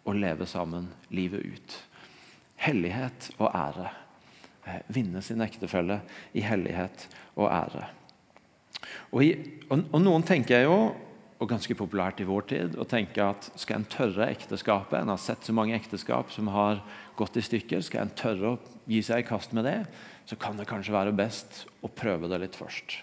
å 0.09 0.17
leve 0.17 0.49
sammen 0.49 0.89
livet 1.13 1.45
ut. 1.45 1.77
Hellighet 2.65 3.29
og 3.37 3.51
ære. 3.51 4.04
Eh, 4.65 4.81
vinne 4.89 5.21
sin 5.21 5.43
ektefelle 5.45 5.99
i 6.33 6.41
hellighet 6.41 7.09
og 7.37 7.51
ære. 7.53 7.89
Og, 9.13 9.19
i, 9.21 9.33
og, 9.69 9.83
og, 9.91 9.99
Noen 10.01 10.25
tenker 10.25 10.65
jo, 10.65 10.77
og 11.37 11.51
ganske 11.51 11.77
populært 11.77 12.23
i 12.23 12.29
vår 12.29 12.47
tid, 12.49 12.79
å 12.81 12.87
tenke 12.89 13.21
at 13.21 13.51
skal 13.61 13.83
en 13.83 13.89
tørre 13.91 14.31
ekteskapet 14.33 14.97
En 15.03 15.11
har 15.13 15.21
sett 15.21 15.45
så 15.45 15.53
mange 15.53 15.75
ekteskap 15.77 16.31
som 16.33 16.49
har 16.55 16.81
gått 17.19 17.37
i 17.37 17.45
stykker. 17.45 17.83
Skal 17.85 18.07
en 18.07 18.15
tørre 18.17 18.55
å 18.55 18.61
gi 18.89 19.03
seg 19.05 19.21
i 19.21 19.29
kast 19.29 19.53
med 19.53 19.69
det, 19.69 19.81
så 20.25 20.39
kan 20.41 20.57
det 20.57 20.69
kanskje 20.71 20.95
være 20.95 21.17
best 21.17 21.67
å 21.85 21.91
prøve 21.93 22.31
det 22.33 22.41
litt 22.41 22.57
først. 22.57 22.97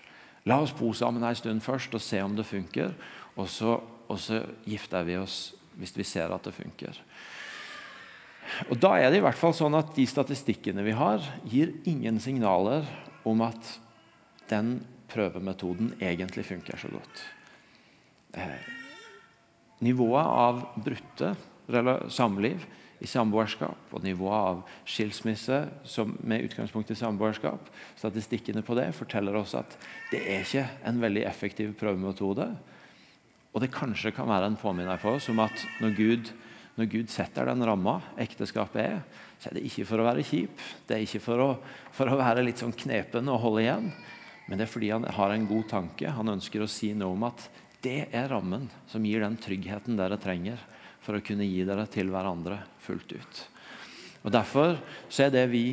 La 0.49 0.57
oss 0.63 0.73
bo 0.73 0.89
sammen 0.97 1.21
en 1.21 1.37
stund 1.37 1.61
først 1.61 1.93
og 1.93 2.01
se 2.01 2.23
om 2.25 2.33
det 2.33 2.47
funker. 2.49 2.95
Og 3.37 3.45
så, 3.51 3.77
og 4.09 4.17
så 4.17 4.41
gifter 4.65 5.05
vi 5.05 5.19
oss 5.21 5.51
hvis 5.77 5.93
vi 5.93 6.07
ser 6.07 6.33
at 6.33 6.47
det 6.47 6.55
funker. 6.55 6.97
Og 8.69 8.79
Da 8.81 8.95
er 8.99 9.11
det 9.11 9.21
i 9.21 9.25
hvert 9.25 9.39
fall 9.39 9.55
sånn 9.55 9.77
at 9.77 9.93
de 9.95 10.05
statistikkene 10.07 10.83
vi 10.85 10.95
har, 10.97 11.23
gir 11.47 11.73
ingen 11.87 12.19
signaler 12.19 12.87
om 13.27 13.43
at 13.45 13.77
den 14.51 14.79
prøvemetoden 15.11 15.95
egentlig 16.01 16.45
funker 16.47 16.79
så 16.79 16.91
godt. 16.91 17.23
Eh, 18.33 18.67
nivået 19.83 20.25
av 20.25 20.61
brutte 20.79 21.35
samliv 22.11 22.63
i 23.01 23.09
samboerskap 23.09 23.95
og 23.95 24.03
nivået 24.05 24.47
av 24.51 24.59
skilsmisse 24.85 25.63
med 26.21 26.45
utgangspunkt 26.45 26.91
i 26.93 26.97
samboerskap, 26.97 27.71
statistikkene 27.97 28.61
på 28.65 28.77
det 28.77 28.91
forteller 28.93 29.39
oss 29.39 29.55
at 29.57 29.73
det 30.11 30.21
er 30.21 30.45
ikke 30.45 30.67
en 30.87 31.01
veldig 31.01 31.25
effektiv 31.25 31.73
prøvemetode. 31.79 32.51
Og 33.51 33.63
det 33.63 33.73
kanskje 33.73 34.13
kan 34.15 34.29
være 34.29 34.51
en 34.51 34.59
påminner 34.59 35.01
for 35.01 35.17
oss 35.17 35.29
om 35.33 35.41
at 35.43 35.65
når 35.81 35.97
Gud, 35.97 36.31
når 36.77 36.89
Gud 36.91 37.11
setter 37.11 37.49
den 37.49 37.65
ramma 37.67 37.97
ekteskapet 38.21 38.81
er, 38.81 39.01
så 39.41 39.49
er 39.49 39.57
det 39.57 39.65
ikke 39.67 39.85
for 39.89 40.01
å 40.01 40.07
være 40.07 40.25
kjip. 40.25 40.61
Det 40.87 40.95
er 40.95 41.05
ikke 41.05 41.23
for 41.23 41.43
å, 41.43 41.49
for 41.95 42.11
å 42.11 42.19
være 42.19 42.43
litt 42.45 42.61
sånn 42.61 42.75
knepen 42.77 43.29
og 43.31 43.41
holde 43.43 43.63
igjen. 43.65 43.89
Men 44.47 44.59
det 44.59 44.67
er 44.67 44.71
fordi 44.71 44.91
han 44.93 45.07
har 45.17 45.33
en 45.33 45.47
god 45.49 45.67
tanke. 45.71 46.13
Han 46.15 46.33
ønsker 46.35 46.63
å 46.63 46.69
si 46.69 46.91
noe 46.97 47.15
om 47.15 47.25
at 47.27 47.47
det 47.81 48.11
er 48.13 48.29
rammen 48.31 48.69
som 48.91 49.03
gir 49.05 49.23
den 49.23 49.39
tryggheten 49.41 49.97
dere 49.97 50.19
trenger 50.21 50.61
for 51.01 51.17
å 51.17 51.23
kunne 51.25 51.47
gi 51.47 51.65
dere 51.65 51.87
til 51.89 52.11
hverandre 52.13 52.59
fullt 52.85 53.15
ut. 53.17 53.43
Og 54.21 54.33
Derfor 54.33 54.75
så 55.09 55.25
er 55.25 55.33
det 55.33 55.47
vi 55.49 55.65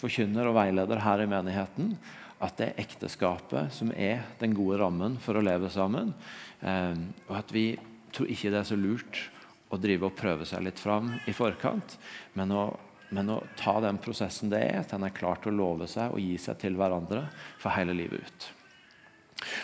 forkynner 0.00 0.48
og 0.48 0.56
veileder 0.56 1.00
her 1.04 1.24
i 1.24 1.28
menigheten, 1.28 1.94
at 2.40 2.56
det 2.56 2.70
er 2.70 2.82
ekteskapet 2.84 3.72
som 3.76 3.90
er 3.92 4.22
den 4.40 4.54
gode 4.56 4.78
rammen 4.80 5.18
for 5.20 5.36
å 5.36 5.44
leve 5.44 5.68
sammen. 5.72 6.12
Eh, 6.60 6.96
og 7.28 7.34
at 7.40 7.52
vi 7.52 7.66
tror 8.12 8.30
ikke 8.32 8.52
det 8.52 8.62
er 8.62 8.68
så 8.68 8.78
lurt 8.80 9.20
å 9.70 9.78
drive 9.78 10.08
og 10.08 10.16
prøve 10.18 10.46
seg 10.48 10.64
litt 10.66 10.80
fram 10.82 11.12
i 11.30 11.34
forkant, 11.36 11.98
men 12.38 12.54
å 12.54 12.64
men 13.10 13.26
å 13.32 13.40
ta 13.58 13.72
den 13.82 13.96
prosessen 13.98 14.52
det 14.52 14.60
er, 14.62 14.76
at 14.84 14.92
en 14.94 15.02
er 15.02 15.14
klar 15.14 15.40
til 15.42 15.50
å 15.50 15.56
love 15.58 15.88
seg 15.90 16.12
og 16.14 16.22
gi 16.22 16.36
seg 16.38 16.60
til 16.62 16.76
hverandre 16.78 17.24
for 17.58 17.74
hele 17.74 17.94
livet 17.98 18.22
ut. 18.22 18.44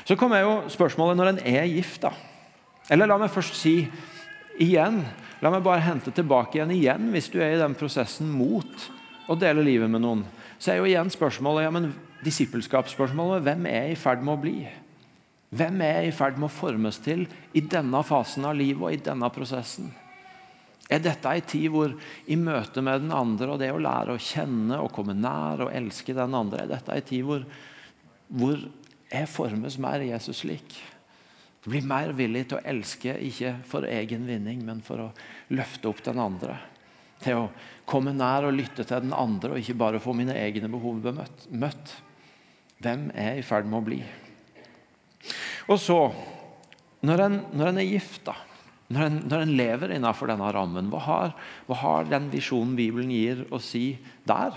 Så 0.08 0.16
kommer 0.18 0.42
jo 0.42 0.56
spørsmålet 0.72 1.18
når 1.18 1.30
en 1.30 1.38
er 1.52 1.68
gift. 1.70 2.00
da. 2.02 2.10
Eller 2.90 3.06
la 3.06 3.20
meg 3.22 3.30
først 3.30 3.54
si 3.58 3.76
igjen 4.62 5.02
La 5.44 5.50
meg 5.52 5.60
bare 5.66 5.84
hente 5.84 6.08
tilbake 6.16 6.56
igjen 6.56 6.70
igjen 6.72 7.10
hvis 7.12 7.26
du 7.28 7.42
er 7.44 7.52
i 7.52 7.60
den 7.60 7.74
prosessen 7.76 8.30
mot 8.32 8.86
å 9.28 9.34
dele 9.36 9.60
livet 9.60 9.90
med 9.92 10.00
noen. 10.00 10.22
Så 10.56 10.72
er 10.72 10.78
jo 10.80 10.86
igjen 10.88 11.12
spørsmålet 11.12 11.66
ja, 11.66 11.72
men 11.74 11.90
disippelskapsspørsmålet 12.24 13.44
hvem 13.44 13.66
er 13.68 13.90
i 13.90 13.98
ferd 14.00 14.24
med 14.24 14.32
å 14.32 14.40
bli? 14.40 14.54
Hvem 15.54 15.82
er 15.84 16.00
jeg 16.00 16.10
i 16.10 16.16
ferd 16.16 16.40
med 16.40 16.48
å 16.48 16.56
formes 16.56 16.98
til 17.04 17.22
i 17.54 17.62
denne 17.62 18.02
fasen 18.06 18.48
av 18.48 18.56
livet 18.58 18.82
og 18.82 18.96
i 18.96 19.04
denne 19.08 19.30
prosessen? 19.32 19.92
Er 20.90 21.02
dette 21.02 21.30
en 21.30 21.46
tid 21.46 21.66
hvor 21.74 21.94
i 22.30 22.36
møte 22.38 22.82
med 22.84 23.02
den 23.02 23.14
andre 23.14 23.52
og 23.52 23.62
det 23.62 23.72
å 23.74 23.80
lære 23.82 24.14
å 24.14 24.22
kjenne 24.22 24.78
og 24.82 24.92
komme 24.94 25.16
nær 25.18 25.64
og 25.64 25.72
elske 25.74 26.14
den 26.14 26.34
andre, 26.38 26.62
er 26.62 26.74
dette 26.76 26.94
en 26.94 27.08
tid 27.08 27.24
hvor, 27.26 27.46
hvor 28.30 28.60
jeg 29.10 29.30
formes 29.30 29.78
mer 29.82 30.04
Jesus 30.06 30.44
lik? 30.46 30.76
Blir 31.66 31.82
mer 31.82 32.12
villig 32.14 32.44
til 32.46 32.60
å 32.60 32.66
elske, 32.70 33.16
ikke 33.26 33.56
for 33.66 33.86
egen 33.90 34.26
vinning, 34.28 34.60
men 34.62 34.78
for 34.86 35.02
å 35.02 35.08
løfte 35.50 35.90
opp 35.90 36.04
den 36.06 36.20
andre. 36.22 36.60
Til 37.24 37.40
å 37.40 37.48
komme 37.90 38.12
nær 38.14 38.46
og 38.46 38.54
lytte 38.54 38.84
til 38.86 39.02
den 39.02 39.14
andre, 39.16 39.56
og 39.56 39.58
ikke 39.58 39.78
bare 39.80 40.02
få 40.02 40.14
mine 40.14 40.36
egne 40.38 40.70
behov 40.70 41.02
møtt. 41.50 41.96
Hvem 42.78 43.08
er 43.10 43.32
jeg 43.32 43.42
i 43.42 43.48
ferd 43.48 43.66
med 43.66 43.80
å 43.80 43.86
bli? 43.88 43.98
Og 45.72 45.80
så, 45.82 46.00
når 47.06 47.24
en, 47.26 47.40
når 47.56 47.72
en 47.72 47.80
er 47.82 47.90
gift, 47.90 48.24
da 48.28 48.36
når 48.86 49.02
en, 49.02 49.16
når 49.26 49.42
en, 49.42 49.54
lever 49.58 49.92
innenfor 49.96 50.30
denne 50.30 50.48
rammen, 50.54 50.90
hva 50.92 51.00
har, 51.02 51.32
hva 51.66 51.78
har, 51.80 52.10
den 52.10 52.28
visjonen 52.30 52.76
Bibelen 52.78 53.10
gir, 53.10 53.42
å 53.50 53.58
si 53.62 53.96
der? 54.28 54.54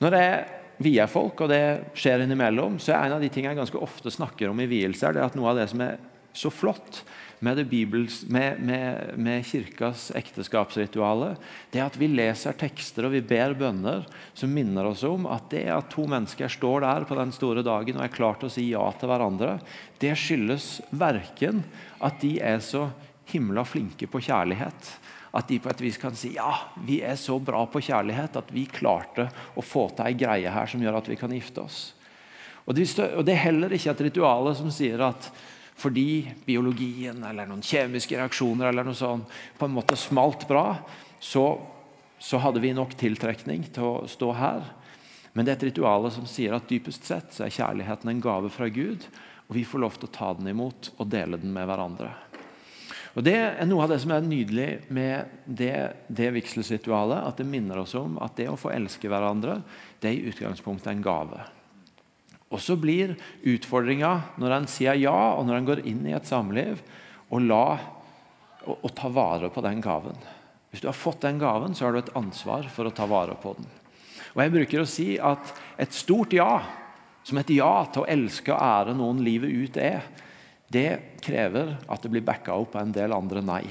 Når 0.00 0.16
jeg 0.16 0.38
vier 0.86 1.10
folk, 1.10 1.42
og 1.44 1.52
det 1.52 1.92
skjer 1.96 2.24
innimellom, 2.24 2.78
så 2.80 2.94
er 2.94 3.04
en 3.04 3.18
av 3.18 3.24
de 3.24 3.28
tingene 3.32 3.52
jeg 3.52 3.60
ganske 3.60 3.82
ofte 3.84 4.12
snakker 4.12 4.48
om 4.48 4.62
i 4.64 4.68
vielser, 4.70 5.12
det 5.12 5.20
er 5.20 5.28
at 5.28 5.36
noe 5.36 5.52
av 5.52 5.60
det 5.60 5.68
som 5.72 5.84
er 5.84 6.00
så 6.36 6.52
flott 6.52 7.02
med, 7.38 7.60
Bibels, 7.68 8.22
med, 8.28 8.60
med, 8.60 9.18
med 9.20 9.44
kirkas 9.46 10.08
ekteskapsrituale, 10.16 11.34
det 11.70 11.82
at 11.84 11.96
vi 12.00 12.08
leser 12.08 12.56
tekster 12.56 13.06
og 13.06 13.12
vi 13.16 13.22
ber 13.24 13.56
bønner 13.58 14.06
som 14.36 14.52
minner 14.52 14.88
oss 14.88 15.04
om 15.06 15.28
at 15.28 15.50
det 15.52 15.66
at 15.72 15.90
to 15.92 16.06
mennesker 16.08 16.50
står 16.52 16.86
der 16.86 17.08
på 17.08 17.18
den 17.18 17.34
store 17.36 17.64
dagen 17.66 17.98
og 17.98 18.06
er 18.06 18.14
klart 18.14 18.40
til 18.40 18.50
å 18.50 18.54
si 18.54 18.68
ja 18.70 18.84
til 18.96 19.12
hverandre, 19.12 19.58
det 20.00 20.14
skyldes 20.18 20.70
verken 20.96 21.64
at 22.00 22.20
de 22.24 22.36
er 22.40 22.62
så 22.64 22.88
himla 23.30 23.66
flinke 23.66 24.08
på 24.08 24.22
kjærlighet, 24.22 24.94
at 25.36 25.50
de 25.50 25.58
på 25.60 25.68
et 25.68 25.82
vis 25.84 25.98
kan 26.00 26.14
si 26.16 26.32
ja, 26.36 26.52
vi 26.86 27.02
er 27.04 27.18
så 27.20 27.36
bra 27.42 27.64
på 27.68 27.82
kjærlighet 27.84 28.38
at 28.40 28.54
vi 28.54 28.64
klarte 28.70 29.28
å 29.54 29.64
få 29.64 29.88
til 29.92 30.08
ei 30.08 30.16
greie 30.16 30.52
her 30.52 30.70
som 30.70 30.80
gjør 30.80 31.02
at 31.02 31.10
vi 31.10 31.18
kan 31.20 31.34
gifte 31.34 31.66
oss. 31.66 31.80
Og 32.66 32.74
det 32.74 33.34
er 33.34 33.44
heller 33.44 33.74
ikke 33.76 33.92
et 33.92 34.08
ritual 34.08 34.48
som 34.58 34.72
sier 34.74 35.02
at 35.06 35.28
fordi 35.76 36.24
biologien 36.46 37.20
eller 37.24 37.48
noen 37.48 37.64
kjemiske 37.64 38.16
reaksjoner 38.16 38.70
eller 38.70 38.86
noe 38.86 38.96
sånt 38.96 39.32
på 39.58 39.68
en 39.68 39.76
måte 39.76 39.98
smalt 40.00 40.46
bra, 40.48 40.78
så, 41.20 41.44
så 42.18 42.40
hadde 42.40 42.62
vi 42.64 42.72
nok 42.76 42.96
tiltrekning 42.96 43.68
til 43.76 43.88
å 43.90 44.08
stå 44.08 44.32
her. 44.38 44.64
Men 45.36 45.44
det 45.44 45.52
er 45.52 45.58
et 45.58 45.66
ritual 45.68 46.08
som 46.12 46.28
sier 46.28 46.56
at 46.56 46.68
dypest 46.70 47.04
sett 47.04 47.34
så 47.36 47.44
er 47.44 47.52
kjærligheten 47.52 48.08
en 48.08 48.22
gave 48.24 48.48
fra 48.52 48.70
Gud, 48.72 49.04
og 49.46 49.58
vi 49.58 49.66
får 49.68 49.82
lov 49.84 49.98
til 49.98 50.08
å 50.08 50.14
ta 50.14 50.30
den 50.38 50.48
imot 50.50 50.94
og 50.96 51.10
dele 51.12 51.36
den 51.40 51.52
med 51.52 51.68
hverandre. 51.68 52.14
Og 53.16 53.24
Det 53.24 53.36
er 53.36 53.68
noe 53.68 53.84
av 53.84 53.92
det 53.92 54.00
som 54.02 54.12
er 54.12 54.24
nydelig 54.24 54.70
med 54.92 55.36
det, 55.48 55.76
det 56.12 56.34
vigselsritualet. 56.36 57.22
At 57.24 57.38
det 57.40 57.46
minner 57.48 57.80
oss 57.80 57.94
om 57.96 58.18
at 58.20 58.36
det 58.36 58.50
å 58.52 58.58
få 58.60 58.74
elske 58.74 59.08
hverandre 59.08 59.62
det 60.02 60.10
er 60.10 60.18
i 60.18 60.32
utgangspunktet 60.32 60.90
en 60.92 61.04
gave. 61.04 61.40
Og 62.54 62.62
så 62.62 62.76
blir 62.78 63.16
utfordringa 63.46 64.12
når 64.40 64.54
han 64.54 64.68
sier 64.70 64.98
ja, 65.00 65.16
og 65.34 65.46
når 65.46 65.58
han 65.58 65.68
går 65.68 65.82
inn 65.88 66.04
i 66.06 66.14
et 66.14 66.28
samliv, 66.28 66.82
å 67.26 67.40
la, 67.42 67.64
å, 68.62 68.90
ta 68.94 69.10
vare 69.10 69.50
på 69.50 69.64
den 69.64 69.82
gaven. 69.82 70.18
Hvis 70.70 70.84
du 70.84 70.86
har 70.90 70.98
fått 70.98 71.24
den 71.26 71.40
gaven, 71.42 71.74
så 71.74 71.86
har 71.86 71.96
du 71.96 72.04
et 72.04 72.14
ansvar 72.18 72.68
for 72.70 72.86
å 72.86 72.94
ta 72.94 73.08
vare 73.10 73.34
på 73.42 73.56
den. 73.58 73.66
Og 74.36 74.42
Jeg 74.44 74.54
bruker 74.54 74.82
å 74.82 74.88
si 74.88 75.08
at 75.18 75.54
et 75.80 75.96
stort 75.96 76.36
ja, 76.36 76.60
som 77.26 77.40
et 77.40 77.50
ja 77.50 77.72
til 77.90 78.04
å 78.04 78.10
elske 78.12 78.54
og 78.54 78.62
ære 78.62 78.94
noen 78.94 79.24
livet 79.26 79.50
ut 79.50 79.80
er, 79.82 80.06
det 80.70 81.18
krever 81.22 81.74
at 81.90 82.02
det 82.02 82.10
blir 82.12 82.26
backa 82.26 82.54
opp 82.54 82.76
av 82.76 82.86
en 82.86 82.94
del 82.94 83.14
andre 83.14 83.42
nei. 83.42 83.64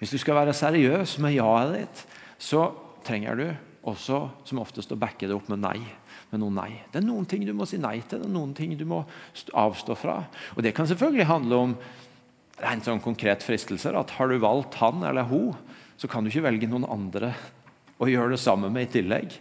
Hvis 0.00 0.14
du 0.14 0.18
skal 0.18 0.40
være 0.40 0.54
seriøs 0.56 1.18
med 1.22 1.36
ja-et 1.36 1.76
ditt, 1.76 2.02
så 2.42 2.66
trenger 3.06 3.38
du 3.38 3.46
også 3.86 4.24
som 4.48 4.62
oftest 4.62 4.90
å 4.94 4.98
backe 4.98 5.28
det 5.28 5.36
opp 5.36 5.50
med 5.52 5.62
nei 5.62 5.78
med 6.34 6.42
noe 6.42 6.54
nei. 6.54 6.70
Det 6.92 7.00
er 7.00 7.06
noen 7.06 7.26
ting 7.30 7.46
du 7.46 7.54
må 7.56 7.66
si 7.70 7.78
nei 7.80 8.00
til, 8.02 8.20
det 8.20 8.28
er 8.28 8.34
noen 8.34 8.54
ting 8.56 8.74
du 8.78 8.84
må 8.88 9.04
avstå 9.54 9.96
fra. 9.98 10.20
Og 10.58 10.62
Det 10.66 10.74
kan 10.76 10.88
selvfølgelig 10.90 11.30
handle 11.30 11.60
om 11.68 11.76
en 12.62 12.84
sånn 12.84 13.02
konkret 13.02 13.42
fristelser. 13.46 13.96
at 13.96 14.10
Har 14.18 14.28
du 14.28 14.38
valgt 14.42 14.78
han 14.82 15.02
eller 15.02 15.30
hun, 15.30 15.54
så 15.96 16.10
kan 16.10 16.24
du 16.24 16.30
ikke 16.30 16.48
velge 16.48 16.70
noen 16.70 16.86
andre 16.90 17.34
å 18.02 18.10
gjøre 18.10 18.34
det 18.34 18.42
samme 18.42 18.70
med 18.72 18.88
i 18.88 18.92
tillegg. 18.98 19.38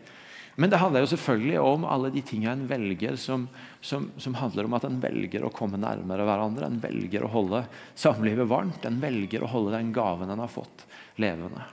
Men 0.55 0.69
det 0.69 0.77
handler 0.77 1.01
jo 1.01 1.09
selvfølgelig 1.15 1.61
om 1.65 1.85
alle 1.89 2.11
de 2.13 2.21
tingene 2.21 2.53
en 2.53 2.67
velger 2.69 3.15
som, 3.17 3.47
som, 3.81 4.11
som, 4.21 4.35
handler 4.37 4.67
om 4.67 4.75
at 4.77 4.85
en 4.85 4.99
velger 5.01 5.45
å 5.45 5.53
komme 5.53 5.79
nærmere 5.81 6.27
hverandre. 6.27 6.69
En 6.69 6.81
velger 6.83 7.25
å 7.25 7.31
holde 7.33 7.63
samlivet 7.97 8.49
varmt. 8.49 8.85
En 8.85 9.01
velger 9.01 9.41
å 9.41 9.49
holde 9.49 9.73
den 9.73 9.89
gaven 9.95 10.29
en 10.29 10.43
har 10.43 10.53
fått, 10.53 10.85
levende. 11.17 11.65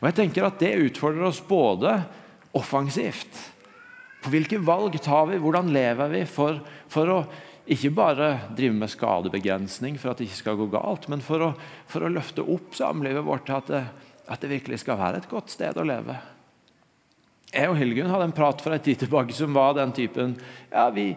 Og 0.00 0.08
jeg 0.08 0.16
tenker 0.16 0.48
at 0.48 0.60
Det 0.62 0.72
utfordrer 0.86 1.28
oss 1.28 1.42
både 1.44 1.98
offensivt 2.56 3.49
hvilke 4.28 4.60
valg 4.60 4.98
tar 5.00 5.30
vi? 5.30 5.38
Hvordan 5.40 5.70
lever 5.72 6.10
vi 6.12 6.24
for, 6.28 6.60
for 6.92 7.14
å 7.14 7.20
ikke 7.70 7.92
bare 7.94 8.28
drive 8.56 8.74
med 8.76 8.90
skadebegrensning 8.90 9.96
for 10.00 10.12
at 10.12 10.20
det 10.20 10.26
ikke 10.28 10.42
skal 10.42 10.58
gå 10.58 10.66
galt, 10.72 11.06
men 11.12 11.22
for 11.24 11.46
å, 11.46 11.50
for 11.88 12.04
å 12.04 12.10
løfte 12.12 12.42
opp 12.42 12.74
samlivet 12.76 13.24
vårt 13.24 13.46
til 13.48 13.56
at 13.60 13.70
det, 13.70 13.84
at 14.30 14.42
det 14.42 14.52
virkelig 14.52 14.82
skal 14.82 14.98
være 15.00 15.22
et 15.22 15.30
godt 15.30 15.52
sted 15.52 15.78
å 15.78 15.86
leve. 15.86 16.18
Jeg 17.50 17.66
og 17.66 17.78
Hilgun 17.80 18.10
hadde 18.12 18.28
en 18.28 18.34
prat 18.34 18.60
for 18.62 18.74
en 18.74 18.82
tid 18.82 19.00
tilbake 19.00 19.34
som 19.34 19.54
var 19.56 19.72
den 19.74 19.90
typen 19.94 20.36
ja, 20.70 20.84
vi, 20.94 21.08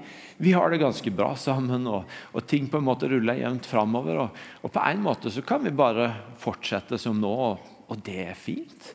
vi 0.41 0.53
har 0.55 0.71
det 0.73 0.81
ganske 0.81 1.11
bra 1.13 1.35
sammen, 1.37 1.85
og, 1.85 2.09
og, 2.33 2.41
ting 2.49 2.65
på 2.71 2.79
en 2.79 2.87
måte 2.87 3.09
ruller 3.11 3.37
jevnt 3.37 3.69
framover. 3.69 4.23
Og, 4.23 4.39
og, 4.63 4.71
på 4.73 4.85
en 4.89 5.03
måte 5.05 5.33
så 5.33 5.43
kan 5.45 5.61
vi 5.65 5.75
bare 5.77 6.09
fortsette 6.41 6.97
som 7.01 7.21
nå, 7.21 7.33
og, 7.49 7.67
og 7.85 8.01
det 8.05 8.17
er 8.31 8.39
fint. 8.39 8.89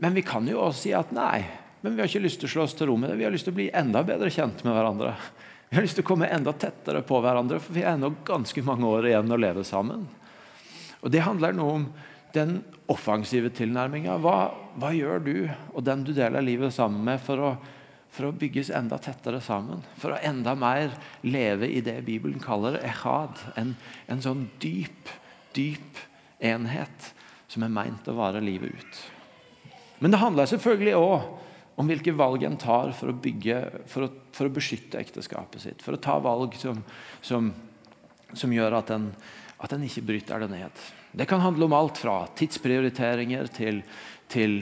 Men 0.00 0.16
vi 0.16 0.24
kan 0.24 0.48
jo 0.48 0.62
også 0.62 0.86
si 0.86 0.94
at 0.96 1.12
nei, 1.14 1.44
men 1.82 1.96
vi 1.96 2.02
har 2.02 2.10
ikke 2.10 2.22
lyst 2.22 2.38
til 2.42 2.46
å 2.46 2.52
slå 2.52 2.64
oss 2.68 2.76
til 2.78 2.86
ro 2.88 2.94
med 2.96 3.10
det. 3.10 3.18
Vi 3.18 3.26
har 3.26 3.34
lyst 3.34 3.48
til 3.48 3.54
å 3.54 3.58
bli 3.58 3.70
enda 3.74 4.04
bedre 4.06 4.30
kjent 4.30 4.62
med 4.62 4.76
hverandre. 4.76 5.16
Vi 5.68 5.78
har 5.78 5.82
lyst 5.82 5.96
til 5.98 6.04
å 6.04 6.10
komme 6.12 6.28
enda 6.30 6.52
tettere 6.54 7.02
på 7.02 7.18
hverandre, 7.24 7.58
for 7.58 7.74
vi 7.74 7.82
har 7.82 7.96
ennå 7.96 8.12
ganske 8.28 8.62
mange 8.62 8.86
år 8.86 9.08
igjen 9.10 9.34
å 9.34 9.38
leve 9.40 9.64
sammen. 9.66 10.06
Og 11.02 11.10
Det 11.10 11.24
handler 11.26 11.56
noe 11.58 11.74
om 11.80 11.86
den 12.36 12.60
offensive 12.92 13.50
tilnærminga. 13.50 14.14
Hva, 14.22 14.52
hva, 14.78 14.92
gjør 14.94 15.24
du 15.26 15.34
og 15.72 15.82
den 15.86 16.06
du 16.06 16.12
deler 16.14 16.44
livet 16.44 16.74
sammen 16.76 17.02
med, 17.08 17.18
for 17.24 17.42
å, 17.42 17.50
for 18.12 18.28
å, 18.28 18.34
bygges 18.36 18.70
enda 18.78 19.00
tettere 19.02 19.42
sammen? 19.42 19.82
For 19.98 20.14
å 20.14 20.22
enda 20.22 20.54
mer 20.54 20.94
leve 21.26 21.66
i 21.66 21.82
det 21.82 21.98
Bibelen 22.06 22.38
kaller 22.42 22.78
echad. 22.84 23.42
En, 23.58 23.74
en 24.06 24.22
sånn 24.22 24.46
dyp, 24.62 25.10
dyp 25.56 25.98
enhet 26.38 27.10
som 27.50 27.66
er 27.66 27.74
meint 27.74 28.06
å 28.08 28.16
vare 28.16 28.44
livet 28.44 28.76
ut. 28.76 29.06
Men 29.98 30.14
det 30.14 30.22
handler 30.22 30.52
selvfølgelig 30.52 31.00
òg 31.00 31.41
om 31.80 31.88
hvilke 31.88 32.14
valg 32.16 32.44
en 32.44 32.58
tar 32.60 32.92
for 32.96 33.12
å, 33.12 33.16
bygge, 33.16 33.58
for 33.90 34.06
å, 34.06 34.10
for 34.34 34.48
å 34.48 34.54
beskytte 34.54 35.00
ekteskapet 35.00 35.64
sitt. 35.64 35.84
For 35.84 35.96
å 35.96 36.02
ta 36.02 36.18
valg 36.22 36.56
som, 36.60 36.82
som, 37.24 37.50
som 38.36 38.52
gjør 38.52 38.78
at 38.82 38.92
en, 38.94 39.08
at 39.62 39.72
en, 39.72 39.86
ikke 39.86 40.04
bryter 40.12 40.44
det 40.44 40.50
ned. 40.52 40.84
Det 41.12 41.28
kan 41.28 41.42
handle 41.44 41.68
om 41.68 41.76
alt 41.76 42.00
fra 42.00 42.22
tidsprioriteringer 42.36 43.48
til, 43.56 43.82
til 44.32 44.58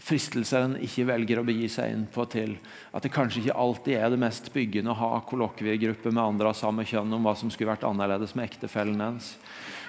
fristelser 0.00 0.64
en 0.64 0.76
ikke 0.84 1.08
velger 1.08 1.40
å 1.40 1.46
begi 1.46 1.68
seg 1.72 1.92
inn 1.92 2.04
på, 2.12 2.24
til 2.30 2.56
at 2.96 3.04
det 3.04 3.12
kanskje 3.12 3.42
ikke 3.42 3.60
alltid 3.60 3.98
er 3.98 4.12
det 4.12 4.20
mest 4.20 4.52
byggende 4.54 4.94
å 4.94 5.00
ha 5.00 5.22
kollokviegrupper 5.28 6.14
med 6.14 6.24
andre 6.24 6.52
av 6.52 6.58
samme 6.58 6.86
kjønn 6.88 7.16
om 7.16 7.26
hva 7.28 7.34
som 7.38 7.52
skulle 7.52 7.72
vært 7.74 7.86
annerledes 7.88 8.36
med 8.38 8.48
ektefellen 8.48 9.00
ens, 9.04 9.34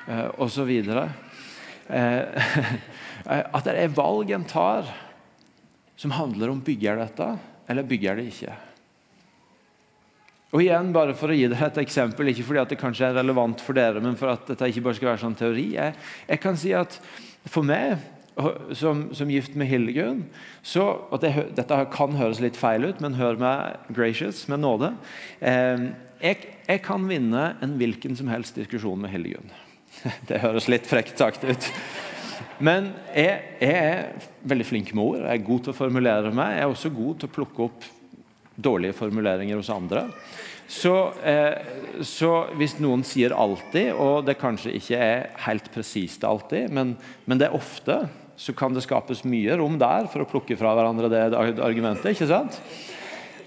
eh, 0.08 0.28
osv. 0.42 0.72
Eh, 1.90 2.50
at 3.56 3.68
det 3.68 3.78
er 3.78 3.96
valg 3.96 4.34
en 4.36 4.48
tar 4.50 4.90
som 6.00 6.16
handler 6.16 6.52
om 6.54 6.62
bygger 6.64 7.02
dette, 7.02 7.30
eller 7.68 7.88
bygger 7.88 8.20
det 8.20 8.30
ikke. 8.32 8.54
Og 10.50 10.64
igjen, 10.64 10.94
bare 10.96 11.14
for 11.18 11.30
å 11.30 11.36
gi 11.36 11.46
dere 11.52 11.68
et 11.70 11.82
eksempel, 11.84 12.32
Ikke 12.32 12.46
fordi 12.48 12.64
det 12.72 12.80
kanskje 12.80 13.10
er 13.10 13.20
relevant 13.20 13.62
for 13.62 13.78
dere, 13.78 14.02
men 14.02 14.16
for 14.18 14.32
at 14.32 14.48
dette 14.48 14.70
ikke 14.72 14.86
bare 14.88 14.98
skal 14.98 15.12
være 15.12 15.22
sånn 15.22 15.38
teori. 15.38 15.68
Jeg, 15.76 15.94
jeg 16.30 16.42
kan 16.42 16.58
si 16.58 16.74
at 16.74 16.98
For 17.50 17.64
meg, 17.64 18.00
som, 18.78 19.10
som 19.16 19.30
gift 19.32 19.56
med 19.60 19.68
Hildegunn 19.68 20.24
det, 21.22 21.32
Dette 21.58 21.80
kan 21.94 22.16
høres 22.16 22.42
litt 22.44 22.58
feil 22.58 22.88
ut, 22.88 23.02
men 23.04 23.18
hør 23.20 23.40
meg 23.40 23.94
gracious, 23.96 24.48
med 24.48 24.64
nåde. 24.64 24.94
Eh, 25.40 25.90
jeg, 26.24 26.50
jeg, 26.68 26.82
kan 26.86 27.08
vinne 27.08 27.54
en 27.62 27.76
hvilken 27.80 28.16
som 28.16 28.32
helst 28.32 28.58
diskusjon 28.60 29.00
med 29.00 29.14
Hildegunn. 29.14 29.52
Det 30.30 30.42
høres 30.42 30.70
litt 30.72 30.88
frekt 30.88 31.20
sagt 31.20 31.44
ut. 31.44 31.70
Men 32.60 32.92
jeg, 33.16 33.56
jeg, 33.62 33.72
er 33.72 34.30
veldig 34.52 34.68
flink 34.68 34.92
med 34.94 35.04
ord. 35.06 35.24
Jeg 35.24 35.40
er 35.40 35.48
god 35.48 35.64
til 35.64 35.74
å 35.74 35.78
formulere 35.78 36.32
meg. 36.36 36.58
Jeg 36.58 36.66
er 36.66 36.74
også 36.74 36.92
god 36.92 37.20
til 37.22 37.30
å 37.30 37.36
plukke 37.38 37.68
opp 37.70 37.90
dårlige 38.60 38.98
formuleringer 38.98 39.60
hos 39.60 39.72
andre. 39.72 40.06
Så, 40.70 40.94
eh, 41.26 41.56
så 42.06 42.32
hvis 42.60 42.76
noen 42.84 43.02
sier 43.08 43.34
'alltid', 43.34 43.96
og 43.96 44.26
det 44.28 44.38
kanskje 44.38 44.76
ikke 44.78 44.98
er 45.02 45.30
helt 45.48 45.72
presist 45.74 46.24
alltid, 46.24 46.70
men, 46.70 46.98
men, 47.26 47.40
det 47.40 47.48
er 47.48 47.58
ofte, 47.58 48.08
så 48.38 48.54
kan 48.54 48.76
det 48.76 48.84
skapes 48.84 49.26
mye 49.26 49.58
rom 49.58 49.80
der 49.80 50.08
for 50.12 50.22
å 50.22 50.30
plukke 50.30 50.58
fra 50.60 50.76
hverandre 50.76 51.10
det 51.10 51.24
argumentet. 51.34 52.12
ikke 52.14 52.28
sant? 52.28 52.62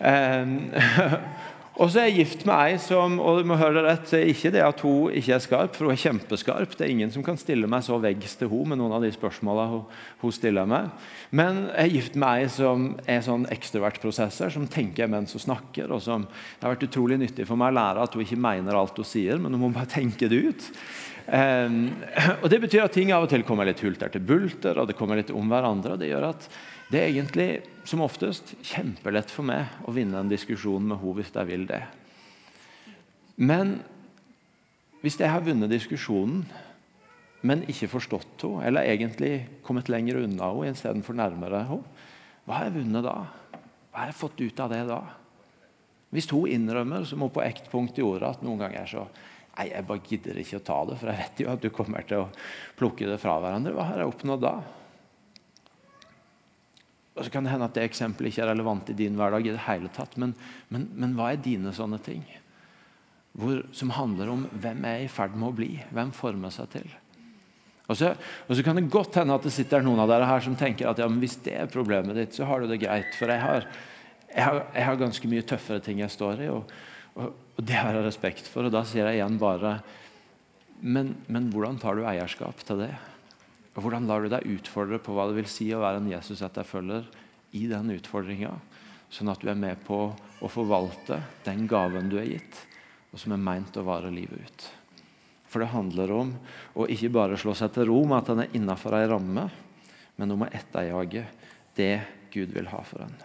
Eh, 0.01 0.45
Og 1.81 1.89
så 1.89 2.03
er 2.03 2.11
jeg 2.11 2.27
gift 2.27 2.43
med 2.45 2.53
ei 2.53 2.73
som 2.81 3.15
og 3.17 3.39
du 3.41 3.47
må 3.49 3.57
høre 3.57 3.79
det 3.79 3.85
rett, 3.87 4.11
ikke 4.29 4.51
det 4.53 4.61
at 4.61 4.81
hun 4.85 5.15
ikke 5.17 5.33
er 5.39 5.41
skarp, 5.41 5.77
for 5.77 5.89
hun 5.89 5.95
er 5.95 6.03
kjempeskarp. 6.03 6.75
Det 6.77 6.85
er 6.85 6.93
ingen 6.93 7.13
som 7.15 7.25
kan 7.25 7.39
stille 7.41 7.71
meg 7.71 7.85
så 7.87 7.97
veggs 8.03 8.35
til 8.37 8.51
hun 8.53 8.69
med 8.69 8.81
noen 8.81 8.93
av 8.99 9.05
de 9.05 9.09
spørsmåla 9.15 9.65
hun, 9.73 10.35
stiller 10.37 10.69
meg. 10.69 10.91
Men 11.33 11.63
jeg 11.71 11.87
er 11.87 11.95
gift 11.95 12.19
med 12.21 12.43
ei 12.43 12.51
som 12.53 12.91
er 13.09 13.25
sånn 13.25 13.47
ekstrovertprosesser, 13.57 14.53
som 14.53 14.67
tenker 14.69 15.09
mens 15.09 15.33
hun 15.33 15.45
snakker. 15.47 15.89
og 15.89 16.03
som 16.05 16.27
Det 16.29 16.67
har 16.67 16.75
vært 16.75 16.91
utrolig 16.91 17.19
nyttig 17.23 17.49
for 17.49 17.57
meg 17.57 17.73
å 17.73 17.79
lære 17.81 18.05
at 18.05 18.19
hun 18.19 18.27
ikke 18.27 18.43
mener 18.49 18.77
alt 18.77 19.01
hun 19.01 19.09
sier, 19.09 19.41
men 19.41 19.57
hun 19.57 19.65
må 19.65 19.73
bare 19.73 19.95
tenke 19.97 20.29
det 20.29 20.43
ut. 20.45 20.69
Um, 21.23 21.87
og 22.43 22.51
Det 22.53 22.61
betyr 22.67 22.85
at 22.85 22.93
ting 22.93 23.15
av 23.17 23.25
og 23.25 23.33
til 23.33 23.47
kommer 23.49 23.65
litt 23.65 23.81
hulter 23.81 24.13
til 24.13 24.21
bulter, 24.21 24.77
og 24.77 24.91
det 24.91 24.99
kommer 24.99 25.17
litt 25.17 25.33
om 25.33 25.49
hverandre. 25.49 25.97
og 25.97 26.05
det 26.05 26.13
gjør 26.13 26.29
at 26.35 26.51
det 26.93 27.01
er 27.01 27.09
egentlig 27.09 27.49
som 27.89 28.03
oftest 28.05 28.53
kjempelett 28.69 29.31
for 29.33 29.49
meg 29.49 29.89
å 29.89 29.95
vinne 29.97 30.21
en 30.21 30.31
diskusjon 30.31 30.85
med 30.85 31.01
henne 31.01 31.17
hvis 31.19 31.33
jeg 31.33 31.49
vil 31.49 31.65
det. 31.71 31.81
Men 33.41 33.79
hvis 35.01 35.17
jeg 35.19 35.33
har 35.33 35.43
vunnet 35.43 35.73
diskusjonen, 35.73 36.45
men 37.43 37.65
ikke 37.67 37.91
forstått 37.91 38.45
henne, 38.45 38.67
eller 38.69 38.91
egentlig 38.93 39.33
kommet 39.65 39.89
lenger 39.91 40.21
unna 40.21 40.53
henne 40.53 40.77
istedenfor 40.77 41.17
nærmere 41.17 41.65
henne, 41.71 42.05
hva 42.45 42.59
har 42.59 42.69
jeg 42.69 42.77
vunnet 42.81 43.07
da? 43.07 43.17
Hva 43.91 44.03
har 44.03 44.13
jeg 44.13 44.19
fått 44.19 44.43
ut 44.43 44.63
av 44.63 44.73
det 44.75 44.83
da? 44.91 45.01
Hvis 46.13 46.29
hun 46.29 46.51
innrømmer, 46.51 47.07
som 47.09 47.25
hun 47.25 47.33
på 47.33 47.43
ett 47.45 47.65
punkt 47.73 47.97
gjorde, 47.97 48.35
at 48.35 48.45
noen 48.45 48.67
ganger 48.67 48.91
så 48.91 49.07
Nei, 49.53 49.67
jeg 49.69 49.85
bare 49.85 50.01
gidder 50.09 50.39
ikke 50.41 50.59
å 50.63 50.65
ta 50.65 50.77
det, 50.89 50.95
for 50.97 51.11
jeg 51.11 51.21
vet 51.21 51.41
jo 51.43 51.49
at 51.53 51.61
du 51.61 51.67
kommer 51.77 52.07
til 52.09 52.23
å 52.23 52.29
plukke 52.79 53.05
det 53.05 53.19
fra 53.21 53.35
hverandre. 53.37 53.75
Hva 53.77 53.85
har 53.91 54.01
jeg 54.01 54.09
oppnådd 54.09 54.41
da? 54.41 54.53
Og 57.13 57.27
så 57.27 57.33
kan 57.33 57.45
det 57.45 57.53
hende 57.53 57.69
at 57.69 57.75
det 57.77 57.85
eksempelet 57.85 58.33
ikke 58.33 58.47
er 58.47 58.53
relevant 58.55 58.89
i 58.89 58.97
din 58.97 59.19
hverdag. 59.19 59.47
i 59.47 59.53
det 59.53 59.67
hele 59.67 59.91
tatt, 59.93 60.17
Men, 60.17 60.35
men, 60.69 60.89
men 60.95 61.15
hva 61.17 61.33
er 61.33 61.45
dine 61.45 61.73
sånne 61.77 62.01
ting? 62.01 62.25
Hvor, 63.33 63.63
som 63.73 63.93
handler 63.97 64.29
om 64.33 64.47
hvem 64.61 64.85
er 64.85 65.05
i 65.05 65.13
ferd 65.13 65.37
med 65.37 65.49
å 65.51 65.57
bli? 65.57 65.71
Hvem 65.93 66.13
former 66.17 66.53
seg 66.53 66.71
til? 66.73 66.89
Og 67.91 67.99
så, 67.99 68.13
og 68.47 68.57
så, 68.57 68.63
kan 68.65 68.79
det 68.79 68.91
godt 68.93 69.19
hende 69.21 69.35
at 69.37 69.45
det 69.45 69.53
sitter 69.53 69.85
noen 69.85 70.01
av 70.01 70.09
dere 70.09 70.29
her 70.29 70.45
som 70.45 70.57
tenker 70.57 70.89
at 70.89 71.01
ja, 71.03 71.09
hvis 71.09 71.37
det 71.45 71.57
er 71.59 71.73
problemet 71.73 72.17
ditt, 72.17 72.37
så 72.37 72.47
har 72.49 72.63
du 72.63 72.71
det 72.71 72.81
greit. 72.81 73.13
For 73.19 73.29
jeg 73.29 73.43
har, 73.43 73.67
jeg 74.31 74.45
har, 74.47 74.61
jeg 74.73 74.89
har 74.89 75.01
ganske 75.01 75.33
mye 75.33 75.47
tøffere 75.49 75.85
ting 75.85 76.01
jeg 76.01 76.15
står 76.15 76.45
i, 76.47 76.51
og, 76.53 76.73
og, 77.17 77.33
og, 77.57 77.61
det 77.61 77.77
har 77.77 77.97
jeg 77.99 78.07
respekt 78.07 78.49
for. 78.49 78.69
Og 78.69 78.73
da 78.73 78.85
sier 78.89 79.11
jeg 79.11 79.21
igjen 79.21 79.41
bare 79.41 79.81
men, 80.83 81.13
men 81.31 81.51
hvordan 81.53 81.77
tar 81.79 81.95
du 81.99 82.07
eierskap 82.09 82.65
til 82.67 82.81
det? 82.83 82.95
Og 83.73 83.81
Hvordan 83.85 84.09
lar 84.09 84.25
du 84.25 84.29
deg 84.33 84.49
utfordre 84.59 85.01
på 85.01 85.15
hva 85.17 85.29
det 85.29 85.39
vil 85.39 85.49
si 85.49 85.71
å 85.73 85.81
være 85.81 86.03
en 86.03 86.11
Jesus-etterfølger 86.11 87.09
i 87.57 87.65
den 87.71 87.95
utfordringa, 87.95 88.53
sånn 89.13 89.33
at 89.33 89.41
du 89.41 89.49
er 89.53 89.59
med 89.59 89.81
på 89.87 90.05
å 90.13 90.51
forvalte 90.53 91.21
den 91.47 91.65
gaven 91.71 92.11
du 92.13 92.19
er 92.21 92.29
gitt, 92.35 92.61
og 93.13 93.21
som 93.21 93.35
er 93.35 93.45
meint 93.45 93.77
å 93.77 93.85
vare 93.87 94.13
livet 94.13 94.45
ut? 94.45 94.69
For 95.53 95.61
det 95.61 95.73
handler 95.73 96.13
om 96.17 96.31
å 96.81 96.89
ikke 96.89 97.13
bare 97.13 97.37
slå 97.41 97.53
seg 97.57 97.75
til 97.75 97.91
ro 97.91 97.99
med 98.09 98.23
at 98.23 98.33
en 98.33 98.45
er 98.45 98.55
innafor 98.57 98.97
ei 98.97 99.09
ramme, 99.09 99.49
men 100.17 100.33
om 100.33 100.45
å 100.45 100.53
etterjage 100.53 101.27
det 101.77 101.95
Gud 102.33 102.53
vil 102.57 102.69
ha 102.73 102.81
for 102.89 103.05
en. 103.05 103.17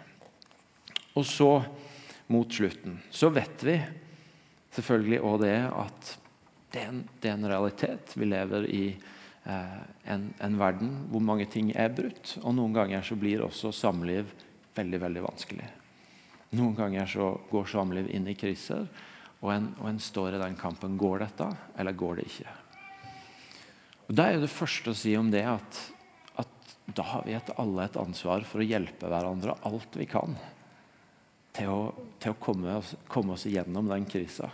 Og 1.16 1.26
så, 1.26 1.52
mot 2.28 2.52
slutten, 2.52 3.00
så 3.10 3.32
vet 3.34 3.64
vi 3.64 3.78
selvfølgelig 4.76 5.22
òg 5.24 5.38
det 5.46 5.58
at 5.66 6.12
det 6.74 6.82
er, 6.82 6.90
en, 6.92 7.00
det 7.22 7.30
er, 7.30 7.38
en, 7.38 7.48
realitet. 7.50 8.12
Vi 8.20 8.28
lever 8.28 8.68
i 8.70 8.84
en, 9.48 10.34
en, 10.44 10.58
verden 10.60 10.94
hvor 11.12 11.24
mange 11.24 11.48
ting 11.52 11.72
er 11.76 11.94
brutt. 11.96 12.36
Og 12.44 12.56
noen 12.58 12.76
ganger 12.76 13.06
så 13.06 13.18
blir 13.20 13.46
også 13.46 13.72
samliv 13.76 14.30
veldig, 14.76 15.00
veldig 15.04 15.24
vanskelig. 15.24 15.68
Noen 16.58 16.76
ganger 16.78 17.08
så 17.12 17.30
går 17.52 17.70
samliv 17.72 18.10
inn 18.14 18.28
i 18.28 18.36
kriser. 18.40 18.88
Og 19.44 19.52
en, 19.54 19.70
og 19.80 19.92
en, 19.92 20.02
står 20.02 20.36
i 20.36 20.42
den 20.42 20.58
kampen. 20.60 20.98
Går 21.00 21.24
dette, 21.26 21.50
eller 21.78 21.96
går 21.98 22.20
det 22.20 22.28
ikke? 22.32 22.56
Og 24.08 24.16
Da 24.16 24.30
er 24.32 24.42
det 24.42 24.52
første 24.52 24.94
å 24.94 24.98
si 24.98 25.14
om 25.20 25.32
det 25.32 25.44
at, 25.48 25.82
at 26.40 26.76
da 26.96 27.06
har 27.14 27.26
vi 27.28 27.36
et, 27.38 27.52
alle 27.60 27.86
et 27.86 28.00
ansvar 28.00 28.48
for 28.48 28.64
å 28.64 28.68
hjelpe 28.68 29.10
hverandre 29.12 29.58
alt 29.68 30.00
vi 30.00 30.08
kan 30.10 30.38
til 31.58 31.72
å, 31.74 31.82
til 32.22 32.34
å 32.34 32.40
komme, 32.40 32.78
oss, 32.80 32.94
komme, 33.10 33.36
oss, 33.36 33.48
igjennom 33.50 33.90
den 33.90 34.06
krisa. 34.10 34.50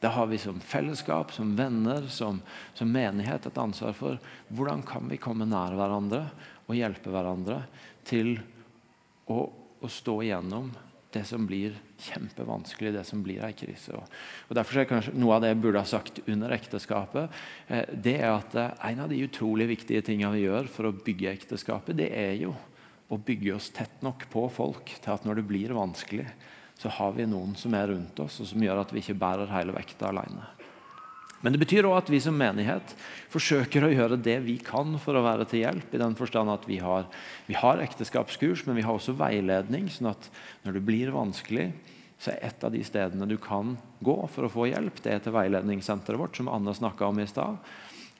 Da 0.00 0.08
har 0.14 0.30
vi 0.30 0.38
som 0.40 0.60
fellesskap, 0.64 1.32
som 1.32 1.52
venner, 1.56 2.06
som, 2.08 2.40
som 2.74 2.92
menighet 2.92 3.46
et 3.46 3.58
ansvar 3.60 3.92
for 3.96 4.20
hvordan 4.48 4.84
kan 4.88 5.10
vi 5.10 5.20
komme 5.20 5.48
nær 5.48 5.76
hverandre 5.76 6.24
og 6.66 6.78
hjelpe 6.78 7.12
hverandre 7.12 7.62
til 8.08 8.38
å, 9.28 9.42
å 9.44 9.90
stå 9.90 10.22
igjennom 10.24 10.70
det 11.10 11.24
som 11.26 11.42
blir 11.46 11.74
kjempevanskelig, 12.00 12.92
det 12.94 13.02
som 13.04 13.22
blir 13.22 13.42
ei 13.42 13.52
krise. 13.58 13.98
Og 13.98 14.54
Derfor 14.56 14.80
er 14.80 14.88
kanskje 14.88 15.14
noe 15.18 15.36
av 15.36 15.42
det 15.42 15.50
jeg 15.50 15.60
burde 15.64 15.82
ha 15.82 15.88
sagt 15.88 16.20
under 16.30 16.54
ekteskapet, 16.54 17.40
eh, 17.66 17.90
det 17.90 18.16
er 18.20 18.30
at 18.30 18.54
eh, 18.54 18.84
en 18.92 19.02
av 19.04 19.10
de 19.10 19.18
utrolig 19.26 19.66
viktige 19.72 20.04
tingene 20.06 20.36
vi 20.36 20.44
gjør 20.46 20.70
for 20.70 20.88
å 20.88 20.94
bygge 20.94 21.34
ekteskapet, 21.34 21.98
det 21.98 22.12
er 22.14 22.36
jo 22.44 22.54
å 23.10 23.18
bygge 23.18 23.56
oss 23.56 23.72
tett 23.74 24.04
nok 24.06 24.28
på 24.30 24.46
folk 24.54 24.94
til 25.02 25.12
at 25.16 25.26
når 25.26 25.40
det 25.40 25.48
blir 25.50 25.74
vanskelig, 25.74 26.28
så 26.80 26.88
har 26.96 27.12
vi 27.12 27.28
noen 27.28 27.52
som 27.60 27.74
er 27.76 27.90
rundt 27.92 28.22
oss, 28.24 28.40
og 28.40 28.48
som 28.48 28.62
gjør 28.64 28.80
at 28.80 28.94
vi 28.94 29.02
ikke 29.02 29.18
bærer 29.20 29.52
hele 29.52 29.74
vekta 29.76 30.08
alene. 30.08 30.46
Men 31.40 31.54
det 31.54 31.60
betyr 31.62 31.86
òg 31.88 31.96
at 31.96 32.10
vi 32.12 32.20
som 32.20 32.36
menighet 32.36 32.92
forsøker 33.32 33.86
å 33.86 33.92
gjøre 33.92 34.18
det 34.20 34.36
vi 34.44 34.58
kan 34.64 34.98
for 35.00 35.16
å 35.16 35.24
være 35.24 35.46
til 35.48 35.62
hjelp. 35.62 35.94
i 35.94 36.00
den 36.00 36.16
forstand 36.16 36.52
at 36.52 36.66
Vi 36.68 36.78
har, 36.78 37.06
vi 37.46 37.54
har 37.54 37.80
ekteskapskurs, 37.80 38.66
men 38.66 38.76
vi 38.76 38.82
har 38.84 38.92
også 38.92 39.16
veiledning. 39.16 39.88
sånn 39.88 40.10
at 40.12 40.30
når 40.64 40.72
det 40.72 40.84
blir 40.84 41.12
vanskelig, 41.12 41.72
så 42.20 42.32
er 42.32 42.44
et 42.44 42.64
av 42.64 42.72
de 42.72 42.82
stedene 42.84 43.28
du 43.28 43.38
kan 43.38 43.78
gå 44.04 44.16
for 44.28 44.44
å 44.44 44.52
få 44.52 44.68
hjelp, 44.68 45.00
det 45.02 45.12
er 45.12 45.22
til 45.24 45.32
veiledningssenteret 45.32 46.20
vårt, 46.20 46.36
som 46.36 46.48
Anne 46.48 46.74
snakka 46.76 47.08
om 47.08 47.20
i 47.20 47.26
stad. 47.26 47.56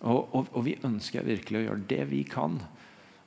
Og, 0.01 0.29
og, 0.33 0.47
og, 0.55 0.63
vi 0.65 0.79
ønsker 0.83 1.27
virkelig 1.27 1.61
å 1.61 1.67
gjøre 1.67 1.89
det 1.89 2.05
vi 2.09 2.23
kan 2.25 2.57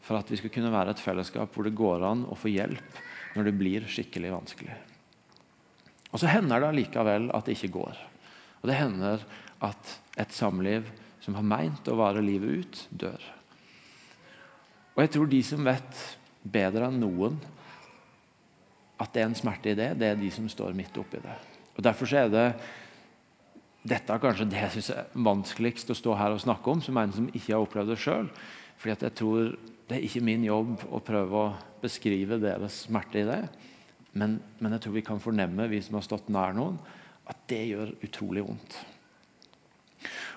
for 0.02 0.18
at 0.18 0.32
vi 0.32 0.40
skal 0.42 0.50
kunne 0.50 0.74
være 0.74 0.96
et 0.96 1.04
fellesskap 1.04 1.54
hvor 1.54 1.68
det 1.68 1.78
går 1.78 2.02
an 2.02 2.26
å 2.26 2.38
få 2.38 2.50
hjelp 2.50 2.98
når 3.36 3.46
det 3.46 3.56
blir 3.60 3.86
skikkelig 3.86 4.34
vanskelig. 4.34 4.93
Og 6.14 6.22
Så 6.22 6.30
hender 6.30 6.62
det 6.62 6.70
allikevel 6.70 7.32
at 7.34 7.46
det 7.46 7.58
ikke 7.58 7.74
går. 7.80 8.02
Og 8.62 8.70
det 8.70 8.78
hender 8.78 9.24
at 9.66 9.96
et 10.20 10.36
samliv 10.36 10.86
som 11.24 11.36
har 11.40 11.48
meint 11.48 11.88
å 11.90 11.98
vare 11.98 12.22
livet 12.22 12.64
ut, 12.64 12.84
dør. 12.92 13.26
Og 14.94 15.02
jeg 15.02 15.14
tror 15.16 15.30
de 15.32 15.42
som 15.46 15.66
vet 15.66 16.04
bedre 16.44 16.90
enn 16.90 17.02
noen 17.02 17.40
at 19.02 19.12
det 19.16 19.24
er 19.24 19.30
en 19.30 19.38
smerte 19.38 19.74
i 19.74 19.78
det, 19.78 19.90
det 20.00 20.12
er 20.12 20.20
de 20.20 20.30
som 20.32 20.46
står 20.52 20.76
midt 20.78 20.98
oppi 21.02 21.20
det. 21.24 21.36
Og 21.74 21.84
Derfor 21.84 22.12
er 22.16 22.30
det 22.30 22.48
dette 23.84 24.16
er 24.16 24.22
kanskje 24.22 24.48
det 24.48 24.62
jeg 24.62 24.74
synes 24.78 24.90
er 24.94 25.24
vanskeligst 25.26 25.90
å 25.92 25.98
stå 25.98 26.14
her 26.16 26.36
og 26.36 26.44
snakke 26.44 26.72
om, 26.72 26.80
som 26.80 26.98
en 27.02 27.12
som 27.12 27.26
ikke 27.34 27.52
har 27.52 27.64
opplevd 27.66 27.92
det 27.92 28.00
sjøl. 28.00 28.30
Fordi 28.80 28.96
jeg 29.10 29.16
tror 29.20 29.50
det 29.90 29.98
er 29.98 30.06
ikke 30.08 30.24
min 30.24 30.46
jobb 30.48 30.86
å 30.88 31.02
prøve 31.04 31.42
å 31.42 31.50
beskrive 31.82 32.40
deres 32.40 32.86
smerte 32.86 33.20
i 33.20 33.28
det. 33.28 33.42
Men, 34.14 34.38
men 34.62 34.76
jeg 34.76 34.86
tror 34.86 34.98
vi 34.98 35.06
kan 35.06 35.22
fornemme, 35.22 35.70
vi 35.72 35.82
som 35.82 35.98
har 35.98 36.06
stått 36.06 36.30
nær 36.34 36.54
noen, 36.56 36.78
at 37.30 37.40
det 37.50 37.62
gjør 37.72 37.94
utrolig 38.06 38.44
vondt. 38.46 38.78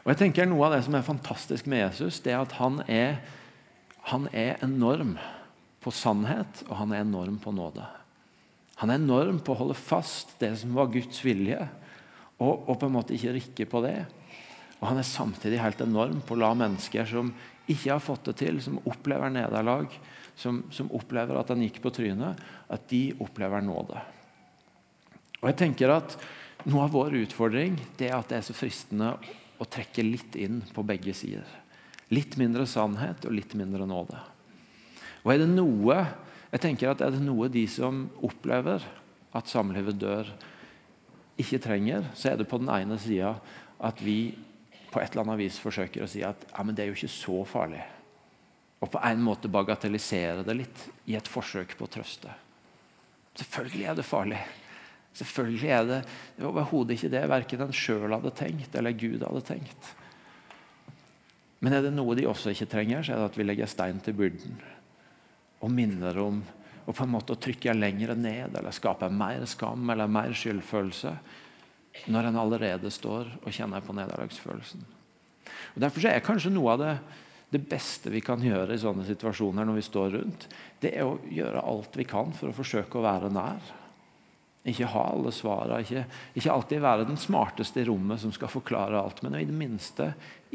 Og 0.04 0.12
jeg 0.12 0.20
tenker 0.20 0.46
Noe 0.46 0.68
av 0.68 0.76
det 0.76 0.84
som 0.86 0.94
er 0.94 1.06
fantastisk 1.06 1.66
med 1.66 1.82
Jesus, 1.82 2.20
det 2.22 2.32
er 2.32 2.44
at 2.44 2.54
han 2.60 2.78
er, 2.86 3.18
han 4.12 4.28
er 4.30 4.60
enorm 4.64 5.16
på 5.82 5.92
sannhet, 5.94 6.62
og 6.68 6.76
han 6.78 6.94
er 6.94 7.02
enorm 7.02 7.40
på 7.42 7.52
nåde. 7.54 7.84
Han 8.80 8.92
er 8.92 9.00
enorm 9.00 9.40
på 9.42 9.54
å 9.54 9.60
holde 9.64 9.78
fast 9.78 10.36
det 10.40 10.52
som 10.60 10.76
var 10.76 10.92
Guds 10.94 11.18
vilje, 11.26 11.58
og, 12.36 12.68
og 12.68 12.76
på 12.78 12.88
en 12.88 12.94
måte 12.94 13.16
ikke 13.16 13.34
rikke 13.34 13.66
på 13.72 13.82
det. 13.82 13.98
Og 14.78 14.90
han 14.90 15.00
er 15.00 15.08
samtidig 15.08 15.62
helt 15.62 15.80
enorm 15.82 16.20
på 16.22 16.36
å 16.36 16.42
la 16.42 16.52
mennesker 16.58 17.08
som 17.08 17.32
ikke 17.66 17.94
har 17.96 18.04
fått 18.04 18.28
det 18.28 18.36
til, 18.44 18.60
som 18.62 18.78
opplever 18.86 19.32
nederlag, 19.32 19.90
som, 20.36 20.62
som 20.70 20.90
opplever 20.94 21.38
at 21.40 21.50
han 21.52 21.62
gikk 21.64 21.80
på 21.84 21.92
trynet, 21.96 22.40
at 22.68 22.88
de 22.90 23.08
opplever 23.24 23.64
nåde. 23.64 24.00
Og 25.40 25.48
jeg 25.50 25.58
tenker 25.64 25.94
at 25.96 26.18
Noe 26.66 26.86
av 26.88 26.94
vår 26.96 27.14
utfordring 27.20 27.76
det 27.94 28.08
er 28.08 28.16
at 28.16 28.32
det 28.32 28.40
er 28.40 28.46
så 28.48 28.54
fristende 28.56 29.12
å 29.62 29.66
trekke 29.70 30.02
litt 30.02 30.34
inn 30.40 30.58
på 30.74 30.82
begge 30.82 31.12
sider. 31.14 31.46
Litt 32.10 32.34
mindre 32.40 32.64
sannhet 32.66 33.22
og 33.28 33.36
litt 33.36 33.54
mindre 33.54 33.86
nåde. 33.86 34.18
Og 35.22 35.30
Er 35.30 35.44
det 35.44 35.52
noe 35.52 36.00
jeg 36.50 36.62
tenker 36.62 36.90
at 36.90 37.04
er 37.04 37.14
det 37.14 37.22
noe 37.22 37.50
de 37.52 37.64
som 37.70 38.06
opplever 38.24 38.82
at 39.36 39.50
samlivet 39.50 39.98
dør, 40.00 40.28
ikke 41.36 41.60
trenger, 41.60 42.06
så 42.16 42.32
er 42.32 42.40
det 42.40 42.48
på 42.48 42.58
den 42.62 42.70
ene 42.72 42.96
sida 42.98 43.34
at 43.84 43.98
vi 44.00 44.32
på 44.88 45.02
et 45.02 45.12
eller 45.12 45.26
annet 45.26 45.42
vis 45.42 45.58
forsøker 45.60 46.06
å 46.06 46.08
si 46.08 46.22
at 46.24 46.46
ja, 46.48 46.62
men 46.64 46.74
det 46.74 46.84
er 46.84 46.90
jo 46.90 46.96
ikke 46.96 47.12
så 47.12 47.42
farlig. 47.46 47.82
Og 48.84 48.90
på 48.92 49.00
en 49.08 49.22
måte 49.24 49.48
bagatellisere 49.48 50.44
det 50.46 50.56
litt 50.58 50.82
i 51.08 51.16
et 51.16 51.28
forsøk 51.30 51.76
på 51.78 51.86
å 51.86 51.92
trøste. 51.96 52.32
Selvfølgelig 53.36 53.86
er 53.88 53.98
det 53.98 54.06
farlig. 54.06 54.40
Selvfølgelig 55.16 55.70
er 55.72 55.86
det, 55.88 56.00
det 56.36 56.44
overhodet 56.48 56.96
ikke 56.96 57.12
det 57.12 57.22
verken 57.30 57.64
en 57.64 57.76
sjøl 57.76 58.12
hadde 58.12 58.34
tenkt 58.36 58.76
eller 58.76 58.96
Gud 58.96 59.24
hadde 59.24 59.44
tenkt. 59.48 59.92
Men 61.64 61.72
er 61.72 61.86
det 61.86 61.94
noe 61.96 62.14
de 62.18 62.26
også 62.28 62.52
ikke 62.52 62.68
trenger, 62.68 63.02
så 63.02 63.14
er 63.14 63.22
det 63.22 63.30
at 63.30 63.38
vi 63.40 63.46
legger 63.46 63.70
stein 63.70 64.02
til 64.04 64.16
byrden. 64.18 64.58
Og 65.64 65.72
minner 65.72 66.20
om 66.20 66.44
og 66.86 66.94
på 66.94 67.02
en 67.02 67.10
måte 67.10 67.34
trykker 67.34 67.72
trykke 67.72 67.74
lenger 67.74 68.14
ned 68.14 68.54
eller 68.54 68.74
skaper 68.74 69.10
mer 69.10 69.42
skam 69.50 69.88
eller 69.90 70.06
mer 70.06 70.30
skyldfølelse 70.36 71.16
når 72.12 72.28
en 72.28 72.38
allerede 72.38 72.90
står 72.92 73.32
og 73.40 73.54
kjenner 73.54 73.82
på 73.82 73.94
nederlagsfølelsen. 73.96 74.84
Og 75.74 75.80
Derfor 75.82 76.06
er 76.06 76.22
kanskje 76.22 76.52
noe 76.52 76.74
av 76.74 76.82
det, 76.82 76.92
det 77.50 77.62
beste 77.70 78.10
vi 78.10 78.20
kan 78.24 78.42
gjøre 78.42 78.74
i 78.74 78.80
sånne 78.80 79.06
situasjoner 79.06 79.66
når 79.66 79.78
vi 79.78 79.86
står 79.86 80.14
rundt, 80.16 80.46
det 80.82 80.96
er 80.96 81.06
å 81.06 81.18
gjøre 81.30 81.62
alt 81.62 81.98
vi 81.98 82.06
kan 82.08 82.32
for 82.34 82.50
å 82.50 82.56
forsøke 82.56 82.98
å 82.98 83.04
være 83.06 83.30
nær. 83.34 83.74
Ikke 84.66 84.88
ha 84.90 85.04
alle 85.12 85.30
svarene, 85.30 85.78
ikke, 85.84 86.02
ikke, 86.34 86.50
alltid 86.50 86.80
være 86.82 87.04
den 87.06 87.20
smarteste 87.22 87.84
i 87.84 87.86
rommet 87.86 88.18
som 88.18 88.32
skal 88.34 88.50
forklare 88.50 88.98
alt, 88.98 89.22
men 89.22 89.36
i 89.38 89.44
det 89.46 89.54
minste 89.54 90.08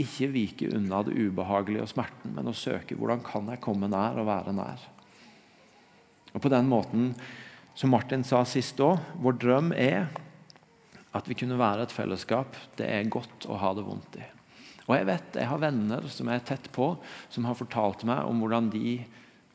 ikke 0.04 0.28
vike 0.34 0.72
unna 0.76 1.00
det 1.08 1.16
ubehagelige 1.16 1.86
og 1.86 1.94
smerten, 1.94 2.34
men 2.36 2.52
å 2.52 2.56
søke 2.56 2.98
hvordan 3.00 3.24
kan 3.24 3.48
jeg 3.54 3.64
komme 3.64 3.88
nær 3.92 4.20
og 4.20 4.28
være 4.28 4.56
nær. 4.58 4.84
Og 6.34 6.44
På 6.44 6.52
den 6.52 6.68
måten, 6.72 7.14
som 7.76 7.96
Martin 7.96 8.28
sa 8.28 8.44
sist 8.44 8.84
òg, 8.84 9.00
vår 9.24 9.40
drøm 9.40 9.72
er 9.80 10.12
at 11.16 11.28
vi 11.28 11.36
kunne 11.40 11.60
være 11.60 11.88
et 11.88 11.96
fellesskap 11.96 12.56
det 12.80 12.88
er 12.92 13.12
godt 13.12 13.48
å 13.48 13.60
ha 13.64 13.72
det 13.76 13.88
vondt 13.88 14.20
i. 14.20 14.28
Og 14.92 14.98
Jeg 14.98 15.08
vet, 15.08 15.36
jeg 15.40 15.48
har 15.48 15.60
venner 15.62 16.08
som 16.12 16.28
er 16.28 16.42
tett 16.44 16.66
på, 16.76 16.92
som 17.32 17.46
har 17.48 17.56
fortalt 17.56 18.04
meg 18.04 18.26
om 18.28 18.42
hvordan 18.44 18.68
de, 18.74 18.98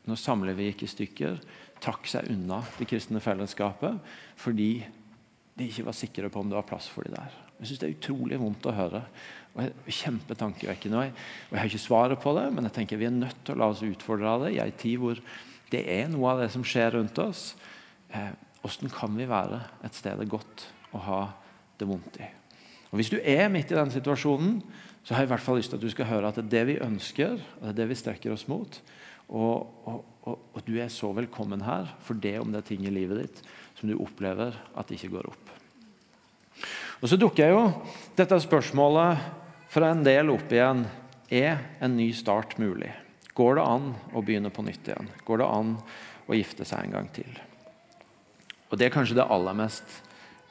når 0.08 0.20
samlivet 0.22 0.70
gikk 0.70 0.84
i 0.86 0.92
stykker, 0.94 1.40
trakk 1.84 2.08
seg 2.08 2.30
unna 2.32 2.62
det 2.78 2.86
kristne 2.88 3.20
fellesskapet 3.20 3.98
fordi 4.40 4.70
de 5.56 5.66
ikke 5.68 5.84
var 5.84 5.96
sikre 5.98 6.30
på 6.32 6.40
om 6.40 6.48
det 6.48 6.56
var 6.56 6.64
plass 6.68 6.86
for 6.88 7.04
de 7.04 7.12
der. 7.12 7.34
Jeg 7.58 7.68
synes 7.68 7.82
Det 7.82 7.88
er 7.88 7.98
utrolig 7.98 8.38
vondt 8.40 8.68
å 8.68 8.74
høre. 8.76 9.02
og 9.52 9.60
jeg, 9.60 9.74
Kjempetankevekkende. 9.98 11.04
Og 11.04 11.52
jeg 11.52 11.60
har 11.60 11.68
ikke 11.68 11.84
svaret 11.84 12.20
på 12.20 12.32
det, 12.38 12.46
men 12.54 12.64
jeg 12.64 12.72
tenker 12.78 12.96
vi 12.96 13.08
er 13.10 13.12
nødt 13.12 13.44
til 13.44 13.56
å 13.56 13.58
la 13.60 13.68
oss 13.72 13.84
utfordre 13.84 14.32
av 14.32 14.46
det 14.46 14.54
i 14.56 14.62
ei 14.64 14.72
tid 14.72 15.00
hvor 15.00 15.20
det 15.70 15.84
er 15.84 16.08
noe 16.08 16.32
av 16.32 16.40
det 16.40 16.50
som 16.52 16.64
skjer 16.64 16.96
rundt 16.96 17.20
oss. 17.20 17.54
Eh, 18.08 18.32
hvordan 18.64 18.92
kan 18.92 19.20
vi 19.20 19.28
være 19.28 19.60
et 19.84 19.96
sted 19.96 20.16
det 20.16 20.28
er 20.28 20.34
godt 20.38 20.66
å 20.96 21.04
ha 21.04 21.20
det 21.76 21.88
vondt 21.88 22.20
i? 22.24 22.28
Og 22.88 22.96
Og 22.96 23.00
Hvis 23.00 23.10
du 23.12 23.18
er 23.20 23.50
midt 23.52 23.72
i 23.72 23.76
den 23.76 23.90
situasjonen, 23.92 24.62
så 25.06 25.14
har 25.14 25.22
jeg 25.22 25.28
i 25.28 25.34
hvert 25.36 25.44
fall 25.44 25.60
lyst 25.60 25.70
til 25.70 25.78
at 25.78 25.84
du 25.86 25.92
skal 25.92 26.08
høre 26.10 26.26
at 26.32 26.38
det 26.40 26.48
er 26.48 26.52
det 26.52 26.64
vi 26.66 26.80
ønsker, 26.82 27.36
det 27.38 27.68
er 27.70 27.76
det 27.78 27.84
vi 27.92 27.98
strekker 27.98 28.32
oss 28.34 28.48
mot. 28.50 28.80
Og, 29.30 29.68
og, 29.86 30.00
og, 30.26 30.40
og, 30.50 30.58
du 30.66 30.74
er 30.82 30.90
så 30.90 31.12
velkommen 31.14 31.62
her 31.62 31.92
for 32.02 32.18
det 32.18 32.36
om 32.40 32.50
det 32.50 32.60
er 32.60 32.66
ting 32.66 32.86
i 32.86 32.94
livet 32.94 33.22
ditt 33.22 33.38
som 33.78 33.90
du 33.90 33.94
opplever 34.02 34.54
at 34.74 34.90
ikke 34.90 35.12
går 35.14 35.28
opp. 35.30 35.52
Og 37.02 37.10
Så 37.10 37.18
dukker 37.20 37.52
jo 37.52 37.60
dette 38.18 38.38
spørsmålet 38.42 39.22
fra 39.70 39.92
en 39.92 40.02
del 40.06 40.32
opp 40.32 40.50
igjen. 40.50 40.86
Er 41.30 41.62
en 41.82 41.94
ny 41.98 42.08
start 42.14 42.56
mulig? 42.58 42.90
Går 43.36 43.58
det 43.58 43.66
an 43.66 43.90
å 44.14 44.22
begynne 44.26 44.50
på 44.54 44.64
nytt 44.66 44.90
igjen? 44.90 45.10
Går 45.26 45.42
det 45.42 45.50
an 45.52 45.74
å 46.26 46.38
gifte 46.38 46.66
seg 46.66 46.86
en 46.86 46.98
gang 46.98 47.10
til? 47.14 47.30
Og 48.70 48.78
Det 48.78 48.88
er 48.88 48.94
kanskje 48.94 49.20
det 49.20 49.30
aller 49.30 49.54
mest 49.54 50.00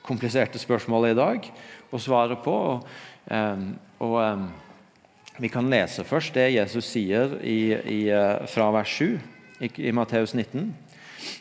kompliserte 0.05 0.61
spørsmålet 0.61 1.15
i 1.15 1.19
dag 1.19 1.49
å 1.91 2.01
svare 2.01 2.37
på. 2.43 2.55
Og, 2.77 4.05
og 4.05 5.41
Vi 5.41 5.49
kan 5.51 5.67
lese 5.67 6.05
først 6.07 6.37
det 6.37 6.53
Jesus 6.53 6.87
sier 6.93 7.33
i, 7.43 7.75
i, 7.75 8.01
uh, 8.07 8.45
fra 8.47 8.69
vers 8.71 8.91
7 9.01 9.17
i, 9.65 9.69
i 9.89 9.91
Matteus 9.91 10.31
19. 10.31 10.69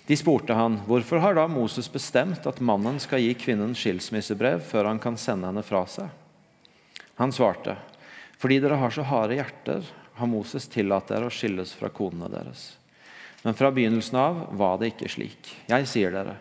De 0.08 0.16
spurte 0.16 0.56
han, 0.56 0.80
hvorfor 0.88 1.20
har 1.22 1.36
da 1.36 1.44
Moses 1.48 1.86
bestemt 1.92 2.46
at 2.48 2.62
mannen 2.64 2.98
skal 3.02 3.22
gi 3.22 3.34
kvinnen 3.38 3.74
skilsmissebrev 3.78 4.64
før 4.66 4.90
han 4.90 5.00
kan 5.02 5.18
sende 5.20 5.50
henne 5.50 5.64
fra 5.64 5.84
seg? 5.88 6.08
Han 7.20 7.32
svarte, 7.32 7.76
fordi 8.40 8.58
dere 8.64 8.80
har 8.80 8.94
så 8.94 9.04
harde 9.06 9.38
hjerter, 9.38 9.84
har 10.14 10.30
Moses 10.30 10.66
tillatt 10.70 11.10
dere 11.10 11.28
å 11.28 11.32
skilles 11.32 11.74
fra 11.76 11.90
konene 11.94 12.30
deres. 12.32 12.72
Men 13.44 13.56
fra 13.58 13.70
begynnelsen 13.74 14.18
av 14.18 14.42
var 14.56 14.78
det 14.80 14.94
ikke 14.94 15.10
slik. 15.12 15.50
Jeg 15.68 15.88
sier 15.90 16.14
dere, 16.14 16.38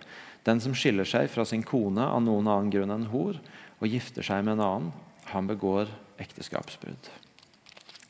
den 0.48 0.62
som 0.64 0.76
skiller 0.76 1.08
seg 1.08 1.30
fra 1.32 1.46
sin 1.48 1.64
kone 1.66 2.04
av 2.04 2.22
noen 2.24 2.50
annen 2.50 2.72
grunn 2.74 2.94
enn 2.94 3.10
hor, 3.14 3.40
og 3.80 3.92
gifter 3.92 4.26
seg 4.26 4.44
med 4.44 4.58
en 4.58 4.66
annen, 4.66 4.94
han 5.32 5.48
begår 5.48 5.92
ekteskapsbrudd. 6.22 7.10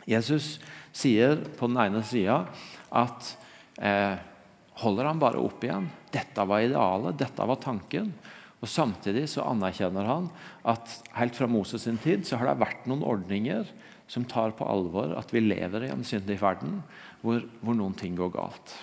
Jesus 0.09 0.57
sier 0.93 1.37
på 1.57 1.69
den 1.69 1.79
ene 1.79 2.01
sida 2.05 2.43
at 2.93 3.29
eh, 3.79 4.17
holder 4.83 5.09
han 5.09 5.21
bare 5.21 5.41
opp 5.41 5.63
igjen. 5.63 5.87
Dette 6.13 6.45
var 6.49 6.65
idealet, 6.65 7.17
dette 7.21 7.47
var 7.47 7.61
tanken. 7.63 8.11
Og 8.63 8.69
Samtidig 8.69 9.25
så 9.31 9.45
anerkjenner 9.47 10.07
han 10.07 10.29
at 10.67 10.99
helt 11.17 11.35
fra 11.35 11.49
Moses 11.51 11.85
sin 11.87 11.99
tid 12.01 12.27
så 12.27 12.39
har 12.39 12.49
det 12.49 12.61
vært 12.61 12.87
noen 12.87 13.03
ordninger 13.05 13.67
som 14.07 14.27
tar 14.29 14.53
på 14.57 14.67
alvor 14.67 15.15
at 15.17 15.31
vi 15.33 15.43
lever 15.43 15.87
i 15.87 15.91
en 15.91 16.05
syndig 16.07 16.37
verden 16.41 16.81
hvor, 17.23 17.43
hvor 17.63 17.77
noen 17.77 17.95
ting 17.97 18.15
går 18.19 18.31
galt. 18.35 18.75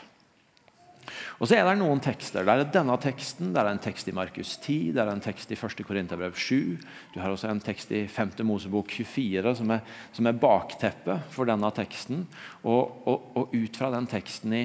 Og 1.40 1.48
så 1.48 1.57
er 1.57 1.66
det 1.66 1.78
noen 1.80 2.01
tekster. 2.03 2.44
Det 2.44 2.53
er 2.53 2.70
denne 2.74 2.96
teksten, 3.01 3.53
det 3.55 3.62
er 3.62 3.70
en 3.70 3.82
tekst 3.82 4.11
i 4.11 4.14
Markus 4.16 4.53
10, 4.59 4.92
det 4.96 5.03
er 5.03 5.11
en 5.12 5.24
tekst 5.24 5.51
i 5.53 5.59
1. 5.59 5.82
Korinterbrev 5.86 6.36
7. 6.36 6.76
Du 7.14 7.18
har 7.22 7.32
også 7.32 7.51
en 7.51 7.62
tekst 7.64 7.92
i 7.96 8.05
5. 8.11 8.36
Mosebok 8.46 8.92
24 8.92 9.57
som 9.61 9.74
er, 9.74 9.82
som 10.16 10.28
er 10.28 10.38
bakteppet 10.40 11.26
for 11.34 11.48
denne 11.48 11.72
teksten. 11.76 12.24
Og, 12.62 13.03
og, 13.09 13.28
og, 13.34 13.55
ut 13.57 13.80
fra 13.80 13.90
den 13.94 14.09
teksten 14.11 14.57
i, 14.57 14.64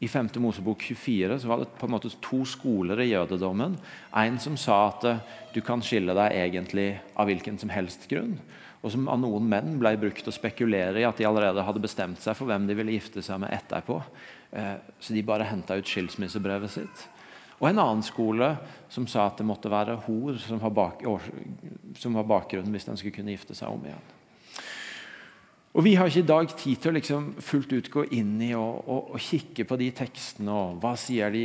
i 0.00 0.08
5. 0.08 0.32
Mosebok 0.44 0.84
24 0.92 1.40
så 1.42 1.50
var 1.50 1.64
det 1.64 1.70
på 1.80 1.88
en 1.88 1.96
måte 1.96 2.12
to 2.22 2.44
skoler 2.48 3.02
i 3.02 3.10
jødedommen. 3.10 3.78
En 4.16 4.40
som 4.42 4.56
sa 4.60 4.82
at 4.88 5.08
eh, 5.08 5.22
du 5.54 5.60
kan 5.64 5.82
skille 5.84 6.16
deg 6.16 6.36
egentlig 6.44 6.90
av 7.16 7.30
hvilken 7.30 7.58
som 7.60 7.72
helst 7.72 8.08
grunn 8.10 8.38
og 8.80 8.92
som 8.94 9.08
av 9.12 9.18
noen 9.20 9.44
menn 9.44 9.74
ble 9.80 9.92
brukt 10.00 10.28
å 10.28 10.32
spekulere 10.32 11.02
i 11.02 11.04
at 11.04 11.18
de 11.20 11.26
allerede 11.28 11.64
hadde 11.66 11.82
bestemt 11.84 12.22
seg 12.22 12.36
for 12.38 12.48
hvem 12.48 12.64
de 12.68 12.76
ville 12.78 12.94
gifte 12.94 13.20
seg 13.24 13.42
med 13.42 13.52
etterpå. 13.52 13.98
Eh, 14.52 14.76
så 15.00 15.14
de 15.14 15.22
bare 15.26 15.46
henta 15.46 15.76
ut 15.78 15.86
skilsmissebrevet 15.86 16.72
sitt. 16.72 17.08
Og 17.60 17.68
en 17.68 17.82
annen 17.82 18.02
skole 18.02 18.54
som 18.90 19.06
sa 19.10 19.26
at 19.28 19.38
det 19.38 19.46
måtte 19.46 19.70
være 19.70 19.98
hor 20.06 20.38
som 20.40 20.62
var, 20.62 20.72
bak, 20.74 21.04
som 22.00 22.16
var 22.16 22.26
bakgrunnen 22.28 22.72
hvis 22.72 22.88
den 22.88 22.98
skulle 22.98 23.14
kunne 23.18 23.34
gifte 23.36 23.56
seg 23.56 23.70
om 23.70 23.84
igjen. 23.84 24.08
Og 25.70 25.84
Vi 25.86 25.94
har 25.94 26.08
ikke 26.08 26.24
i 26.24 26.26
dag 26.26 26.48
tid 26.58 26.80
til 26.82 26.90
å 26.90 26.96
liksom 26.96 27.26
fullt 27.46 27.72
ut 27.76 27.90
gå 27.92 28.02
inn 28.16 28.40
i 28.42 28.48
og, 28.58 28.80
og, 28.90 29.12
og, 29.14 29.20
kikke 29.22 29.68
på 29.68 29.76
de 29.78 29.90
tekstene. 29.94 30.50
og 30.50 30.80
Hva 30.82 30.96
sier 30.98 31.30
de 31.30 31.44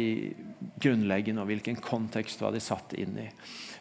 grunnleggende, 0.81 1.43
og 1.43 1.49
hvilken 1.49 1.77
kontekst 1.81 2.41
var 2.43 2.53
de 2.55 2.61
satt 2.63 2.95
inn 2.99 3.15
i. 3.21 3.29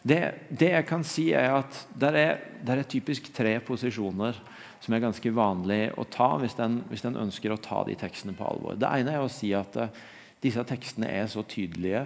Det, 0.05 0.21
det 0.53 0.71
jeg 0.75 0.87
kan 0.89 1.05
si, 1.07 1.31
er 1.33 1.57
at 1.57 1.79
det 1.97 2.11
er, 2.21 2.43
er, 2.61 2.83
typisk 2.85 3.31
tre 3.35 3.57
posisjoner 3.65 4.37
som 4.85 4.95
er 4.95 5.03
ganske 5.03 5.33
vanlig 5.33 5.87
å 5.97 6.05
ta 6.13 6.35
hvis 6.43 6.59
en, 6.61 6.83
hvis 6.91 7.07
en 7.09 7.23
ønsker 7.23 7.55
å 7.55 7.61
ta 7.63 7.83
de 7.89 7.97
tekstene 7.99 8.37
på 8.37 8.45
alvor. 8.45 8.77
Det 8.77 8.91
ene 9.01 9.15
er 9.17 9.25
å 9.25 9.33
si 9.33 9.55
at 9.57 9.79
uh, 9.81 10.03
disse 10.45 10.61
tekstene 10.69 11.09
er 11.09 11.31
så 11.33 11.47
tydelige, 11.49 12.05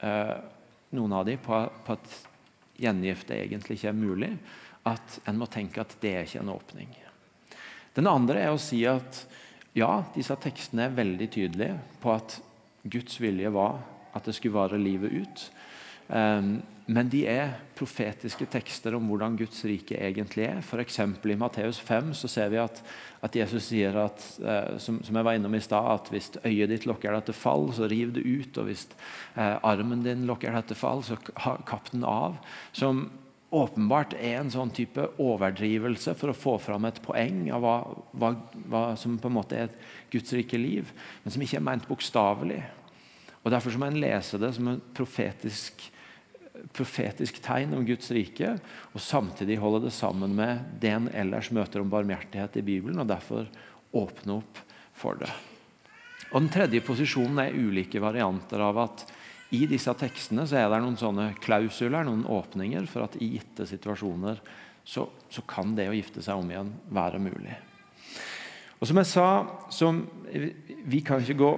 uh, 0.00 0.36
noen 0.96 1.16
av 1.18 1.26
dem, 1.28 1.42
på, 1.44 1.60
på 1.84 1.96
at 1.98 2.16
gjengifte 2.80 3.36
egentlig 3.36 3.76
ikke 3.76 3.92
er 3.92 3.98
mulig, 4.00 4.30
at 4.88 5.18
en 5.28 5.36
må 5.36 5.48
tenke 5.50 5.82
at 5.82 5.92
det 6.00 6.14
er 6.14 6.24
ikke 6.24 6.40
en 6.40 6.54
åpning. 6.54 6.94
Den 7.96 8.08
andre 8.08 8.46
er 8.46 8.54
å 8.54 8.60
si 8.60 8.82
at 8.88 9.26
ja, 9.76 10.06
disse 10.14 10.36
tekstene 10.40 10.86
er 10.86 10.96
veldig 10.96 11.28
tydelige 11.32 11.76
på 12.00 12.14
at 12.16 12.38
Guds 12.86 13.18
vilje 13.20 13.50
var 13.52 13.82
at 14.16 14.26
det 14.26 14.36
skulle 14.36 14.56
vare 14.56 14.80
livet 14.80 15.12
ut. 15.22 15.46
Um, 16.08 16.58
men 16.86 17.08
de 17.10 17.24
er 17.26 17.56
profetiske 17.74 18.46
tekster 18.46 18.94
om 18.94 19.08
hvordan 19.10 19.34
Guds 19.40 19.58
rike 19.66 19.98
egentlig 19.98 20.44
er. 20.46 20.60
F.eks. 20.62 21.00
i 21.02 21.38
Matteus 21.38 21.80
5 21.82 22.12
så 22.14 22.30
ser 22.30 22.52
vi 22.52 22.60
at, 22.62 22.78
at 23.26 23.36
Jesus 23.36 23.72
sier, 23.72 23.96
at, 24.04 24.22
uh, 24.38 24.76
som, 24.78 25.00
som, 25.02 25.18
jeg 25.18 25.26
var 25.26 25.34
innom 25.34 25.56
i 25.58 25.62
stad, 25.64 25.88
at 25.96 26.10
hvis 26.14 26.30
øyet 26.44 26.70
ditt 26.70 26.86
lokker 26.86 27.10
deg 27.16 27.26
til 27.26 27.38
fall, 27.38 27.66
så 27.74 27.90
riv 27.90 28.14
det 28.14 28.22
ut. 28.22 28.62
Og 28.62 28.70
hvis 28.70 28.86
uh, 29.34 29.58
armen 29.66 30.06
din 30.06 30.28
lokker 30.30 30.54
deg 30.54 30.70
til 30.70 30.78
fall, 30.78 31.02
så 31.06 31.18
kapp 31.26 31.90
den 31.90 32.06
av. 32.06 32.38
Som 32.76 33.08
åpenbart 33.56 34.14
er 34.18 34.40
en 34.40 34.50
sånn 34.52 34.70
type 34.74 35.10
overdrivelse 35.22 36.14
for 36.18 36.30
å 36.30 36.38
få 36.38 36.56
fram 36.62 36.86
et 36.86 37.02
poeng 37.02 37.48
av 37.54 37.62
hva, 37.62 37.76
hva, 38.14 38.32
hva 38.70 38.86
som 38.98 39.18
på 39.18 39.30
en 39.30 39.38
måte 39.40 39.58
er 39.58 39.68
et 39.68 39.78
Guds 40.12 40.34
rike 40.34 40.58
liv, 40.60 40.90
men 41.24 41.34
som 41.34 41.42
ikke 41.42 41.58
er 41.58 41.66
ment 41.66 41.86
bokstavelig. 41.90 42.62
Og 43.46 43.52
Derfor 43.54 43.78
må 43.78 43.86
en 43.86 44.00
lese 44.02 44.40
det 44.42 44.50
som 44.56 44.72
en 44.72 44.80
profetisk, 44.96 45.84
profetisk 46.74 47.38
tegn 47.44 47.76
om 47.78 47.84
Guds 47.86 48.10
rike, 48.10 48.56
og 48.90 49.02
samtidig 49.02 49.60
holde 49.62 49.84
det 49.84 49.94
sammen 49.94 50.34
med 50.34 50.64
det 50.82 50.90
en 50.90 51.06
ellers 51.14 51.52
møter 51.54 51.84
om 51.84 51.92
barmhjertighet 51.92 52.58
i 52.58 52.64
Bibelen, 52.66 52.98
og 52.98 53.06
derfor 53.06 53.46
åpne 53.94 54.40
opp 54.40 54.58
for 54.98 55.20
det. 55.20 55.30
Og 56.32 56.42
Den 56.42 56.50
tredje 56.50 56.82
posisjonen 56.82 57.38
er 57.44 57.54
ulike 57.54 58.02
varianter 58.02 58.64
av 58.66 58.82
at 58.82 59.06
i 59.54 59.62
disse 59.70 59.94
tekstene 59.94 60.42
så 60.50 60.58
er 60.58 60.66
det 60.72 60.82
noen 60.82 60.98
sånne 60.98 61.28
klausuler, 61.38 62.02
noen 62.02 62.26
åpninger, 62.26 62.90
for 62.90 63.06
at 63.06 63.14
i 63.22 63.30
gitte 63.36 63.68
situasjoner 63.70 64.42
så, 64.82 65.06
så 65.30 65.46
kan 65.46 65.76
det 65.78 65.86
å 65.86 65.94
gifte 65.94 66.24
seg 66.24 66.42
om 66.42 66.50
igjen 66.50 66.74
være 66.90 67.22
mulig. 67.22 67.54
Og 68.80 68.90
Som 68.90 68.98
jeg 69.00 69.08
sa, 69.08 69.28
som, 69.70 70.02
vi 70.26 70.98
kan 71.06 71.22
ikke 71.22 71.38
gå 71.38 71.52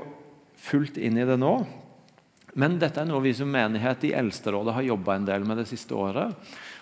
fullt 0.59 0.99
inn 1.01 1.19
i 1.19 1.27
det 1.29 1.39
nå. 1.41 1.53
Men 2.59 2.79
dette 2.81 3.03
er 3.03 3.09
noe 3.09 3.23
vi 3.23 3.35
som 3.37 3.51
menighet 3.53 4.09
i 4.09 4.15
Eldsterådet 4.19 4.75
har 4.75 4.87
jobba 4.87 5.19
en 5.19 5.29
del 5.29 5.45
med 5.47 5.61
det 5.61 5.69
siste 5.71 5.95
året. 5.95 6.35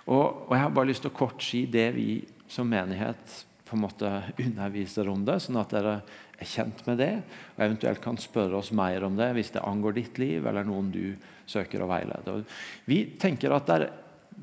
Og, 0.07 0.47
og, 0.47 0.55
Jeg 0.55 0.62
har 0.62 0.72
bare 0.72 0.91
lyst 0.93 1.05
til 1.05 1.12
å 1.12 1.18
kort 1.18 1.43
si 1.43 1.66
det 1.70 1.91
vi 1.97 2.11
som 2.49 2.68
menighet 2.70 3.43
på 3.66 3.74
en 3.74 3.83
måte 3.83 4.11
underviser 4.39 5.09
om 5.11 5.24
det, 5.27 5.41
sånn 5.43 5.59
at 5.59 5.74
dere 5.74 5.97
er 6.37 6.49
kjent 6.49 6.85
med 6.87 7.01
det, 7.01 7.12
og 7.57 7.64
eventuelt 7.66 8.03
kan 8.05 8.18
spørre 8.20 8.61
oss 8.61 8.70
mer 8.77 9.03
om 9.07 9.16
det 9.18 9.33
hvis 9.35 9.51
det 9.57 9.64
angår 9.66 9.97
ditt 9.97 10.20
liv 10.22 10.47
eller 10.47 10.66
noen 10.68 10.93
du 10.95 11.16
søker 11.51 11.83
å 11.83 11.89
veilede. 11.91 12.43
Vi 12.87 13.03
tenker 13.20 13.55
at 13.57 13.70
der, 13.70 13.89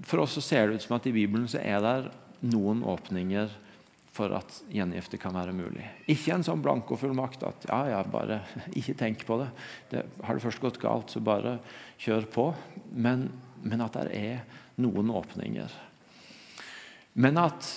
For 0.09 0.23
oss 0.23 0.33
så 0.33 0.41
ser 0.41 0.67
det 0.67 0.79
ut 0.79 0.85
som 0.87 0.95
at 0.97 1.05
i 1.05 1.13
Bibelen 1.13 1.45
så 1.47 1.59
er 1.61 1.77
det 1.83 2.11
noen 2.49 2.79
åpninger 2.81 3.51
for 4.13 4.33
at 4.37 4.59
gjengifte 4.69 5.17
kan 5.17 5.33
være 5.33 5.55
mulig. 5.57 5.85
Ikke 6.11 6.35
en 6.35 6.45
sånn 6.45 6.61
blankofullmakt 6.61 7.45
at 7.47 7.65
ja, 7.69 7.79
ja, 7.95 8.01
bare 8.05 8.43
ikke 8.79 8.97
tenk 8.99 9.25
på 9.25 9.39
det. 9.41 9.49
det. 9.89 10.03
Har 10.21 10.37
det 10.37 10.45
først 10.45 10.61
gått 10.61 10.81
galt, 10.81 11.09
så 11.09 11.23
bare 11.23 11.57
kjør 12.01 12.27
på. 12.33 12.45
Men, 12.93 13.25
men 13.65 13.81
at 13.85 13.97
det 13.97 14.13
er 14.19 14.61
noen 14.83 15.09
åpninger. 15.13 15.73
Men 17.17 17.41
at 17.41 17.67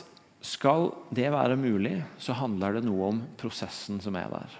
skal 0.45 0.91
det 1.16 1.30
være 1.32 1.57
mulig, 1.59 1.99
så 2.20 2.37
handler 2.37 2.76
det 2.76 2.87
noe 2.87 3.11
om 3.11 3.22
prosessen 3.41 3.99
som 4.05 4.16
er 4.20 4.28
der. 4.32 4.59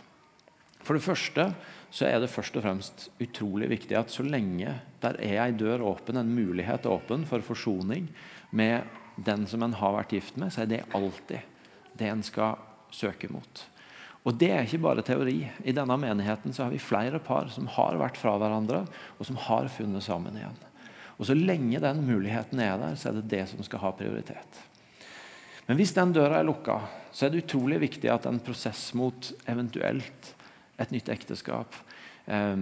For 0.81 0.97
det 0.97 1.05
første 1.05 1.51
så 1.93 2.07
er 2.09 2.21
det 2.23 2.31
først 2.31 2.57
og 2.59 2.65
fremst 2.65 3.09
utrolig 3.23 3.69
viktig 3.71 3.97
at 3.99 4.13
så 4.13 4.25
lenge 4.27 4.73
der 5.03 5.19
er 5.23 5.41
ei 5.45 5.53
dør 5.57 5.85
åpen, 5.93 6.19
en 6.19 6.33
mulighet 6.35 6.89
åpen 6.89 7.27
for 7.29 7.45
forsoning 7.45 8.09
med 8.57 8.87
den 9.17 9.47
som 9.49 9.65
en 9.65 9.77
har 9.77 9.95
vært 9.97 10.17
gift 10.17 10.41
med, 10.41 10.53
så 10.53 10.65
er 10.65 10.71
det 10.71 10.83
alltid 10.97 11.56
det 11.99 12.11
en 12.11 12.23
skal 12.27 12.61
søke 12.95 13.31
mot. 13.33 13.65
Og 14.27 14.35
Det 14.35 14.51
er 14.51 14.65
ikke 14.67 14.83
bare 14.83 15.05
teori. 15.07 15.39
I 15.63 15.75
denne 15.75 15.97
menigheten 16.03 16.55
så 16.55 16.65
har 16.65 16.73
vi 16.75 16.83
flere 16.83 17.21
par 17.23 17.47
som 17.55 17.69
har 17.71 17.99
vært 18.01 18.19
fra 18.19 18.35
hverandre, 18.41 18.83
og 19.19 19.27
som 19.27 19.39
har 19.39 19.69
funnet 19.71 20.03
sammen 20.03 20.35
igjen. 20.35 20.57
Og 21.17 21.27
Så 21.27 21.37
lenge 21.39 21.81
den 21.81 22.03
muligheten 22.07 22.61
er 22.61 22.77
der, 22.79 22.97
så 22.97 23.11
er 23.11 23.21
det 23.21 23.31
det 23.31 23.45
som 23.49 23.63
skal 23.63 23.85
ha 23.85 23.93
prioritet. 23.93 24.63
Men 25.67 25.79
hvis 25.79 25.95
den 25.95 26.13
døra 26.15 26.41
er 26.41 26.47
lukka, 26.47 26.81
så 27.13 27.27
er 27.27 27.31
det 27.31 27.45
utrolig 27.45 27.81
viktig 27.83 28.11
at 28.11 28.27
en 28.27 28.39
prosess 28.43 28.93
mot 28.95 29.33
eventuelt 29.51 30.35
et 30.79 30.93
nytt 30.93 31.09
ekteskap 31.11 31.75
eh, 32.27 32.59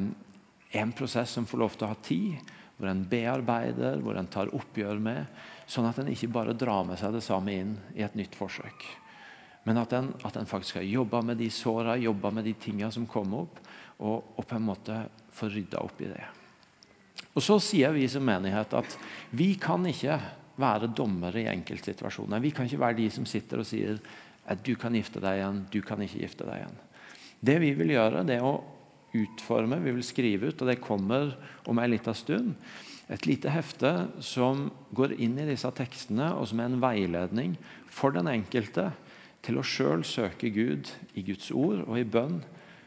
er 0.72 0.80
en 0.80 0.95
prosess 0.97 1.35
som 1.37 1.47
får 1.47 1.61
lov 1.61 1.76
til 1.76 1.87
å 1.87 1.91
ha 1.93 1.99
tid, 2.05 2.53
hvor 2.76 2.89
en 2.91 3.05
bearbeider, 3.09 4.01
hvor 4.03 4.16
en 4.18 4.30
tar 4.30 4.53
oppgjør 4.57 5.01
med, 5.03 5.26
sånn 5.70 5.89
at 5.89 6.01
en 6.01 6.11
ikke 6.11 6.32
bare 6.32 6.57
drar 6.59 6.85
med 6.89 6.99
seg 7.01 7.14
det 7.14 7.24
samme 7.24 7.53
inn 7.55 7.76
i 7.95 8.05
et 8.07 8.16
nytt 8.18 8.35
forsøk. 8.39 8.87
Men 9.64 9.80
at 9.80 9.92
en, 9.96 10.10
at 10.24 10.36
en 10.36 10.48
faktisk 10.48 10.78
har 10.80 10.86
jobba 10.86 11.22
med 11.24 11.40
de 11.40 11.48
såra, 11.52 11.96
jobba 11.96 12.30
med 12.36 12.44
de 12.44 12.54
tinga 12.60 12.90
som 12.92 13.06
kom 13.08 13.32
opp, 13.38 13.60
og, 13.98 14.34
og, 14.36 14.42
på 14.44 14.58
en 14.58 14.66
måte 14.66 14.96
få 15.32 15.48
rydda 15.52 15.80
opp 15.80 16.00
i 16.04 16.10
det. 16.10 16.24
Og 17.34 17.42
Så 17.42 17.58
sier 17.62 17.94
vi 17.94 18.04
som 18.10 18.24
menighet 18.26 18.74
at 18.76 18.96
vi 19.34 19.54
kan 19.60 19.86
ikke 19.88 20.18
være 20.60 20.92
dommere 20.94 21.42
i 21.42 21.48
enkeltsituasjoner. 21.50 22.42
Vi 22.42 22.52
kan 22.54 22.68
ikke 22.68 22.82
være 22.82 23.00
de 23.00 23.08
som 23.10 23.26
sitter 23.26 23.62
og 23.62 23.66
sier 23.66 23.98
at 24.50 24.60
du 24.66 24.74
kan 24.78 24.94
gifte 24.94 25.22
deg 25.22 25.40
igjen, 25.40 25.64
du 25.72 25.80
kan 25.82 26.02
ikke 26.04 26.20
gifte 26.20 26.46
deg 26.46 26.60
igjen. 26.60 26.80
Det 27.44 27.56
vi 27.62 27.72
vil 27.78 27.94
gjøre, 27.94 28.24
det 28.28 28.38
er 28.38 28.46
å 28.46 28.58
utforme, 29.14 29.78
vi 29.82 29.94
vil 29.94 30.06
skrive 30.06 30.50
ut, 30.50 30.60
og 30.60 30.70
det 30.70 30.82
kommer 30.82 31.32
om 31.70 31.78
en 31.78 31.90
liten 31.90 32.16
stund, 32.18 32.54
et 33.12 33.26
lite 33.28 33.52
hefte 33.52 33.90
som 34.24 34.68
går 34.96 35.16
inn 35.22 35.36
i 35.38 35.48
disse 35.48 35.68
tekstene, 35.76 36.30
og 36.38 36.48
som 36.50 36.60
er 36.60 36.70
en 36.70 36.80
veiledning 36.82 37.56
for 37.92 38.14
den 38.14 38.30
enkelte 38.30 38.88
til 39.45 39.61
å 39.61 39.66
sjøl 39.66 40.05
søke 40.09 40.51
Gud 40.55 40.90
i 41.14 41.24
Guds 41.26 41.51
ord 41.53 41.84
og 41.84 41.99
i 42.01 42.07
bønn 42.09 42.40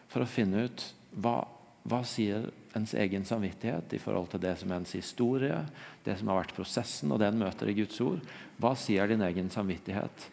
for 0.09 0.23
å 0.23 0.29
finne 0.29 0.65
ut 0.67 0.85
hva, 1.21 1.41
hva 1.87 2.01
sier 2.07 2.49
ens 2.77 2.93
egen 2.97 3.25
samvittighet 3.25 3.93
i 3.97 4.01
forhold 4.01 4.31
til 4.31 4.41
det 4.43 4.55
som 4.59 4.71
er 4.71 4.81
ens 4.81 4.95
historie, 4.97 5.61
det 6.05 6.17
som 6.19 6.29
har 6.31 6.41
vært 6.41 6.55
prosessen, 6.57 7.11
og 7.11 7.21
det 7.21 7.31
en 7.31 7.39
møter 7.41 7.71
i 7.71 7.77
Guds 7.77 7.99
ord. 8.05 8.21
Hva 8.61 8.73
sier 8.77 9.09
din 9.09 9.25
egen 9.25 9.49
samvittighet 9.53 10.27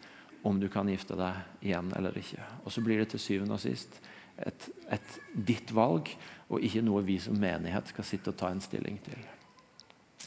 om 0.45 0.59
du 0.61 0.67
kan 0.71 0.89
gifte 0.91 1.17
deg 1.17 1.65
igjen 1.65 1.89
eller 1.97 2.17
ikke? 2.21 2.43
Og 2.63 2.73
Så 2.73 2.83
blir 2.85 3.01
det 3.01 3.09
til 3.13 3.23
syvende 3.23 3.57
og 3.57 3.63
sist 3.63 3.99
et, 4.37 4.69
et 4.91 5.19
ditt 5.33 5.71
valg, 5.73 6.11
og 6.49 6.61
ikke 6.61 6.83
noe 6.85 7.05
vi 7.05 7.17
som 7.21 7.37
menighet 7.39 7.89
skal 7.89 8.05
sitte 8.05 8.33
og 8.33 8.37
ta 8.37 8.51
en 8.53 8.61
stilling 8.61 8.99
til. 9.05 9.21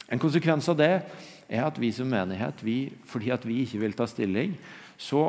En 0.09 0.19
konsekvens 0.19 0.67
av 0.71 0.79
det 0.79 0.93
er 1.49 1.63
at 1.63 1.77
vi 1.79 1.91
som 1.93 2.09
menighet, 2.09 2.63
vi, 2.65 2.89
fordi 3.07 3.29
at 3.31 3.45
vi 3.45 3.61
ikke 3.63 3.83
vil 3.83 3.95
ta 3.95 4.07
stilling, 4.09 4.55
så 4.99 5.21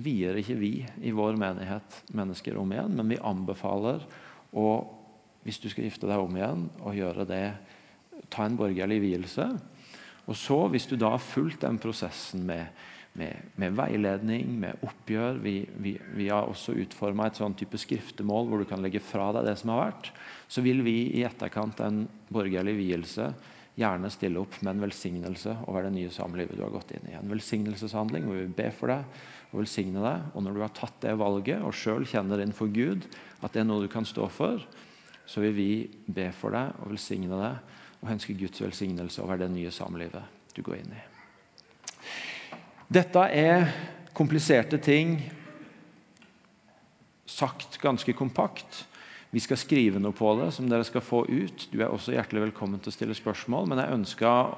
vier 0.00 0.38
ikke 0.40 0.56
vi 0.56 0.72
i 1.04 1.12
vår 1.12 1.36
menighet 1.40 2.02
mennesker 2.16 2.56
om 2.60 2.72
igjen, 2.72 2.96
men 2.96 3.12
vi 3.12 3.20
anbefaler 3.20 4.04
å 4.52 4.66
hvis 5.42 5.58
du 5.58 5.68
skal 5.72 5.88
gifte 5.88 6.06
deg 6.06 6.22
om 6.22 6.36
igjen, 6.38 6.66
og 6.86 6.96
gjøre 6.96 7.26
det, 7.26 7.44
ta 8.30 8.46
en 8.46 8.56
borgerlig 8.58 9.00
vielse. 9.02 9.48
Og 10.30 10.36
så, 10.38 10.58
hvis 10.70 10.86
du 10.86 10.94
da 10.94 11.16
har 11.16 11.22
fulgt 11.22 11.64
den 11.64 11.80
prosessen 11.82 12.44
med, 12.46 12.68
med, 13.18 13.48
med 13.58 13.74
veiledning, 13.76 14.52
med 14.62 14.84
oppgjør 14.86 15.40
Vi, 15.42 15.56
vi, 15.82 15.96
vi 16.14 16.28
har 16.30 16.46
også 16.46 16.76
utforma 16.78 17.26
et 17.26 17.40
sånn 17.40 17.56
type 17.58 17.80
skriftemål 17.80 18.46
hvor 18.48 18.62
du 18.62 18.68
kan 18.70 18.82
legge 18.84 19.02
fra 19.02 19.32
deg 19.34 19.48
det 19.50 19.56
som 19.60 19.74
har 19.74 19.88
vært. 19.88 20.12
Så 20.46 20.62
vil 20.62 20.84
vi 20.86 21.10
i 21.18 21.26
etterkant 21.26 21.82
en 21.82 22.04
borgerlig 22.30 22.76
vielse 22.78 23.32
gjerne 23.74 24.10
stille 24.12 24.38
opp 24.38 24.58
med 24.60 24.76
en 24.76 24.84
velsignelse 24.84 25.56
over 25.64 25.88
det 25.88 25.94
nye 25.96 26.12
samlivet 26.12 26.54
du 26.54 26.62
har 26.62 26.74
gått 26.74 26.92
inn 26.94 27.08
i. 27.08 27.16
En 27.18 27.30
velsignelseshandling 27.32 28.28
hvor 28.28 28.38
vi 28.38 28.50
ber 28.62 28.74
for 28.76 28.92
deg 28.92 29.22
og 29.52 29.60
velsigne 29.60 30.02
deg. 30.02 30.30
Og 30.32 30.44
når 30.44 30.56
du 30.56 30.62
har 30.64 30.74
tatt 30.76 30.98
det 31.04 31.14
valget 31.20 31.62
og 31.62 31.76
sjøl 31.76 32.06
kjenner 32.08 32.42
inn 32.42 32.56
for 32.56 32.72
Gud 32.72 33.06
at 33.42 33.52
det 33.52 33.62
er 33.62 33.68
noe 33.68 33.84
du 33.84 33.90
kan 33.92 34.06
stå 34.08 34.28
for, 34.32 34.64
så 35.26 35.42
vil 35.44 35.54
vi 35.56 35.70
be 36.06 36.30
for 36.34 36.54
deg 36.56 36.74
og 36.82 36.92
velsigne 36.94 37.38
deg 37.38 38.02
og 38.02 38.10
ønske 38.16 38.36
Guds 38.36 38.62
velsignelse 38.62 39.22
over 39.22 39.38
det 39.38 39.50
nye 39.52 39.70
samlivet 39.74 40.56
du 40.56 40.62
går 40.64 40.80
inn 40.80 40.96
i. 40.96 41.02
Dette 42.92 43.22
er 43.32 43.68
kompliserte 44.12 44.76
ting 44.82 45.16
sagt 47.32 47.78
ganske 47.80 48.12
kompakt. 48.12 48.82
Vi 49.32 49.40
skal 49.40 49.56
skrive 49.56 50.02
noe 50.02 50.12
på 50.12 50.34
det 50.42 50.50
som 50.52 50.68
dere 50.68 50.84
skal 50.84 51.04
få 51.04 51.22
ut. 51.24 51.68
Du 51.72 51.78
er 51.80 51.88
også 51.88 52.12
hjertelig 52.12 52.50
velkommen 52.50 52.82
til 52.82 52.92
å 52.92 52.96
stille 52.96 53.16
spørsmål, 53.16 53.70
men 53.70 53.80
jeg 53.80 53.96
ønsker 53.96 54.52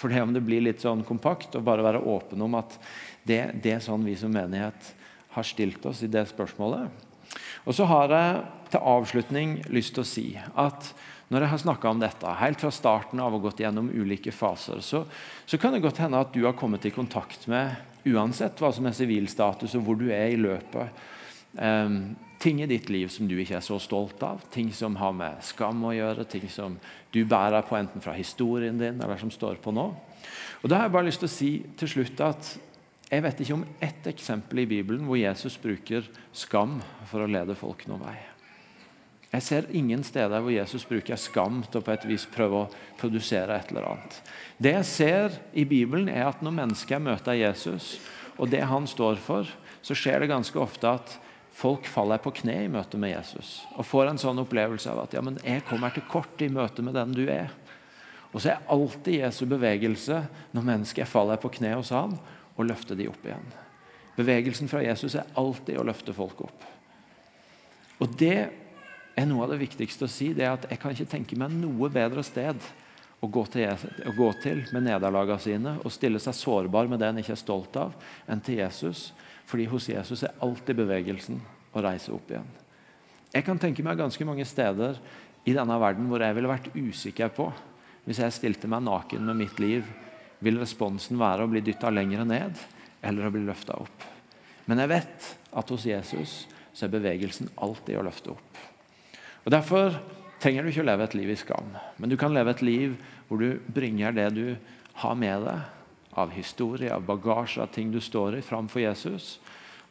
for 0.00 0.12
det 0.12 0.22
om 0.22 0.32
det 0.32 0.44
blir 0.46 0.62
litt 0.64 0.84
sånn 0.84 1.02
kompakt, 1.04 1.56
å 1.58 1.64
bare 1.64 1.84
være 1.84 2.04
åpen 2.08 2.40
om 2.46 2.54
at 2.60 2.78
det, 3.30 3.42
det 3.62 3.76
er 3.76 3.84
sånn 3.84 4.04
vi 4.06 4.16
som 4.18 4.32
menighet 4.34 4.90
har 5.36 5.46
stilt 5.46 5.84
oss 5.86 6.02
i 6.02 6.10
det 6.10 6.26
spørsmålet. 6.30 6.90
Og 7.68 7.76
så 7.76 7.86
har 7.86 8.10
jeg 8.14 8.42
til 8.72 8.86
avslutning 8.92 9.56
lyst 9.70 9.94
til 9.94 10.04
å 10.04 10.08
si 10.08 10.26
at 10.38 10.92
når 11.30 11.44
jeg 11.44 11.52
har 11.52 11.60
snakka 11.62 11.90
om 11.92 12.00
dette, 12.02 12.30
helt 12.40 12.58
fra 12.58 12.72
starten 12.74 13.20
av 13.22 13.36
og 13.36 13.44
gått 13.44 13.60
gjennom 13.62 13.92
ulike 13.94 14.32
faser, 14.34 14.80
så, 14.82 15.04
så, 15.46 15.58
kan 15.62 15.76
det 15.76 15.82
godt 15.84 16.00
hende 16.02 16.18
at 16.18 16.32
du 16.34 16.42
har 16.42 16.56
kommet 16.58 16.88
i 16.88 16.90
kontakt 16.94 17.46
med, 17.50 17.76
uansett 18.02 18.58
hva 18.58 18.72
som 18.74 18.88
er 18.88 18.96
sivilstatus 18.96 19.76
og 19.78 19.84
hvor 19.86 20.00
du 20.00 20.08
er 20.10 20.32
i 20.32 20.40
løpet, 20.40 21.04
um, 21.54 22.00
ting 22.42 22.62
i 22.64 22.66
ditt 22.66 22.88
liv 22.90 23.12
som 23.12 23.28
du 23.30 23.36
ikke 23.38 23.60
er 23.60 23.62
så 23.62 23.78
stolt 23.78 24.22
av, 24.26 24.42
ting 24.50 24.72
som 24.74 24.96
har 24.98 25.14
med 25.14 25.44
skam 25.46 25.84
å 25.86 25.94
gjøre, 25.94 26.26
ting 26.26 26.48
som 26.50 26.78
du 27.14 27.20
bærer 27.28 27.62
på 27.68 27.78
enten 27.78 28.02
fra 28.02 28.16
historien 28.16 28.80
din 28.80 28.98
eller 28.98 29.20
som 29.20 29.30
står 29.30 29.60
på 29.62 29.74
nå. 29.76 29.86
Og 30.64 30.66
Da 30.66 30.80
har 30.80 30.88
jeg 30.88 30.96
bare 30.96 31.08
lyst 31.12 31.22
til 31.22 31.30
å 31.30 31.36
si 31.36 31.52
til 31.78 31.94
slutt 31.94 32.24
at 32.26 32.54
jeg 33.10 33.24
vet 33.24 33.40
ikke 33.42 33.56
om 33.56 33.64
ett 33.82 34.06
eksempel 34.06 34.62
i 34.62 34.68
Bibelen 34.70 35.06
hvor 35.08 35.18
Jesus 35.18 35.56
bruker 35.58 36.06
skam 36.32 36.78
for 37.10 37.24
å 37.24 37.30
lede 37.30 37.56
folk 37.58 37.82
noen 37.90 38.04
vei. 38.04 38.18
Jeg 39.30 39.46
ser 39.46 39.66
ingen 39.74 40.02
steder 40.06 40.42
hvor 40.42 40.50
Jesus 40.50 40.84
bruker 40.86 41.18
skam 41.18 41.60
til 41.66 41.78
å 41.80 41.84
på 41.86 41.92
et 41.94 42.06
vis 42.06 42.26
prøve 42.30 42.64
å 42.64 42.68
produsere 42.98 43.54
et 43.58 43.70
eller 43.70 43.86
annet. 43.92 44.16
Det 44.58 44.74
jeg 44.74 44.88
ser 44.90 45.36
i 45.54 45.64
Bibelen, 45.66 46.10
er 46.10 46.26
at 46.26 46.42
når 46.42 46.56
mennesker 46.56 47.02
møter 47.02 47.38
Jesus, 47.38 47.96
og 48.38 48.50
det 48.50 48.62
han 48.66 48.86
står 48.90 49.18
for, 49.22 49.46
så 49.82 49.94
skjer 49.96 50.22
det 50.22 50.32
ganske 50.32 50.58
ofte 50.58 50.90
at 50.90 51.14
folk 51.54 51.86
faller 51.90 52.18
på 52.22 52.32
kne 52.40 52.56
i 52.64 52.72
møte 52.72 52.98
med 53.00 53.12
Jesus 53.12 53.60
og 53.74 53.86
får 53.88 54.10
en 54.10 54.20
sånn 54.22 54.38
opplevelse 54.42 54.90
av 54.92 55.02
at 55.02 55.14
ja, 55.16 55.22
men 55.24 55.38
jeg 55.44 55.64
kommer 55.68 55.92
til 55.94 56.06
kort 56.10 56.42
i 56.42 56.50
møte 56.52 56.82
med 56.84 56.94
den 56.96 57.14
du 57.16 57.24
er. 57.26 57.50
Og 58.30 58.38
så 58.42 58.52
er 58.52 58.68
alltid 58.70 59.18
Jesu 59.18 59.42
bevegelse 59.50 60.22
når 60.54 60.66
mennesker 60.66 61.08
faller 61.10 61.40
på 61.42 61.50
kne 61.58 61.74
hos 61.74 61.90
han, 61.94 62.14
og 62.56 62.66
løfte 62.68 62.96
de 62.98 63.08
opp 63.10 63.24
igjen. 63.26 63.46
Bevegelsen 64.18 64.68
fra 64.68 64.82
Jesus 64.84 65.16
er 65.16 65.30
alltid 65.38 65.78
å 65.80 65.86
løfte 65.86 66.14
folk 66.16 66.42
opp. 66.44 66.66
Og 68.00 68.16
det 68.20 68.36
er 69.16 69.26
noe 69.28 69.44
av 69.44 69.52
det 69.52 69.60
viktigste 69.60 70.06
å 70.06 70.10
si. 70.10 70.32
det 70.34 70.46
er 70.46 70.54
at 70.54 70.68
Jeg 70.70 70.80
kan 70.80 70.94
ikke 70.94 71.12
tenke 71.12 71.38
meg 71.38 71.52
noe 71.52 71.90
bedre 71.92 72.24
sted 72.24 72.60
å 73.20 73.28
gå 73.28 73.44
til, 73.52 73.68
å 74.08 74.12
gå 74.16 74.30
til 74.40 74.62
med 74.72 74.86
nederlagene 74.86 75.42
sine 75.42 75.76
og 75.84 75.92
stille 75.92 76.20
seg 76.22 76.36
sårbar 76.36 76.88
med 76.88 77.00
det 77.00 77.10
en 77.10 77.20
ikke 77.20 77.36
er 77.36 77.42
stolt 77.42 77.76
av, 77.76 77.92
enn 78.26 78.40
til 78.40 78.62
Jesus. 78.62 79.10
Fordi 79.50 79.66
hos 79.68 79.88
Jesus 79.90 80.24
er 80.24 80.36
alltid 80.40 80.78
bevegelsen 80.78 81.40
å 81.74 81.82
reise 81.84 82.12
opp 82.14 82.30
igjen. 82.30 82.48
Jeg 83.30 83.46
kan 83.46 83.60
tenke 83.62 83.84
meg 83.86 83.98
ganske 84.00 84.24
mange 84.26 84.46
steder 84.48 84.98
i 85.46 85.54
denne 85.54 85.76
verden 85.80 86.08
hvor 86.10 86.22
jeg 86.22 86.34
ville 86.36 86.50
vært 86.50 86.72
usikker 86.74 87.30
på, 87.34 87.50
hvis 88.06 88.22
jeg 88.22 88.34
stilte 88.34 88.70
meg 88.70 88.82
naken 88.86 89.26
med 89.28 89.38
mitt 89.44 89.60
liv 89.62 89.84
vil 90.44 90.60
responsen 90.60 91.18
være 91.20 91.44
å 91.44 91.50
bli 91.50 91.62
dytta 91.64 91.92
lenger 91.92 92.24
ned 92.28 92.60
eller 93.04 93.26
å 93.26 93.32
bli 93.34 93.44
løfta 93.46 93.76
opp. 93.80 94.06
Men 94.68 94.82
jeg 94.82 94.92
vet 94.92 95.28
at 95.60 95.72
hos 95.72 95.86
Jesus 95.88 96.34
så 96.72 96.86
er 96.86 96.94
bevegelsen 96.94 97.50
alltid 97.60 97.98
å 97.98 98.04
løfte 98.06 98.34
opp. 98.34 98.60
Og 99.44 99.52
Derfor 99.52 99.94
trenger 100.40 100.64
du 100.64 100.70
ikke 100.70 100.84
å 100.84 100.88
leve 100.88 101.06
et 101.08 101.16
liv 101.18 101.32
i 101.32 101.38
skam, 101.38 101.74
men 102.00 102.12
du 102.12 102.16
kan 102.20 102.32
leve 102.32 102.54
et 102.54 102.64
liv 102.64 102.96
hvor 103.28 103.40
du 103.40 103.60
bringer 103.72 104.14
det 104.16 104.28
du 104.36 104.46
har 105.02 105.16
med 105.18 105.44
deg 105.46 106.16
av 106.20 106.32
historie, 106.34 106.90
av 106.92 107.04
bagasje, 107.06 107.62
av 107.62 107.70
ting 107.74 107.92
du 107.92 108.00
står 108.02 108.38
i, 108.38 108.44
framfor 108.44 108.82
Jesus. 108.82 109.38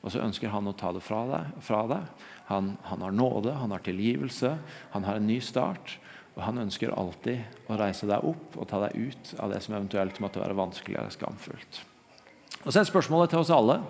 Og 0.01 0.13
så 0.13 0.21
ønsker 0.23 0.51
han 0.51 0.67
å 0.67 0.75
ta 0.77 0.91
det 0.95 1.03
fra 1.03 1.21
deg. 1.27 1.53
Fra 1.63 1.83
deg. 1.89 2.25
Han, 2.49 2.73
han 2.87 3.03
har 3.05 3.15
nåde, 3.15 3.53
han 3.55 3.71
har 3.71 3.83
tilgivelse, 3.85 4.55
han 4.93 5.07
har 5.07 5.19
en 5.19 5.27
ny 5.27 5.39
start. 5.43 5.97
Og 6.39 6.45
Han 6.47 6.63
ønsker 6.63 6.95
alltid 6.95 7.67
å 7.67 7.77
reise 7.79 8.07
deg 8.07 8.23
opp 8.23 8.55
og 8.55 8.67
ta 8.69 8.79
deg 8.85 8.95
ut 8.95 9.33
av 9.43 9.51
det 9.51 9.59
som 9.65 9.75
eventuelt 9.75 10.21
måtte 10.23 10.39
være 10.39 10.55
vanskelig 10.55 10.95
eller 10.95 11.11
skamfullt. 11.11 11.81
Og 12.63 12.71
Så 12.71 12.79
er 12.79 12.87
spørsmålet 12.87 13.33
til 13.33 13.43
oss 13.43 13.51
alle 13.51 13.81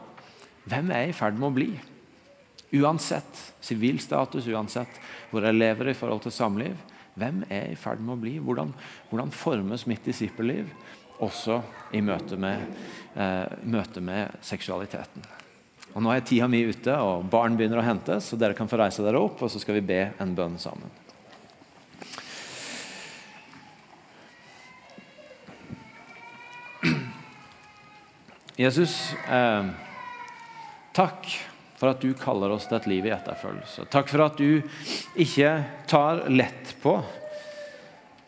hvem 0.70 0.92
er 0.94 1.10
i 1.10 1.16
ferd 1.16 1.38
med 1.38 1.50
å 1.50 1.56
bli? 1.56 1.70
Uansett 2.82 3.40
sivilstatus, 3.66 4.48
uansett 4.50 5.00
hvor 5.32 5.46
jeg 5.46 5.58
lever 5.58 5.92
i 5.92 5.98
forhold 5.98 6.26
til 6.26 6.34
samliv. 6.34 6.76
Hvem 7.20 7.44
er 7.50 7.72
i 7.72 7.78
ferd 7.80 8.02
med 8.04 8.16
å 8.16 8.22
bli? 8.22 8.36
Hvordan, 8.42 8.74
hvordan 9.10 9.34
formes 9.34 9.86
mitt 9.90 10.06
disippelliv 10.06 10.70
også 11.26 11.60
i 11.98 12.02
møte 12.06 12.38
med, 12.38 12.66
eh, 13.16 13.46
møte 13.66 14.02
med 14.02 14.42
seksualiteten? 14.46 15.26
Og 15.96 16.04
Nå 16.06 16.14
er 16.14 16.22
tida 16.22 16.48
mi 16.48 16.62
ute, 16.62 16.94
og 16.94 17.26
barn 17.30 17.58
begynner 17.58 17.82
å 17.82 17.86
hentes, 17.86 18.30
så 18.30 18.38
dere 18.38 18.54
kan 18.54 18.70
få 18.70 18.78
reise 18.78 19.04
dere 19.06 19.22
opp, 19.22 19.42
og 19.42 19.50
så 19.50 19.62
skal 19.62 19.80
vi 19.80 19.88
be 19.90 20.02
en 20.22 20.36
bønn 20.38 20.60
sammen. 20.62 20.92
Jesus, 28.60 29.14
eh, 29.30 29.66
takk 30.92 31.30
for 31.80 31.94
at 31.94 32.02
du 32.02 32.10
kaller 32.14 32.52
oss 32.52 32.66
til 32.68 32.76
et 32.76 32.88
liv 32.92 33.06
i 33.08 33.14
etterfølgelse. 33.16 33.86
Takk 33.88 34.12
for 34.12 34.26
at 34.26 34.36
du 34.36 34.60
ikke 35.16 35.52
tar 35.88 36.26
lett 36.28 36.74
på 36.84 36.98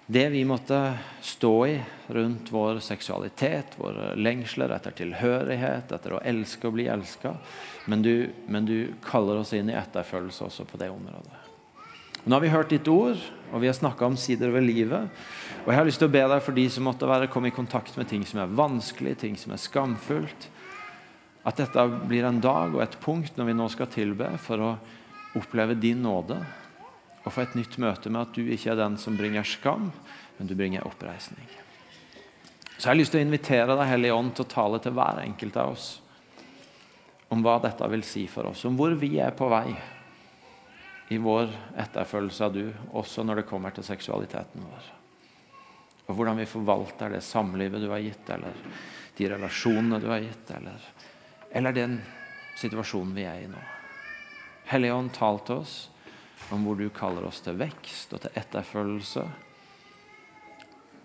det 0.08 0.30
vi 0.32 0.46
måtte 0.48 0.80
stå 1.20 1.52
i 1.68 1.76
rundt 2.08 2.48
vår 2.52 2.80
seksualitet, 2.80 3.76
våre 3.76 4.14
lengsler 4.16 4.72
etter 4.72 4.96
tilhørighet, 4.96 5.92
etter 5.92 6.16
å 6.16 6.24
elske 6.24 6.72
og 6.72 6.80
bli 6.80 6.88
elska. 6.88 7.36
Men, 7.92 8.08
men, 8.48 8.72
du 8.72 8.94
kaller 9.04 9.44
oss 9.44 9.52
inn 9.56 9.68
i 9.72 9.76
etterfølgelse 9.76 10.48
også 10.48 10.68
på 10.72 10.80
det 10.80 10.94
området. 10.96 11.41
Nå 12.24 12.36
har 12.36 12.42
vi 12.44 12.52
hørt 12.54 12.70
ditt 12.70 12.88
ord, 12.92 13.18
og 13.50 13.64
vi 13.64 13.70
har 13.70 13.74
snakka 13.74 14.06
om 14.06 14.16
sider 14.20 14.52
ved 14.54 14.68
livet. 14.68 15.10
Og 15.64 15.72
jeg 15.72 15.80
har 15.80 15.88
lyst 15.88 16.02
til 16.04 16.10
å 16.10 16.14
be 16.14 16.22
deg 16.30 16.42
for 16.46 16.54
de 16.54 16.66
som 16.70 16.86
måtte 16.86 17.10
være 17.10 17.30
komme 17.34 17.50
i 17.50 17.56
kontakt 17.56 17.96
med 17.98 18.10
ting 18.12 18.22
som 18.30 18.44
er 18.44 18.52
vanskelig, 18.58 19.16
ting 19.24 19.38
som 19.40 19.56
er 19.56 19.62
skamfullt. 19.62 20.46
At 21.50 21.58
dette 21.58 21.86
blir 22.06 22.28
en 22.28 22.42
dag 22.44 22.76
og 22.76 22.84
et 22.84 22.98
punkt 23.02 23.40
når 23.40 23.50
vi 23.50 23.56
nå 23.58 23.66
skal 23.74 23.90
tilbe, 23.90 24.28
for 24.42 24.62
å 24.62 24.72
oppleve 25.40 25.74
din 25.82 26.04
nåde. 26.06 26.38
Og 27.26 27.34
få 27.34 27.42
et 27.42 27.58
nytt 27.58 27.80
møte 27.82 28.12
med 28.14 28.22
at 28.22 28.38
du 28.38 28.46
ikke 28.46 28.76
er 28.76 28.78
den 28.84 29.00
som 29.02 29.18
bringer 29.18 29.48
skam, 29.48 29.90
men 30.38 30.50
du 30.50 30.54
bringer 30.58 30.86
oppreisning. 30.86 31.50
Så 32.78 32.86
jeg 32.86 32.92
har 32.92 33.00
lyst 33.00 33.14
til 33.16 33.22
å 33.22 33.26
invitere 33.26 33.74
deg, 33.74 33.90
Hellige 33.90 34.18
Ånd, 34.18 34.36
til 34.38 34.46
å 34.46 34.54
tale 34.54 34.82
til 34.82 34.94
hver 34.98 35.24
enkelt 35.26 35.58
av 35.62 35.74
oss 35.74 35.90
om 37.32 37.42
hva 37.46 37.58
dette 37.64 37.88
vil 37.94 38.02
si 38.06 38.26
for 38.28 38.50
oss, 38.50 38.66
om 38.68 38.78
hvor 38.78 38.94
vi 39.00 39.16
er 39.24 39.34
på 39.38 39.48
vei 39.50 39.72
i 41.12 41.18
vår 41.18 41.50
etterfølgelse 41.76 42.46
av 42.46 42.54
du, 42.56 42.66
også 42.96 43.24
når 43.28 43.42
det 43.42 43.48
kommer 43.50 43.74
til 43.76 43.84
seksualiteten 43.84 44.64
vår. 44.64 44.86
Og 46.08 46.16
hvordan 46.16 46.40
vi 46.40 46.46
forvalter 46.48 47.12
det 47.12 47.20
samlivet 47.28 47.84
du 47.84 47.90
har 47.92 48.00
gitt, 48.00 48.30
eller 48.32 48.56
de 49.18 49.28
relasjonene 49.34 50.00
du 50.00 50.08
har 50.08 50.24
gitt, 50.24 50.54
eller, 50.56 50.86
eller 51.52 51.76
den 51.76 51.98
situasjonen 52.62 53.12
vi 53.18 53.26
er 53.28 53.44
i 53.44 53.50
nå. 53.52 53.60
Hellige 54.72 54.96
Ånd, 54.96 55.12
tal 55.18 55.42
til 55.44 55.66
oss 55.66 55.76
om 56.56 56.64
hvor 56.64 56.80
du 56.80 56.88
kaller 56.96 57.28
oss 57.28 57.44
til 57.44 57.60
vekst 57.60 58.16
og 58.16 58.24
til 58.24 58.40
etterfølgelse, 58.40 59.26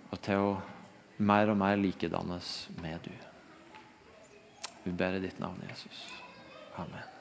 og 0.06 0.22
til 0.22 0.46
å 0.52 0.54
mer 1.18 1.50
og 1.50 1.58
mer 1.66 1.82
likedannes 1.82 2.54
med 2.78 3.10
du. 3.10 3.12
Vi 4.86 4.94
ber 4.94 5.18
i 5.18 5.26
ditt 5.26 5.42
navn, 5.42 5.66
Jesus. 5.66 6.06
Amen. 6.78 7.15